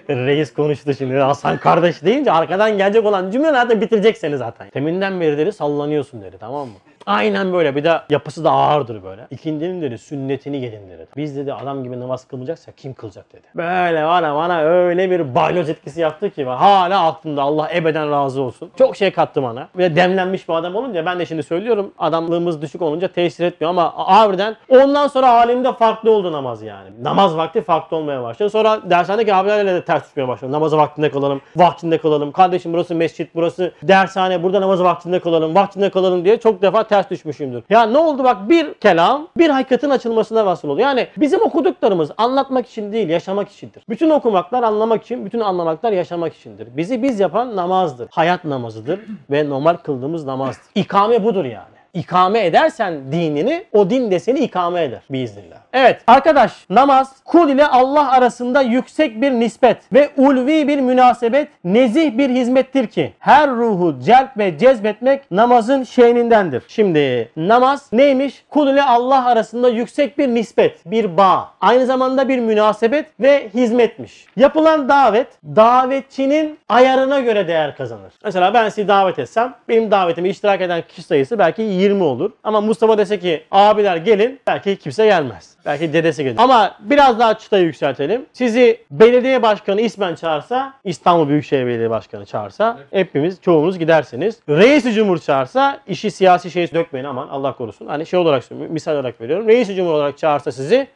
Reis 0.08 0.54
konuştu 0.54 0.94
şimdi. 0.94 1.14
Hasan 1.16 1.58
kardeş 1.58 2.02
deyince 2.04 2.32
arkadan 2.56 2.78
gelecek 2.78 3.04
olan 3.04 3.30
cümle 3.30 3.52
nerede 3.52 3.80
bitirecek 3.80 4.18
seni 4.18 4.36
zaten. 4.36 4.70
Teminden 4.70 5.20
beri 5.20 5.38
dedi 5.38 5.52
sallanıyorsun 5.52 6.22
dedi 6.22 6.36
tamam 6.40 6.68
mı? 6.68 6.74
Aynen 7.06 7.52
böyle 7.52 7.76
bir 7.76 7.84
de 7.84 8.00
yapısı 8.10 8.44
da 8.44 8.50
ağırdır 8.50 9.04
böyle. 9.04 9.26
İkindinin 9.30 9.82
dedi 9.82 9.98
sünnetini 9.98 10.60
gelin 10.60 10.90
dedi. 10.90 11.06
Biz 11.16 11.36
dedi 11.36 11.54
adam 11.54 11.84
gibi 11.84 12.00
namaz 12.00 12.24
kılmayacaksa 12.28 12.72
kim 12.72 12.94
kılacak 12.94 13.32
dedi. 13.32 13.42
Böyle 13.54 14.04
bana 14.04 14.34
bana 14.34 14.60
öyle 14.60 15.10
bir 15.10 15.34
balyoz 15.34 15.68
etkisi 15.68 16.00
yaptı 16.00 16.30
ki 16.30 16.44
hala 16.44 17.06
aklımda 17.06 17.42
Allah 17.42 17.70
ebeden 17.74 18.10
razı 18.10 18.42
olsun. 18.42 18.70
Çok 18.78 18.96
şey 18.96 19.10
kattı 19.10 19.42
bana. 19.42 19.68
Bir 19.78 19.82
de 19.84 19.96
demlenmiş 19.96 20.48
bir 20.48 20.54
adam 20.54 20.74
olunca 20.74 21.06
ben 21.06 21.18
de 21.18 21.26
şimdi 21.26 21.42
söylüyorum 21.42 21.92
adamlığımız 21.98 22.62
düşük 22.62 22.82
olunca 22.82 23.08
tesir 23.08 23.44
etmiyor 23.44 23.70
ama 23.70 23.92
harbiden 23.96 24.56
ondan 24.68 25.06
sonra 25.08 25.32
halimde 25.32 25.72
farklı 25.72 26.10
oldu 26.10 26.32
namaz 26.32 26.62
yani. 26.62 26.88
Namaz 27.02 27.36
vakti 27.36 27.62
farklı 27.62 27.96
olmaya 27.96 28.22
başladı. 28.22 28.50
Sonra 28.50 28.80
dershanedeki 28.90 29.34
abilerle 29.34 29.74
de 29.74 29.84
ters 29.84 30.08
düşmeye 30.08 30.28
başladım. 30.28 30.52
Namazı 30.52 30.76
vaktinde 30.76 31.10
kalalım, 31.10 31.40
vaktinde 31.56 31.98
kalalım. 31.98 32.32
Kardeşim 32.32 32.72
burası 32.72 32.94
mescit, 32.94 33.30
burası 33.34 33.72
dershane, 33.82 34.42
burada 34.42 34.60
namazı 34.60 34.84
vaktinde 34.84 35.20
kalalım, 35.20 35.54
vaktinde 35.54 35.90
kalalım 35.90 36.24
diye 36.24 36.40
çok 36.40 36.62
defa 36.62 36.82
ters 36.84 36.95
düşmüşümdür. 37.10 37.62
Ya 37.70 37.86
ne 37.86 37.98
oldu 37.98 38.24
bak 38.24 38.48
bir 38.48 38.74
kelam 38.74 39.28
bir 39.36 39.50
hakikatin 39.50 39.90
açılmasına 39.90 40.46
vasıl 40.46 40.68
oldu. 40.68 40.80
Yani 40.80 41.08
bizim 41.16 41.42
okuduklarımız 41.42 42.10
anlatmak 42.16 42.66
için 42.66 42.92
değil 42.92 43.08
yaşamak 43.08 43.48
içindir. 43.48 43.82
Bütün 43.88 44.10
okumaklar 44.10 44.62
anlamak 44.62 45.04
için, 45.04 45.26
bütün 45.26 45.40
anlamaklar 45.40 45.92
yaşamak 45.92 46.34
içindir. 46.34 46.68
Bizi 46.76 47.02
biz 47.02 47.20
yapan 47.20 47.56
namazdır. 47.56 48.08
Hayat 48.10 48.44
namazıdır 48.44 49.00
ve 49.30 49.48
normal 49.48 49.76
kıldığımız 49.76 50.24
namazdır. 50.24 50.64
İkame 50.74 51.24
budur 51.24 51.44
yani 51.44 51.75
ikame 51.96 52.44
edersen 52.44 53.12
dinini 53.12 53.64
o 53.72 53.90
din 53.90 54.10
de 54.10 54.20
seni 54.20 54.38
ikame 54.38 54.82
eder 54.82 55.00
biiznillah. 55.10 55.56
Evet 55.72 56.00
arkadaş 56.06 56.52
namaz 56.70 57.12
kul 57.24 57.48
ile 57.48 57.66
Allah 57.66 58.10
arasında 58.10 58.62
yüksek 58.62 59.20
bir 59.20 59.30
nispet 59.30 59.92
ve 59.92 60.10
ulvi 60.16 60.68
bir 60.68 60.80
münasebet 60.80 61.48
nezih 61.64 62.18
bir 62.18 62.30
hizmettir 62.30 62.86
ki 62.86 63.12
her 63.18 63.50
ruhu 63.50 64.00
celp 64.04 64.38
ve 64.38 64.58
cezbetmek 64.58 65.30
namazın 65.30 65.82
şeynindendir. 65.82 66.62
Şimdi 66.68 67.30
namaz 67.36 67.88
neymiş? 67.92 68.44
Kul 68.50 68.68
ile 68.68 68.82
Allah 68.82 69.26
arasında 69.26 69.68
yüksek 69.68 70.18
bir 70.18 70.28
nispet, 70.28 70.86
bir 70.86 71.16
bağ. 71.16 71.50
Aynı 71.60 71.86
zamanda 71.86 72.28
bir 72.28 72.38
münasebet 72.38 73.06
ve 73.20 73.48
hizmetmiş. 73.54 74.26
Yapılan 74.36 74.88
davet 74.88 75.26
davetçinin 75.44 76.58
ayarına 76.68 77.20
göre 77.20 77.48
değer 77.48 77.76
kazanır. 77.76 78.12
Mesela 78.24 78.54
ben 78.54 78.68
sizi 78.68 78.88
davet 78.88 79.18
etsem 79.18 79.54
benim 79.68 79.90
davetime 79.90 80.28
iştirak 80.28 80.60
eden 80.60 80.82
kişi 80.88 81.02
sayısı 81.02 81.38
belki 81.38 81.62
20 81.62 81.85
olur. 81.94 82.30
Ama 82.44 82.60
Mustafa 82.60 82.98
dese 82.98 83.18
ki 83.18 83.44
abiler 83.50 83.96
gelin 83.96 84.40
belki 84.46 84.76
kimse 84.76 85.06
gelmez. 85.06 85.56
Belki 85.66 85.92
dedesi 85.92 86.24
gelir. 86.24 86.36
Ama 86.38 86.76
biraz 86.80 87.18
daha 87.18 87.38
çıtayı 87.38 87.64
yükseltelim. 87.64 88.26
Sizi 88.32 88.80
belediye 88.90 89.42
başkanı 89.42 89.80
ismen 89.80 90.14
çağırsa, 90.14 90.74
İstanbul 90.84 91.28
Büyükşehir 91.28 91.66
Belediye 91.66 91.90
Başkanı 91.90 92.26
çağırsa 92.26 92.78
hepimiz 92.90 93.40
çoğunuz 93.40 93.78
gidersiniz. 93.78 94.38
Reis-i 94.48 94.92
Cumhur 94.92 95.18
çağırsa 95.18 95.80
işi 95.86 96.10
siyasi 96.10 96.50
şey 96.50 96.72
dökmeyin 96.72 97.04
aman 97.04 97.28
Allah 97.28 97.52
korusun. 97.52 97.86
Hani 97.86 98.06
şey 98.06 98.18
olarak 98.18 98.44
misal 98.50 98.92
olarak 98.92 99.20
veriyorum. 99.20 99.48
Reis-i 99.48 99.74
Cumhur 99.74 99.92
olarak 99.92 100.18
çağırsa 100.18 100.52
sizi 100.52 100.88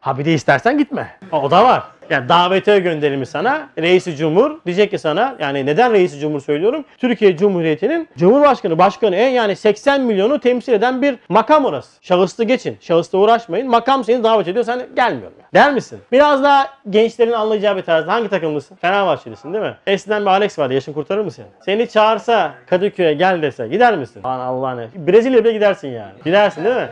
ha 0.00 0.18
bir 0.18 0.24
de 0.24 0.32
istersen 0.32 0.78
gitme. 0.78 1.16
O 1.32 1.50
da 1.50 1.64
var. 1.64 1.82
Yani 2.12 2.28
davete 2.28 2.78
gönderilmiş 2.78 3.28
sana 3.28 3.68
reisi 3.78 4.16
cumhur 4.16 4.50
diyecek 4.66 4.90
ki 4.90 4.98
sana 4.98 5.36
yani 5.40 5.66
neden 5.66 5.92
reisi 5.92 6.18
cumhur 6.18 6.40
söylüyorum? 6.40 6.84
Türkiye 6.98 7.36
Cumhuriyeti'nin 7.36 8.08
cumhurbaşkanı 8.16 8.78
başkanı 8.78 9.16
en 9.16 9.28
yani 9.28 9.56
80 9.56 10.00
milyonu 10.00 10.40
temsil 10.40 10.72
eden 10.72 11.02
bir 11.02 11.14
makam 11.28 11.64
orası. 11.64 12.02
Şahıslı 12.02 12.44
geçin. 12.44 12.76
Şahısla 12.80 13.18
uğraşmayın. 13.18 13.68
Makam 13.68 14.04
seni 14.04 14.24
davet 14.24 14.48
ediyor. 14.48 14.64
Sen 14.64 14.86
gelmiyorum. 14.96 15.36
Yani. 15.38 15.64
Der 15.64 15.74
misin? 15.74 15.98
Biraz 16.12 16.42
daha 16.42 16.66
gençlerin 16.90 17.32
anlayacağı 17.32 17.76
bir 17.76 17.82
tarzda. 17.82 18.12
Hangi 18.12 18.28
takımlısın? 18.28 18.76
Fenerbahçelisin 18.76 19.52
değil 19.52 19.64
mi? 19.64 19.74
Eskiden 19.86 20.22
bir 20.22 20.30
Alex 20.30 20.58
vardı. 20.58 20.74
Yaşın 20.74 20.92
kurtarır 20.92 21.24
mı 21.24 21.30
seni? 21.30 21.46
Seni 21.64 21.88
çağırsa 21.88 22.54
Kadıköy'e 22.66 23.12
gel 23.12 23.42
dese 23.42 23.68
gider 23.68 23.96
misin? 23.96 24.20
Aman 24.24 24.40
Allah'ına. 24.40 24.86
Brezilya'ya 24.94 25.44
bile 25.44 25.52
gidersin 25.52 25.88
yani. 25.88 26.12
Gidersin 26.24 26.64
değil 26.64 26.76
mi? 26.76 26.88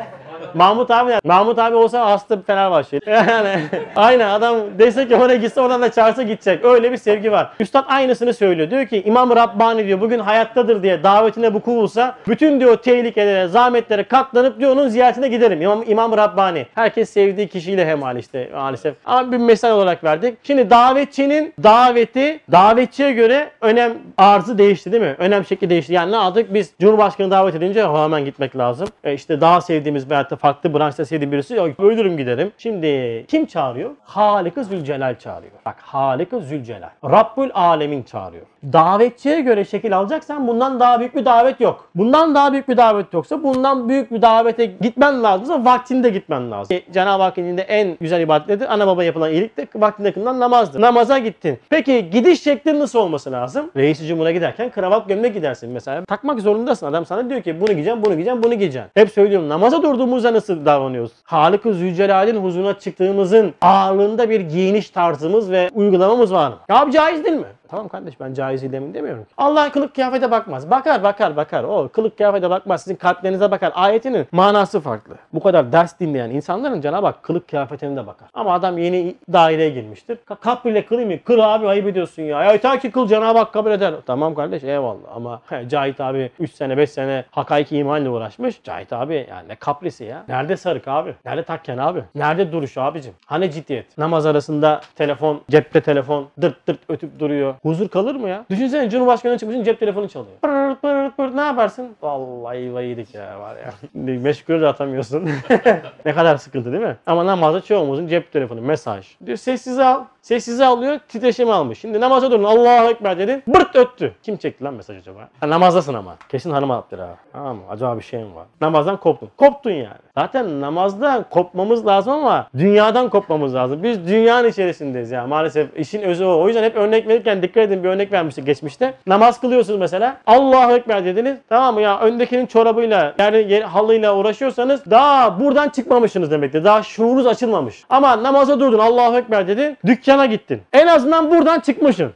Mahmut 0.55 0.90
abi 0.90 1.12
Mahmut 1.24 1.59
abi 1.59 1.76
olsa 1.76 2.07
hasta 2.07 2.42
Fenerbahçeli. 2.46 3.00
Yani 3.31 3.61
aynen 3.96 4.29
adam 4.29 4.57
dese 4.79 5.09
ki 5.09 5.16
oraya 5.16 5.37
gitse 5.37 5.61
oradan 5.61 5.83
da 5.83 5.92
çağırsa 5.92 6.22
gidecek. 6.22 6.64
Öyle 6.64 6.92
bir 6.92 6.96
sevgi 6.96 7.33
var. 7.33 7.50
Üstad 7.61 7.85
aynısını 7.88 8.35
söylüyor. 8.35 8.70
Diyor 8.70 8.87
ki 8.87 9.03
İmam 9.07 9.37
Rabbani 9.37 9.87
diyor 9.87 10.00
bugün 10.00 10.18
hayattadır 10.18 10.83
diye 10.83 11.03
davetine 11.03 11.55
bu 11.55 11.66
bulsa 11.66 12.14
bütün 12.29 12.61
diyor 12.61 12.76
tehlikelere, 12.76 13.48
zahmetlere 13.48 14.05
katlanıp 14.05 14.59
diyor 14.61 14.72
onun 14.72 14.88
ziyaretine 14.88 15.29
giderim. 15.29 15.62
İmam, 15.62 15.83
İmam 15.87 16.16
Rabbani. 16.16 16.66
Herkes 16.74 17.11
sevdiği 17.11 17.48
kişiyle 17.48 17.87
hemal 17.87 18.16
işte 18.16 18.48
maalesef. 18.55 18.94
Ama 19.05 19.33
bir 19.33 19.37
mesaj 19.37 19.72
olarak 19.72 20.05
verdik. 20.05 20.38
Şimdi 20.42 20.70
davetçinin 20.70 21.55
daveti 21.62 22.40
davetçiye 22.53 23.12
göre 23.12 23.50
önem 23.61 23.92
arzı 24.18 24.59
değişti 24.59 24.92
değil 24.92 25.03
mi? 25.03 25.16
Önem 25.18 25.44
şekli 25.44 25.70
değişti. 25.70 25.92
Yani 25.92 26.12
ne 26.12 26.16
aldık? 26.16 26.55
Biz 26.55 26.70
Cumhurbaşkanı 26.81 27.31
davet 27.31 27.55
edince 27.55 27.87
hemen 27.87 28.24
gitmek 28.24 28.57
lazım. 28.57 28.88
E 29.05 29.14
işte 29.14 29.40
daha 29.40 29.61
sevdiğimiz 29.61 30.11
veyahut 30.30 30.32
da 30.32 30.36
farklı 30.36 30.74
branşta 30.74 31.04
sevdiğim 31.04 31.32
birisi 31.32 31.54
yok 31.54 31.80
ölürüm 31.80 32.16
giderim. 32.16 32.52
Şimdi 32.58 33.24
kim 33.28 33.46
çağırıyor? 33.46 33.90
Halik-ı 34.04 34.64
Zülcelal 34.64 35.18
çağırıyor. 35.18 35.52
Bak 35.66 35.76
Halik-ı 35.80 36.40
Zülcelal. 36.40 36.90
Rabbül 37.04 37.50
Alemin 37.54 38.02
çağırıyor. 38.02 38.46
Davetçiye 38.64 39.40
göre 39.40 39.64
şekil 39.64 39.96
alacaksan 39.96 40.49
bundan 40.49 40.81
daha 40.81 41.01
büyük 41.01 41.16
bir 41.16 41.25
davet 41.25 41.61
yok. 41.61 41.88
Bundan 41.94 42.35
daha 42.35 42.53
büyük 42.53 42.68
bir 42.68 42.77
davet 42.77 43.12
yoksa 43.12 43.42
bundan 43.42 43.88
büyük 43.88 44.12
bir 44.12 44.23
davete 44.23 44.64
gitmen 44.66 45.23
lazımsa 45.23 45.64
vaktinde 45.64 46.11
gitmen 46.11 46.51
lazım. 46.51 46.77
E, 46.77 46.92
Cenab-ı 46.92 47.23
Hakk'ın 47.23 47.42
indinde 47.42 47.62
en 47.62 47.96
güzel 48.01 48.20
ibadet 48.20 48.49
nedir? 48.49 48.75
Ana 48.75 48.87
baba 48.87 49.05
yapılan 49.05 49.31
iyilik 49.31 49.57
de 49.57 49.66
vaktinde 49.75 50.12
kılınan 50.12 50.40
namazdır. 50.40 50.81
Namaza 50.81 51.18
gittin. 51.18 51.59
Peki 51.70 52.11
gidiş 52.11 52.42
şeklin 52.42 52.81
nasıl 52.81 52.99
olması 52.99 53.33
lazım? 53.33 53.70
Reis-i 53.77 54.07
Cumhur'a 54.07 54.31
giderken 54.31 54.70
kravat 54.70 55.09
gömlek 55.09 55.35
gidersin 55.35 55.70
mesela. 55.70 56.05
Takmak 56.05 56.40
zorundasın. 56.40 56.87
Adam 56.87 57.07
sana 57.07 57.31
diyor 57.31 57.42
ki 57.42 57.61
bunu 57.61 57.73
giyeceğim, 57.73 58.05
bunu 58.05 58.12
giyeceğim, 58.12 58.42
bunu 58.42 58.55
giyeceğim. 58.55 58.88
Hep 58.94 59.11
söylüyorum 59.11 59.49
namaza 59.49 59.83
durduğumuzda 59.83 60.33
nasıl 60.33 60.64
davranıyoruz? 60.64 61.12
Halık-ı 61.25 61.75
Zülcelal'in 61.75 62.37
huzuruna 62.37 62.79
çıktığımızın 62.79 63.55
ağırlığında 63.61 64.31
bir 64.31 64.40
giyiniş 64.40 64.90
tarzımız 64.90 65.51
ve 65.51 65.70
uygulamamız 65.75 66.33
var 66.33 66.49
mı? 66.49 66.57
Ya 66.68 66.90
caiz 66.90 67.25
değil 67.25 67.37
mi? 67.37 67.46
Tamam 67.70 67.88
kardeş 67.88 68.20
ben 68.20 68.35
caiz 68.35 68.72
demin 68.72 68.94
demiyorum 68.94 69.24
ki. 69.24 69.30
Allah 69.38 69.72
kılık 69.72 69.94
kıyafete 69.94 70.30
bakmaz. 70.30 70.70
Bakar 70.70 71.02
bakar 71.02 71.37
bakar. 71.37 71.64
O 71.64 71.88
kılık 71.92 72.16
kıyafete 72.16 72.50
bakmaz. 72.50 72.83
Sizin 72.83 72.96
kalplerinize 72.96 73.50
bakar. 73.50 73.72
Ayetinin 73.74 74.26
manası 74.33 74.80
farklı. 74.80 75.14
Bu 75.35 75.40
kadar 75.40 75.72
ders 75.72 76.00
dinleyen 76.00 76.30
insanların 76.30 76.80
Cenab-ı 76.80 77.06
Hak 77.06 77.22
kılık 77.22 77.48
kıyafetine 77.48 77.96
de 77.96 78.06
bakar. 78.06 78.28
Ama 78.35 78.52
adam 78.52 78.78
yeni 78.78 79.14
daireye 79.33 79.70
girmiştir. 79.70 80.16
Ka- 80.28 80.37
Kap 80.40 80.64
bile 80.64 80.85
kılayım 80.87 81.11
mı? 81.11 81.16
Kıl 81.24 81.38
abi 81.38 81.68
ayıp 81.68 81.87
ediyorsun 81.87 82.22
ya. 82.22 82.44
Ya 82.44 82.52
yeter 82.52 82.80
ki 82.80 82.90
kıl 82.90 83.09
Cenab-ı 83.09 83.38
Hak 83.38 83.52
kabul 83.52 83.70
eder. 83.70 83.94
Tamam 84.06 84.35
kardeş 84.35 84.64
eyvallah 84.64 84.98
ama 85.14 85.40
he, 85.48 85.68
Cahit 85.68 86.00
abi 86.00 86.30
3 86.40 86.52
sene 86.52 86.76
5 86.76 86.90
sene 86.90 87.24
hakaiki 87.30 87.76
imanla 87.76 88.11
uğraşmış. 88.11 88.62
Cahit 88.64 88.92
abi 88.92 89.26
yani 89.30 89.48
ne 89.48 89.54
kaprisi 89.54 90.04
ya. 90.04 90.24
Nerede 90.28 90.56
sarık 90.56 90.88
abi? 90.88 91.14
Nerede 91.24 91.42
takken 91.42 91.78
abi? 91.78 92.02
Nerede 92.14 92.52
duruş 92.52 92.78
abicim? 92.78 93.12
Hani 93.26 93.50
ciddiyet? 93.50 93.98
Namaz 93.98 94.26
arasında 94.26 94.80
telefon, 94.96 95.40
cepte 95.50 95.80
telefon 95.80 96.26
dırt 96.40 96.66
dırt 96.68 96.78
ötüp 96.88 97.18
duruyor. 97.20 97.54
Huzur 97.62 97.88
kalır 97.88 98.14
mı 98.14 98.29
ya? 98.29 98.44
Düşünsene 98.51 98.90
Cumhurbaşkanı 98.90 99.38
çıkmışsın 99.38 99.64
cep 99.64 99.81
telefonu 99.81 100.09
çalıyor. 100.09 100.33
Pırırt 100.42 100.83
pırırt 100.83 101.16
pırırt 101.16 101.35
ne 101.35 101.40
yaparsın? 101.40 101.88
Vallahi 102.03 102.75
vaydik 102.75 103.14
ya 103.14 103.40
var 103.40 103.57
ya. 103.57 103.73
Meşgul 104.20 104.61
de 104.61 104.66
atamıyorsun. 104.66 105.29
ne 106.05 106.14
kadar 106.14 106.37
sıkıntı 106.37 106.73
değil 106.73 106.83
mi? 106.85 106.96
Ama 107.06 107.27
namazda 107.27 107.61
çoğumuzun 107.61 108.06
cep 108.06 108.33
telefonu, 108.33 108.61
mesaj. 108.61 109.06
Diyor 109.27 109.37
sessize 109.37 109.85
al. 109.85 110.04
Sessize 110.23 110.67
alıyor, 110.67 110.98
titreşimi 111.08 111.52
almış. 111.52 111.79
Şimdi 111.79 112.00
namaza 112.00 112.31
durun. 112.31 112.44
Allahu 112.44 112.90
Ekber 112.90 113.19
dedin. 113.19 113.42
Bırt 113.46 113.77
öttü. 113.77 114.15
Kim 114.23 114.37
çekti 114.37 114.65
lan 114.65 114.75
mesaj 114.75 114.98
acaba? 114.98 115.29
Ha, 115.40 115.50
namazdasın 115.50 115.94
ama. 115.94 116.17
Kesin 116.29 116.50
hanım 116.50 116.71
attır 116.71 116.98
ha. 116.98 117.17
Tamam 117.33 117.56
mı? 117.56 117.63
Acaba 117.71 117.98
bir 117.98 118.02
şey 118.02 118.25
mi 118.25 118.35
var? 118.35 118.46
Namazdan 118.61 118.96
koptun. 118.96 119.29
Koptun 119.37 119.71
yani. 119.71 119.98
Zaten 120.19 120.61
namazdan 120.61 121.25
kopmamız 121.31 121.87
lazım 121.87 122.13
ama 122.13 122.48
dünyadan 122.58 123.08
kopmamız 123.08 123.54
lazım. 123.54 123.83
Biz 123.83 124.08
dünyanın 124.08 124.48
içerisindeyiz 124.48 125.11
ya. 125.11 125.27
Maalesef 125.27 125.79
işin 125.79 126.02
özü 126.02 126.25
o. 126.25 126.42
O 126.42 126.46
yüzden 126.46 126.63
hep 126.63 126.77
örnek 126.77 127.08
verirken 127.08 127.42
dikkat 127.42 127.50
edin. 127.57 127.85
Bir 127.85 127.88
örnek 127.88 128.13
vermiştik 128.13 128.46
geçmişte. 128.46 128.94
Namaz 129.07 129.40
kılıyorsunuz 129.40 129.81
mesela. 129.81 130.17
Allahu 130.27 130.73
Ekber 130.73 131.05
dediniz. 131.05 131.38
Tamam 131.48 131.75
mı 131.75 131.81
ya? 131.81 131.98
Öndekinin 132.01 132.46
çorabıyla 132.46 133.15
yani 133.19 133.53
yer- 133.53 133.63
halıyla 133.63 134.17
uğraşıyorsanız 134.17 134.90
daha 134.90 135.40
buradan 135.40 135.69
çıkmamışsınız 135.69 136.31
demektir. 136.31 136.65
Daha 136.65 136.83
şuurunuz 136.83 137.27
açılmamış. 137.27 137.85
Ama 137.90 138.23
namaza 138.23 138.61
durdun. 138.61 138.79
Allahu 138.79 139.19
Ekber 139.19 139.48
dedin. 139.48 139.77
Dükkana 139.87 140.27
gittin. 140.27 140.63
En 140.73 140.87
azından 140.87 141.31
buradan 141.31 141.61
çıkmışsın. 141.61 142.13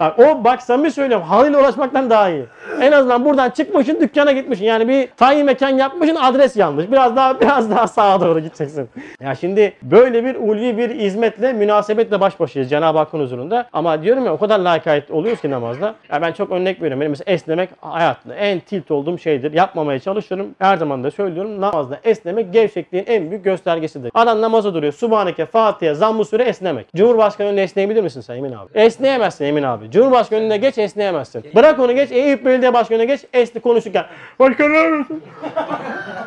Bak, 0.00 0.18
o 0.18 0.44
bak 0.44 0.62
samimi 0.62 0.90
söylüyorum 0.90 1.26
halıyla 1.26 1.60
uğraşmaktan 1.60 2.10
daha 2.10 2.30
iyi. 2.30 2.44
En 2.80 2.92
azından 2.92 3.24
buradan 3.24 3.50
çıkmışsın 3.50 4.00
dükkana 4.00 4.32
gitmişsin. 4.32 4.64
Yani 4.64 4.88
bir 4.88 5.08
tayin 5.16 5.46
mekan 5.46 5.68
yapmışsın 5.68 6.16
adres 6.16 6.56
yanlış. 6.56 6.90
Biraz 6.90 7.16
daha 7.16 7.40
biraz 7.40 7.70
daha 7.70 7.86
sağa 7.86 8.20
doğru 8.20 8.40
gideceksin. 8.40 8.88
Ya 9.20 9.34
şimdi 9.34 9.72
böyle 9.82 10.24
bir 10.24 10.34
ulvi 10.34 10.78
bir 10.78 10.90
hizmetle 10.90 11.52
münasebetle 11.52 12.20
baş 12.20 12.40
başayız 12.40 12.70
Cenab-ı 12.70 12.98
Hakk'ın 12.98 13.20
huzurunda. 13.20 13.66
Ama 13.72 14.02
diyorum 14.02 14.26
ya 14.26 14.32
o 14.32 14.38
kadar 14.38 14.58
layıkayet 14.58 15.10
oluyoruz 15.10 15.40
ki 15.40 15.50
namazda. 15.50 15.94
Ya 16.12 16.22
ben 16.22 16.32
çok 16.32 16.50
örnek 16.50 16.76
veriyorum. 16.76 17.00
Benim 17.00 17.10
mesela 17.10 17.32
esnemek 17.32 17.70
hayatımda 17.80 18.34
en 18.34 18.60
tilt 18.60 18.90
olduğum 18.90 19.18
şeydir. 19.18 19.52
Yapmamaya 19.52 19.98
çalışıyorum. 19.98 20.46
Her 20.58 20.76
zaman 20.76 21.04
da 21.04 21.10
söylüyorum. 21.10 21.60
Namazda 21.60 21.98
esnemek 22.04 22.52
gevşekliğin 22.52 23.04
en 23.06 23.30
büyük 23.30 23.44
göstergesidir. 23.44 24.10
Adam 24.14 24.40
namaza 24.40 24.74
duruyor. 24.74 24.92
Subhaneke, 24.92 25.46
Fatiha, 25.46 25.94
Zamm-ı 25.94 26.24
Süre 26.24 26.42
esnemek. 26.42 26.86
Cumhurbaşkanı 26.96 27.48
önünde 27.48 27.62
esneyebilir 27.62 28.02
misin 28.02 28.20
sen 28.20 28.36
Emin 28.36 28.52
abi? 28.52 28.70
Esneyemezsin 28.74 29.44
Emin 29.44 29.62
abi. 29.62 29.83
Cumhurbaşkanı 29.90 30.40
önünde 30.40 30.56
geç 30.56 30.78
esneyemezsin. 30.78 31.44
Bırak 31.54 31.78
onu 31.78 31.94
geç. 31.94 32.12
Eyüp 32.12 32.44
Belediye 32.44 32.74
Başkanı'na 32.74 33.04
geç. 33.04 33.20
Esni 33.32 33.60
konuşurken. 33.60 34.04
Başkanım. 34.38 35.06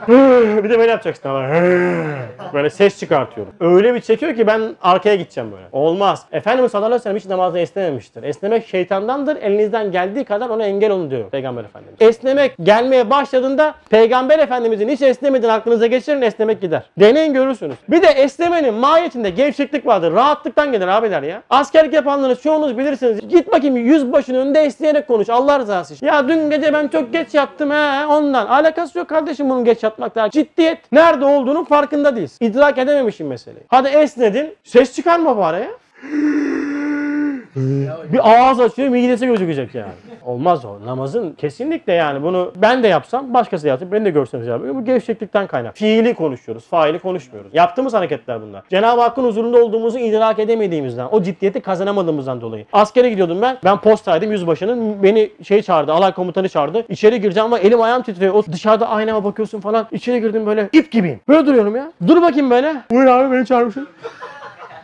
bir 0.64 0.70
de 0.70 0.80
böyle 0.80 0.92
yapacaksın 0.92 1.30
ama. 1.30 1.48
böyle 2.54 2.70
ses 2.70 3.00
çıkartıyorum. 3.00 3.54
Öyle 3.60 3.94
bir 3.94 4.00
çekiyor 4.02 4.36
ki 4.36 4.48
ben 4.48 4.62
arkaya 4.82 5.16
gideceğim 5.16 5.52
böyle. 5.52 5.64
Olmaz. 5.72 6.26
Efendimiz 6.32 6.72
sallallahu 6.72 6.88
aleyhi 6.88 7.00
ve 7.00 7.04
sellem 7.04 7.18
hiç 7.18 7.26
namazda 7.26 7.60
esnememiştir. 7.60 8.24
Esnemek 8.24 8.68
şeytandandır. 8.68 9.36
Elinizden 9.36 9.92
geldiği 9.92 10.26
kadar 10.26 10.50
ona 10.50 10.66
engel 10.66 10.92
olun 10.92 11.12
diyor 11.12 11.30
Peygamber 11.30 11.64
Efendimiz. 11.64 11.96
Esnemek 12.00 12.56
gelmeye 12.64 13.10
başladığında 13.10 13.76
Peygamber 13.90 14.40
Efendimizin 14.40 14.90
hiç 14.90 15.02
esnemediğini 15.02 15.54
aklınıza 15.54 15.88
geçirin 15.88 16.22
esnemek 16.22 16.62
gider. 16.62 16.84
Deneyin 17.00 17.34
görürsünüz. 17.34 17.76
Bir 17.90 18.02
de 18.02 18.08
esnemenin 18.08 18.74
mahiyetinde 18.74 19.30
gevşeklik 19.30 19.86
vardır. 19.86 20.14
Rahatlıktan 20.14 20.72
gelir 20.72 20.88
abiler 20.88 21.24
ya. 21.24 21.44
Askerlik 21.50 21.94
yapanlarınız 21.94 22.42
çoğunuz 22.42 22.78
bilirsiniz. 22.78 23.28
Git 23.30 23.47
bakayım 23.52 23.78
yüzbaşının 23.78 24.40
önünde 24.40 24.60
esneyerek 24.60 25.08
konuş. 25.08 25.30
Allah 25.30 25.60
rızası 25.60 25.94
için. 25.94 26.08
Ya 26.08 26.28
dün 26.28 26.50
gece 26.50 26.74
ben 26.74 26.88
çok 26.88 27.14
geç 27.14 27.34
yattım 27.34 27.72
he 27.72 28.06
ondan. 28.06 28.48
Alakası 28.48 28.98
yok 28.98 29.08
kardeşim 29.10 29.50
bunun 29.50 29.66
geç 29.66 29.84
yatmakla. 29.84 30.30
Ciddiyet. 30.30 30.92
Nerede 30.92 31.26
olduğunun 31.26 31.64
farkında 31.64 32.16
değilsin. 32.16 32.46
İdrak 32.46 32.78
edememişsin 32.78 33.28
meseleyi. 33.28 33.64
Hadi 33.68 33.88
esnedin. 33.88 34.56
Ses 34.64 34.96
çıkarma 34.96 35.38
bari 35.38 35.60
ya. 35.60 35.70
Bir 38.14 38.20
ağız 38.24 38.60
açıyor 38.60 38.90
midesi 38.90 39.28
gözükecek 39.28 39.76
yani. 39.76 39.92
Olmaz 40.26 40.66
o. 40.66 40.86
Namazın 40.86 41.32
kesinlikle 41.32 41.94
yani 41.94 42.24
bunu 42.24 42.52
ben 42.56 42.84
de 42.84 42.88
yapsam 42.88 43.34
başkası 43.34 43.68
yapsın 43.68 43.92
beni 43.92 44.06
de 44.06 44.10
görseniz 44.10 44.48
yapıyor. 44.48 44.76
Bu 44.76 44.86
gevşeklikten 44.86 45.48
kaynak. 45.48 45.78
Fiili 45.78 46.14
konuşuyoruz. 46.14 46.68
Faili 46.68 47.00
konuşmuyoruz. 47.00 47.52
Yaptığımız 47.54 47.94
hareketler 47.94 48.42
bunlar. 48.42 48.64
Cenab-ı 48.70 49.02
Hakk'ın 49.02 49.24
huzurunda 49.24 49.58
olduğumuzu 49.64 50.00
idrak 50.00 50.40
edemediğimizden, 50.40 51.08
o 51.12 51.24
ciddiyeti 51.24 51.62
kazanamadığımızdan 51.62 52.42
dolayı. 52.42 52.66
Askere 52.74 53.10
gidiyordum 53.10 53.42
ben. 53.42 53.58
Ben 53.64 53.78
postaydım 53.78 54.32
yüzbaşının. 54.32 55.04
Beni 55.04 55.32
şey 55.44 55.62
çağırdı. 55.62 55.92
Alay 55.92 56.14
komutanı 56.14 56.50
çağırdı. 56.50 56.86
İçeri 56.90 57.22
gireceğim 57.22 57.46
ama 57.46 57.60
elim 57.60 57.82
ayağım 57.82 58.02
titriyor. 58.02 58.34
O 58.34 58.44
dışarıda 58.52 58.90
aynama 58.90 59.24
bakıyorsun 59.24 59.60
falan. 59.60 59.88
İçeri 59.92 60.22
girdim 60.22 60.46
böyle 60.46 60.70
ip 60.74 60.92
gibiyim. 60.92 61.20
Böyle 61.28 61.46
duruyorum 61.46 61.76
ya. 61.76 61.92
Dur 62.08 62.22
bakayım 62.22 62.50
böyle. 62.50 62.76
Buyur 62.92 63.06
abi 63.06 63.36
beni 63.36 63.46
çağırmışsın. 63.46 63.88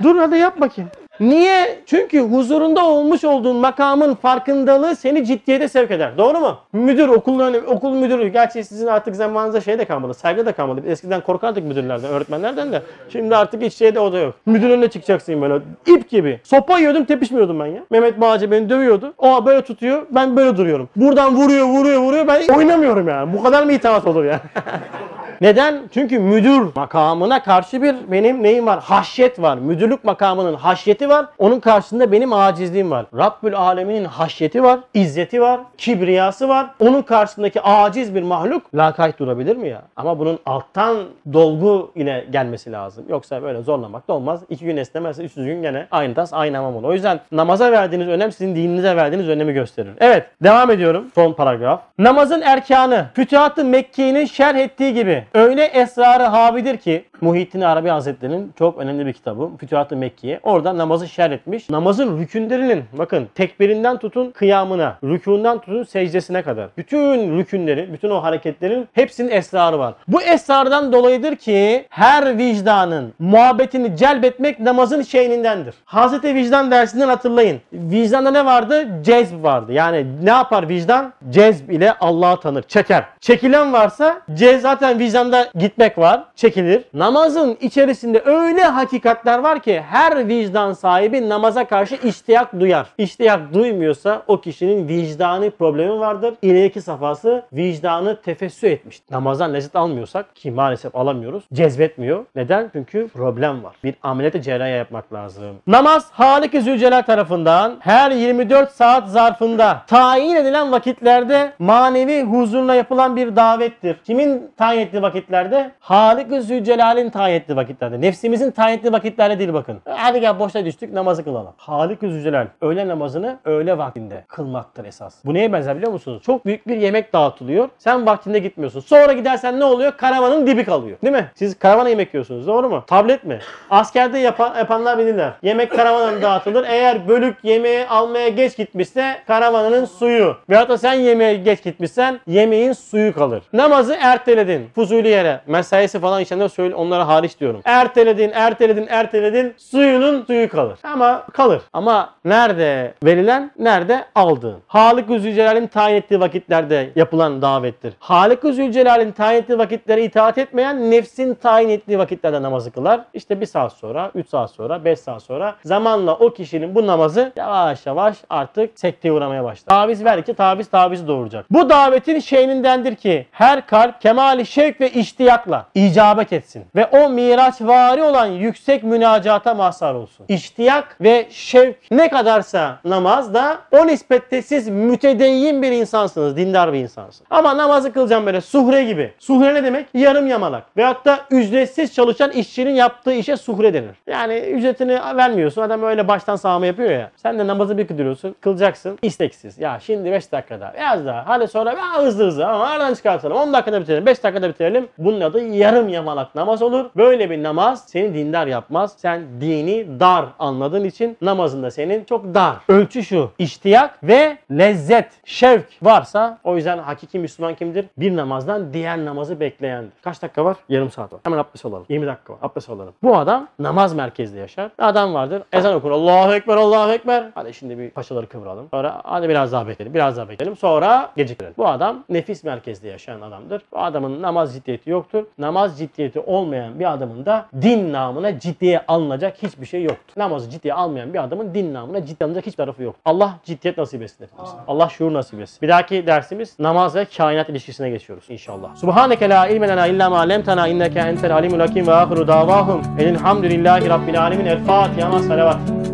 Dur 0.04 0.18
hadi 0.18 0.38
yap 0.38 0.62
bakayım. 0.62 0.92
Niye? 1.20 1.80
Çünkü 1.86 2.20
huzurunda 2.20 2.86
olmuş 2.86 3.24
olduğun 3.24 3.56
makamın 3.56 4.16
farkındalığı 4.16 4.96
seni 4.96 5.26
ciddiyete 5.26 5.68
sevk 5.68 5.92
eder. 5.92 6.18
Doğru 6.18 6.40
mu? 6.40 6.58
Müdür, 6.74 7.08
okul, 7.08 7.54
okul 7.68 7.96
müdürü. 7.96 8.28
Gerçi 8.28 8.64
sizin 8.64 8.88
artık 8.88 9.16
zamanınızda 9.16 9.62
şey 9.62 9.80
de 9.80 9.86
kalmadı. 9.86 10.14
Saygı 10.14 10.46
da 10.46 10.52
kalmadı. 10.52 10.82
Biz 10.84 10.92
eskiden 10.92 11.22
korkardık 11.22 11.64
müdürlerden, 11.64 12.10
öğretmenlerden 12.10 12.72
de. 12.72 12.82
Şimdi 13.10 13.36
artık 13.36 13.62
hiç 13.62 13.74
şeyde 13.74 14.00
o 14.00 14.14
da 14.14 14.18
yok. 14.18 14.36
Müdür 14.46 14.70
önüne 14.70 14.88
çıkacaksın 14.88 15.42
böyle. 15.42 15.60
ip 15.88 16.10
gibi. 16.10 16.40
Sopa 16.44 16.80
yiyordum 16.80 17.06
tepişmiyordum 17.06 17.60
ben 17.60 17.66
ya. 17.66 17.84
Mehmet 17.90 18.22
Bağcı 18.22 18.52
beni 18.52 18.70
dövüyordu. 18.70 19.14
O 19.18 19.46
böyle 19.46 19.62
tutuyor. 19.62 20.06
Ben 20.12 20.38
böyle 20.38 20.58
duruyorum. 20.58 20.90
Buradan 20.96 21.36
vuruyor, 21.36 21.66
vuruyor, 21.66 22.02
vuruyor. 22.02 22.28
Ben 22.28 22.48
oynamıyorum 22.48 23.08
yani. 23.08 23.34
Bu 23.34 23.44
kadar 23.44 23.64
mı 23.64 23.74
itaat 23.74 24.08
olur 24.08 24.26
ya? 24.26 24.40
Neden? 25.44 25.82
Çünkü 25.94 26.20
müdür 26.20 26.76
makamına 26.76 27.44
karşı 27.44 27.82
bir 27.82 27.96
benim 28.12 28.44
neyim 28.44 28.66
var? 28.66 28.80
Haşyet 28.80 29.42
var. 29.42 29.58
Müdürlük 29.58 30.04
makamının 30.04 30.54
haşyeti 30.54 31.10
var. 31.10 31.26
Onun 31.38 31.60
karşısında 31.60 32.12
benim 32.12 32.34
acizliğim 32.34 32.92
var. 32.92 33.06
Rabbül 33.18 33.56
Alemin'in 33.56 34.06
haşyeti 34.06 34.64
var. 34.64 34.80
izzeti 34.94 35.42
var. 35.42 35.60
Kibriyası 35.78 36.50
var. 36.50 36.68
Onun 36.80 37.02
karşısındaki 37.02 37.62
aciz 37.62 38.16
bir 38.16 38.24
mahluk 38.24 38.76
lakayt 38.76 39.20
durabilir 39.20 39.56
mi 39.56 39.70
ya? 39.70 39.82
Ama 39.96 40.20
bunun 40.20 40.40
alttan 40.46 40.98
dolgu 41.34 41.92
ile 41.96 42.26
gelmesi 42.30 42.72
lazım. 42.72 43.06
Yoksa 43.10 43.44
böyle 43.44 43.62
zorlamak 43.62 44.08
da 44.08 44.14
olmaz. 44.14 44.42
İki 44.50 44.66
gün 44.66 44.78
esnemezse 44.78 45.24
üçüncü 45.24 45.50
gün 45.50 45.62
gene 45.62 45.88
aynı 45.92 46.14
tas 46.14 46.34
aynı 46.34 46.58
hamam 46.58 46.76
olur. 46.76 46.90
O 46.90 46.94
yüzden 46.94 47.20
namaza 47.32 47.72
verdiğiniz 47.72 48.08
önem 48.08 48.32
sizin 48.32 48.56
dininize 48.56 48.96
verdiğiniz 48.96 49.30
önemi 49.30 49.54
gösterir. 49.54 49.92
Evet 50.00 50.26
devam 50.44 50.72
ediyorum. 50.72 51.06
Son 51.16 51.34
paragraf. 51.34 51.82
Namazın 52.00 52.42
erkanı 52.42 53.06
Fütuhat-ı 53.14 53.66
Mekke'nin 53.66 54.26
şerh 54.26 54.56
ettiği 54.56 54.94
gibi 54.94 55.24
öyle 55.34 55.66
esrarı 55.66 56.24
havidir 56.24 56.78
ki 56.78 57.06
Muhittin 57.22 57.62
Arabi 57.62 57.90
Hazretleri'nin 57.90 58.54
çok 58.60 58.78
önemli 58.78 59.06
bir 59.06 59.14
kitabı 59.14 59.50
Fütuhat-ı 59.60 59.96
Mekke'ye. 59.96 60.40
Orada 60.44 60.78
namazı 60.78 61.08
şerh 61.08 61.32
etmiş. 61.32 61.70
Namazın 61.70 62.20
rükünlerinin 62.20 62.84
bakın 62.98 63.28
tekbirinden 63.36 63.98
tutun 63.98 64.32
kıyamına, 64.32 64.98
rükundan 65.04 65.60
tutun 65.60 65.84
secdesine 65.84 66.42
kadar. 66.42 66.70
Bütün 66.78 67.38
rükünlerin, 67.38 67.94
bütün 67.94 68.10
o 68.10 68.24
hareketlerin 68.24 68.88
hepsinin 68.94 69.32
esrarı 69.32 69.80
var. 69.80 69.94
Bu 70.08 70.22
esrardan 70.22 70.94
dolayıdır 70.94 71.36
ki 71.36 71.86
her 71.90 72.38
vicdanın 72.38 73.14
muhabbetini 73.20 73.98
celbetmek 73.98 74.60
namazın 74.60 75.02
şeyindendir. 75.02 75.76
Hazreti 75.86 76.36
vicdan 76.36 76.72
dersinden 76.72 77.08
hatırlayın. 77.08 77.62
Vicdanda 77.74 78.32
ne 78.32 78.46
vardı? 78.46 78.88
Cezb 79.02 79.44
vardı. 79.44 79.74
Yani 79.74 80.06
ne 80.24 80.30
yapar 80.30 80.70
vicdan? 80.70 81.14
Cezb 81.30 81.70
ile 81.70 81.94
Allah'ı 81.94 82.40
tanır, 82.40 82.62
çeker. 82.62 83.04
Çekilen 83.20 83.74
varsa 83.74 84.22
cez 84.34 84.62
zaten 84.62 85.00
vicdanda 85.14 85.48
gitmek 85.60 85.98
var, 85.98 86.24
çekilir. 86.36 86.84
Namazın 86.94 87.58
içerisinde 87.62 88.22
öyle 88.26 88.64
hakikatler 88.64 89.40
var 89.40 89.60
ki 89.60 89.82
her 89.82 90.28
vicdan 90.28 90.74
sahibi 90.74 91.30
namaza 91.30 91.68
karşı 91.68 91.96
iştiyak 91.96 92.60
duyar. 92.60 92.88
İştiyak 92.98 93.54
duymuyorsa 93.54 94.24
o 94.28 94.42
kişinin 94.42 94.88
vicdani 94.88 95.50
problemi 95.50 96.00
vardır. 96.00 96.34
İleriki 96.42 96.82
safhası 96.82 97.44
vicdanı 97.54 98.22
tefessü 98.22 98.68
etmiş. 98.68 99.02
Namazdan 99.12 99.54
lezzet 99.54 99.76
almıyorsak 99.76 100.36
ki 100.36 100.52
maalesef 100.52 100.96
alamıyoruz. 100.96 101.44
Cezbetmiyor. 101.54 102.26
Neden? 102.36 102.70
Çünkü 102.74 103.08
problem 103.08 103.64
var. 103.64 103.76
Bir 103.84 103.96
ameliyatı 104.04 104.42
cerrahi 104.42 104.72
yapmak 104.72 105.14
lazım. 105.14 105.56
Namaz 105.68 106.08
Halik-i 106.12 106.62
Zülcelal 106.62 107.02
tarafından 107.02 107.76
her 107.80 108.12
24 108.12 108.72
saat 108.72 109.10
zarfında 109.10 109.82
tayin 109.88 110.36
edilen 110.36 110.72
vakitlerde 110.72 111.54
manevi 111.60 112.24
huzurla 112.24 112.76
yapılan 112.76 113.16
bir 113.16 113.36
davettir. 113.36 113.98
Kimin 114.06 114.52
tayin 114.58 114.80
ettiği 114.80 115.03
vakitlerde? 115.04 115.72
Halik-ı 115.80 116.42
Zülcelal'in 116.42 117.10
tayin 117.10 117.36
ettiği 117.36 117.56
vakitlerde. 117.56 118.02
Nefsimizin 118.02 118.52
tayin 118.52 118.78
ettiği 118.78 118.92
vakitlerde 118.92 119.40
değil 119.40 119.54
bakın. 119.54 119.82
Hadi 119.90 120.20
gel 120.20 120.40
boşta 120.40 120.66
düştük 120.66 120.94
namazı 120.94 121.24
kılalım. 121.24 121.54
Halik-ı 121.58 122.08
Zülcelal 122.10 122.48
öğle 122.62 122.88
namazını 122.88 123.38
öğle 123.46 123.78
vaktinde 123.78 124.24
kılmaktır 124.28 124.86
esas. 124.86 125.16
Bu 125.26 125.34
neye 125.34 125.54
benzer 125.54 125.78
biliyor 125.78 125.92
musunuz? 125.92 126.24
Çok 126.26 126.46
büyük 126.46 126.68
bir 126.68 126.78
yemek 126.78 127.14
dağıtılıyor. 127.14 127.70
Sen 127.78 128.06
vaktinde 128.06 128.40
gitmiyorsun. 128.40 128.80
Sonra 128.80 129.14
gidersen 129.14 129.60
ne 129.60 129.64
oluyor? 129.66 129.92
Karavanın 129.98 130.48
dibi 130.48 130.64
kalıyor. 130.64 130.98
Değil 131.04 131.14
mi? 131.14 131.32
Siz 131.36 131.60
karavana 131.60 131.90
yemek 131.90 132.14
yiyorsunuz. 132.14 132.48
Doğru 132.48 132.70
mu? 132.70 132.84
Tablet 132.88 133.24
mi? 133.24 133.40
Askerde 133.70 134.20
yapan, 134.20 134.56
yapanlar 134.58 134.98
bilirler. 134.98 135.34
Yemek 135.42 135.72
karavana 135.72 136.22
dağıtılır. 136.22 136.66
Eğer 136.70 137.08
bölük 137.08 137.38
yemeği 137.44 137.88
almaya 137.88 138.30
geç 138.30 138.58
gitmişse 138.58 139.16
karavanının 139.28 139.86
suyu. 139.86 140.36
Veyahut 140.50 140.70
da 140.70 140.78
sen 140.78 140.94
yemeğe 140.94 141.36
geç 141.36 141.64
gitmişsen 141.64 142.20
yemeğin 142.28 142.74
suyu 142.74 143.14
kalır. 143.14 143.44
Namazı 143.54 143.98
erteledin. 144.02 144.70
Fuzuli 144.94 145.10
yere. 145.10 145.42
Mesaisi 145.48 146.00
falan 146.00 146.22
işlemler 146.22 146.48
söyle 146.48 146.76
onlara 146.76 147.08
hariç 147.08 147.40
diyorum. 147.40 147.62
Erteledin, 147.66 148.32
erteledin, 148.34 148.88
erteledin. 148.90 149.54
Suyunun 149.58 150.26
suyu 150.26 150.50
kalır. 150.50 150.80
Ama 150.84 151.26
kalır. 151.34 151.62
Ama 151.74 152.10
nerede 152.26 152.94
verilen, 153.04 153.52
nerede 153.60 154.06
aldığın. 154.16 154.58
Halik-ı 154.68 155.20
Zülcelal'in 155.20 155.68
tayin 155.68 155.96
ettiği 155.96 156.20
vakitlerde 156.20 156.90
yapılan 156.96 157.42
davettir. 157.42 157.94
Halik-ı 158.00 158.54
Zülcelal'in 158.54 159.12
tayin 159.12 159.42
ettiği 159.42 159.58
vakitlere 159.58 160.04
itaat 160.04 160.38
etmeyen 160.38 160.92
nefsin 160.92 161.34
tayin 161.34 161.70
ettiği 161.70 162.00
vakitlerde 162.00 162.42
namazı 162.42 162.72
kılar. 162.72 163.02
İşte 163.14 163.42
bir 163.42 163.46
saat 163.46 163.74
sonra, 163.74 164.12
3 164.16 164.30
saat 164.30 164.52
sonra, 164.52 164.86
5 164.86 165.00
saat 165.00 165.24
sonra 165.24 165.56
zamanla 165.66 166.16
o 166.16 166.34
kişinin 166.34 166.76
bu 166.76 166.88
namazı 166.88 167.32
yavaş 167.36 167.86
yavaş 167.86 168.18
artık 168.30 168.80
sekteye 168.80 169.14
uğramaya 169.14 169.44
başlar. 169.44 169.76
Taviz 169.76 170.06
ver 170.06 170.26
ki 170.26 170.34
taviz 170.34 170.68
tavizi 170.68 171.08
doğuracak. 171.08 171.46
Bu 171.52 171.70
davetin 171.70 172.20
şeyindendir 172.20 172.96
ki 172.96 173.26
her 173.32 173.68
kalp 173.68 174.02
kemali 174.02 174.46
şevk 174.46 174.82
ve 174.84 174.90
iştiyakla 174.90 175.66
icabet 175.76 176.34
etsin 176.34 176.66
ve 176.76 176.86
o 176.86 177.10
miraç 177.10 177.62
vari 177.62 178.04
olan 178.04 178.26
yüksek 178.26 178.84
münacata 178.84 179.54
mazhar 179.54 179.94
olsun. 179.94 180.26
İştiyak 180.30 180.98
ve 181.02 181.28
şevk 181.30 181.92
ne 181.92 182.10
kadarsa 182.10 182.80
namazda 182.86 183.58
o 183.72 183.88
nispette 183.88 184.42
siz 184.42 184.70
mütedeyyin 184.70 185.62
bir 185.62 185.72
insansınız, 185.72 186.38
dindar 186.38 186.74
bir 186.74 186.78
insansınız. 186.80 187.28
Ama 187.30 187.58
namazı 187.58 187.94
kılacağım 187.94 188.26
böyle 188.26 188.42
suhre 188.42 188.84
gibi. 188.84 189.14
Suhre 189.20 189.54
ne 189.54 189.64
demek? 189.64 189.88
Yarım 189.94 190.28
yamalak. 190.28 190.64
Veyahut 190.78 191.06
da 191.06 191.20
ücretsiz 191.32 191.94
çalışan 191.94 192.32
işçinin 192.32 192.74
yaptığı 192.76 193.14
işe 193.14 193.38
suhre 193.38 193.74
denir. 193.74 193.96
Yani 194.08 194.38
ücretini 194.38 195.00
vermiyorsun. 195.18 195.62
Adam 195.62 195.84
öyle 195.84 196.08
baştan 196.08 196.36
sağma 196.36 196.66
yapıyor 196.66 196.92
ya. 196.92 197.12
Sen 197.16 197.40
de 197.40 197.48
namazı 197.48 197.78
bir 197.78 197.88
kılıyorsun. 197.88 198.36
Kılacaksın. 198.42 199.00
isteksiz. 199.02 199.58
Ya 199.60 199.80
şimdi 199.84 200.12
5 200.12 200.32
dakikada. 200.32 200.74
Biraz 200.78 201.06
daha. 201.06 201.24
Hadi 201.28 201.48
sonra 201.48 201.72
ya 201.72 202.04
hızlı 202.04 202.26
hızlı 202.26 202.48
ama 202.48 202.68
aradan 202.68 202.94
çıkartalım. 202.94 203.38
10 203.38 203.54
dakikada 203.54 203.82
bitirelim. 203.82 204.06
5 204.06 204.24
dakikada 204.24 204.50
bitirelim. 204.50 204.73
Bunun 204.98 205.22
adı 205.22 205.42
yarım 205.48 205.90
yamalak 205.90 206.36
namaz 206.36 206.62
olur. 206.62 206.86
Böyle 206.98 207.30
bir 207.30 207.44
namaz 207.44 207.86
seni 207.88 208.14
dindar 208.14 208.48
yapmaz. 208.48 208.94
Sen 208.98 209.22
dini 209.42 210.00
dar 210.00 210.26
anladığın 210.40 210.84
için 210.84 211.18
namazında 211.22 211.72
senin 211.72 212.04
çok 212.04 212.36
dar. 212.36 212.56
Ölçü 212.68 213.04
şu. 213.04 213.32
İştiyak 213.40 214.04
ve 214.04 214.38
lezzet, 214.52 215.12
şevk 215.26 215.66
varsa 215.82 216.38
o 216.44 216.56
yüzden 216.56 216.78
hakiki 216.78 217.20
Müslüman 217.20 217.56
kimdir? 217.56 217.86
Bir 217.98 218.16
namazdan 218.16 218.74
diğer 218.74 219.06
namazı 219.06 219.40
bekleyendir. 219.40 219.92
Kaç 220.02 220.22
dakika 220.22 220.46
var? 220.46 220.58
Yarım 220.70 220.92
saat 220.92 221.14
var. 221.14 221.20
Hemen 221.24 221.38
abdest 221.38 221.66
alalım. 221.66 221.86
20 221.90 222.08
dakika 222.08 222.34
var. 222.34 222.40
Abdest 222.42 222.70
alalım. 222.70 222.94
Bu 223.04 223.18
adam 223.18 223.48
namaz 223.60 223.94
merkezde 223.94 224.40
yaşar. 224.40 224.72
Adam 224.80 225.14
vardır. 225.14 225.44
Ezan 225.54 225.76
okur. 225.76 225.92
Allahu 225.92 226.34
Ekber, 226.34 226.58
Allahu 226.58 226.92
Ekber. 226.92 227.30
Hadi 227.36 227.54
şimdi 227.54 227.78
bir 227.78 227.90
paçaları 227.90 228.28
kıvıralım. 228.28 228.68
Sonra 228.72 229.02
hadi 229.04 229.30
biraz 229.30 229.52
daha 229.52 229.68
bekleyelim. 229.68 229.94
Biraz 229.94 230.18
daha 230.18 230.30
bekleyelim. 230.30 230.58
Sonra 230.58 231.10
geciktirelim. 231.18 231.56
Bu 231.58 231.68
adam 231.68 232.04
nefis 232.10 232.44
merkezde 232.44 232.88
yaşayan 232.88 233.22
adamdır. 233.22 233.62
Bu 233.72 233.80
adamın 233.80 234.22
namaz 234.22 234.56
ciddiyeti 234.64 234.90
yoktur. 234.90 235.24
Namaz 235.38 235.80
ciddiyeti 235.80 236.20
olmayan 236.20 236.80
bir 236.80 236.94
adamın 236.94 237.26
da 237.26 237.46
din 237.62 237.94
namına 237.94 238.40
ciddiye 238.40 238.82
alınacak 238.88 239.44
hiçbir 239.44 239.66
şey 239.66 239.84
yoktur. 239.84 240.14
Namazı 240.18 240.50
ciddiye 240.50 240.74
almayan 240.74 241.14
bir 241.14 241.24
adamın 241.24 241.54
din 241.54 241.74
namına 241.74 242.06
ciddiye 242.06 242.26
alınacak 242.26 242.46
hiçbir 242.46 242.58
tarafı 242.58 242.84
yok. 242.84 242.96
Allah 243.06 243.34
ciddiyet 243.44 243.78
nasip 243.78 244.02
etsin 244.02 244.26
hepimize. 244.26 244.54
Allah 244.68 244.90
şuur 244.90 245.14
nasip 245.14 245.40
etsin. 245.40 245.58
Bir 245.62 245.68
dahaki 245.70 246.08
dersimiz 246.08 246.60
namaz 246.60 246.96
ve 246.96 247.06
kainat 247.06 247.50
ilişkisine 247.50 247.90
geçiyoruz 247.90 248.26
inşallah. 248.30 248.76
Subhaneke 248.76 249.30
la 249.30 249.48
ilme 249.48 249.68
lena 249.68 249.88
illa 249.88 250.10
ma 250.10 250.20
allamtana 250.20 250.68
inneke 250.68 251.00
entel 251.00 251.34
alimul 251.34 251.60
hakim 251.60 251.88
ve 251.88 251.94
ahiru 251.94 252.28
davahum. 252.28 252.82
Elhamdülillahi 253.00 253.90
rabbil 253.90 254.22
alemin. 254.22 254.46
El 254.46 254.64
Fatiha 254.64 255.20
salavat. 255.20 255.93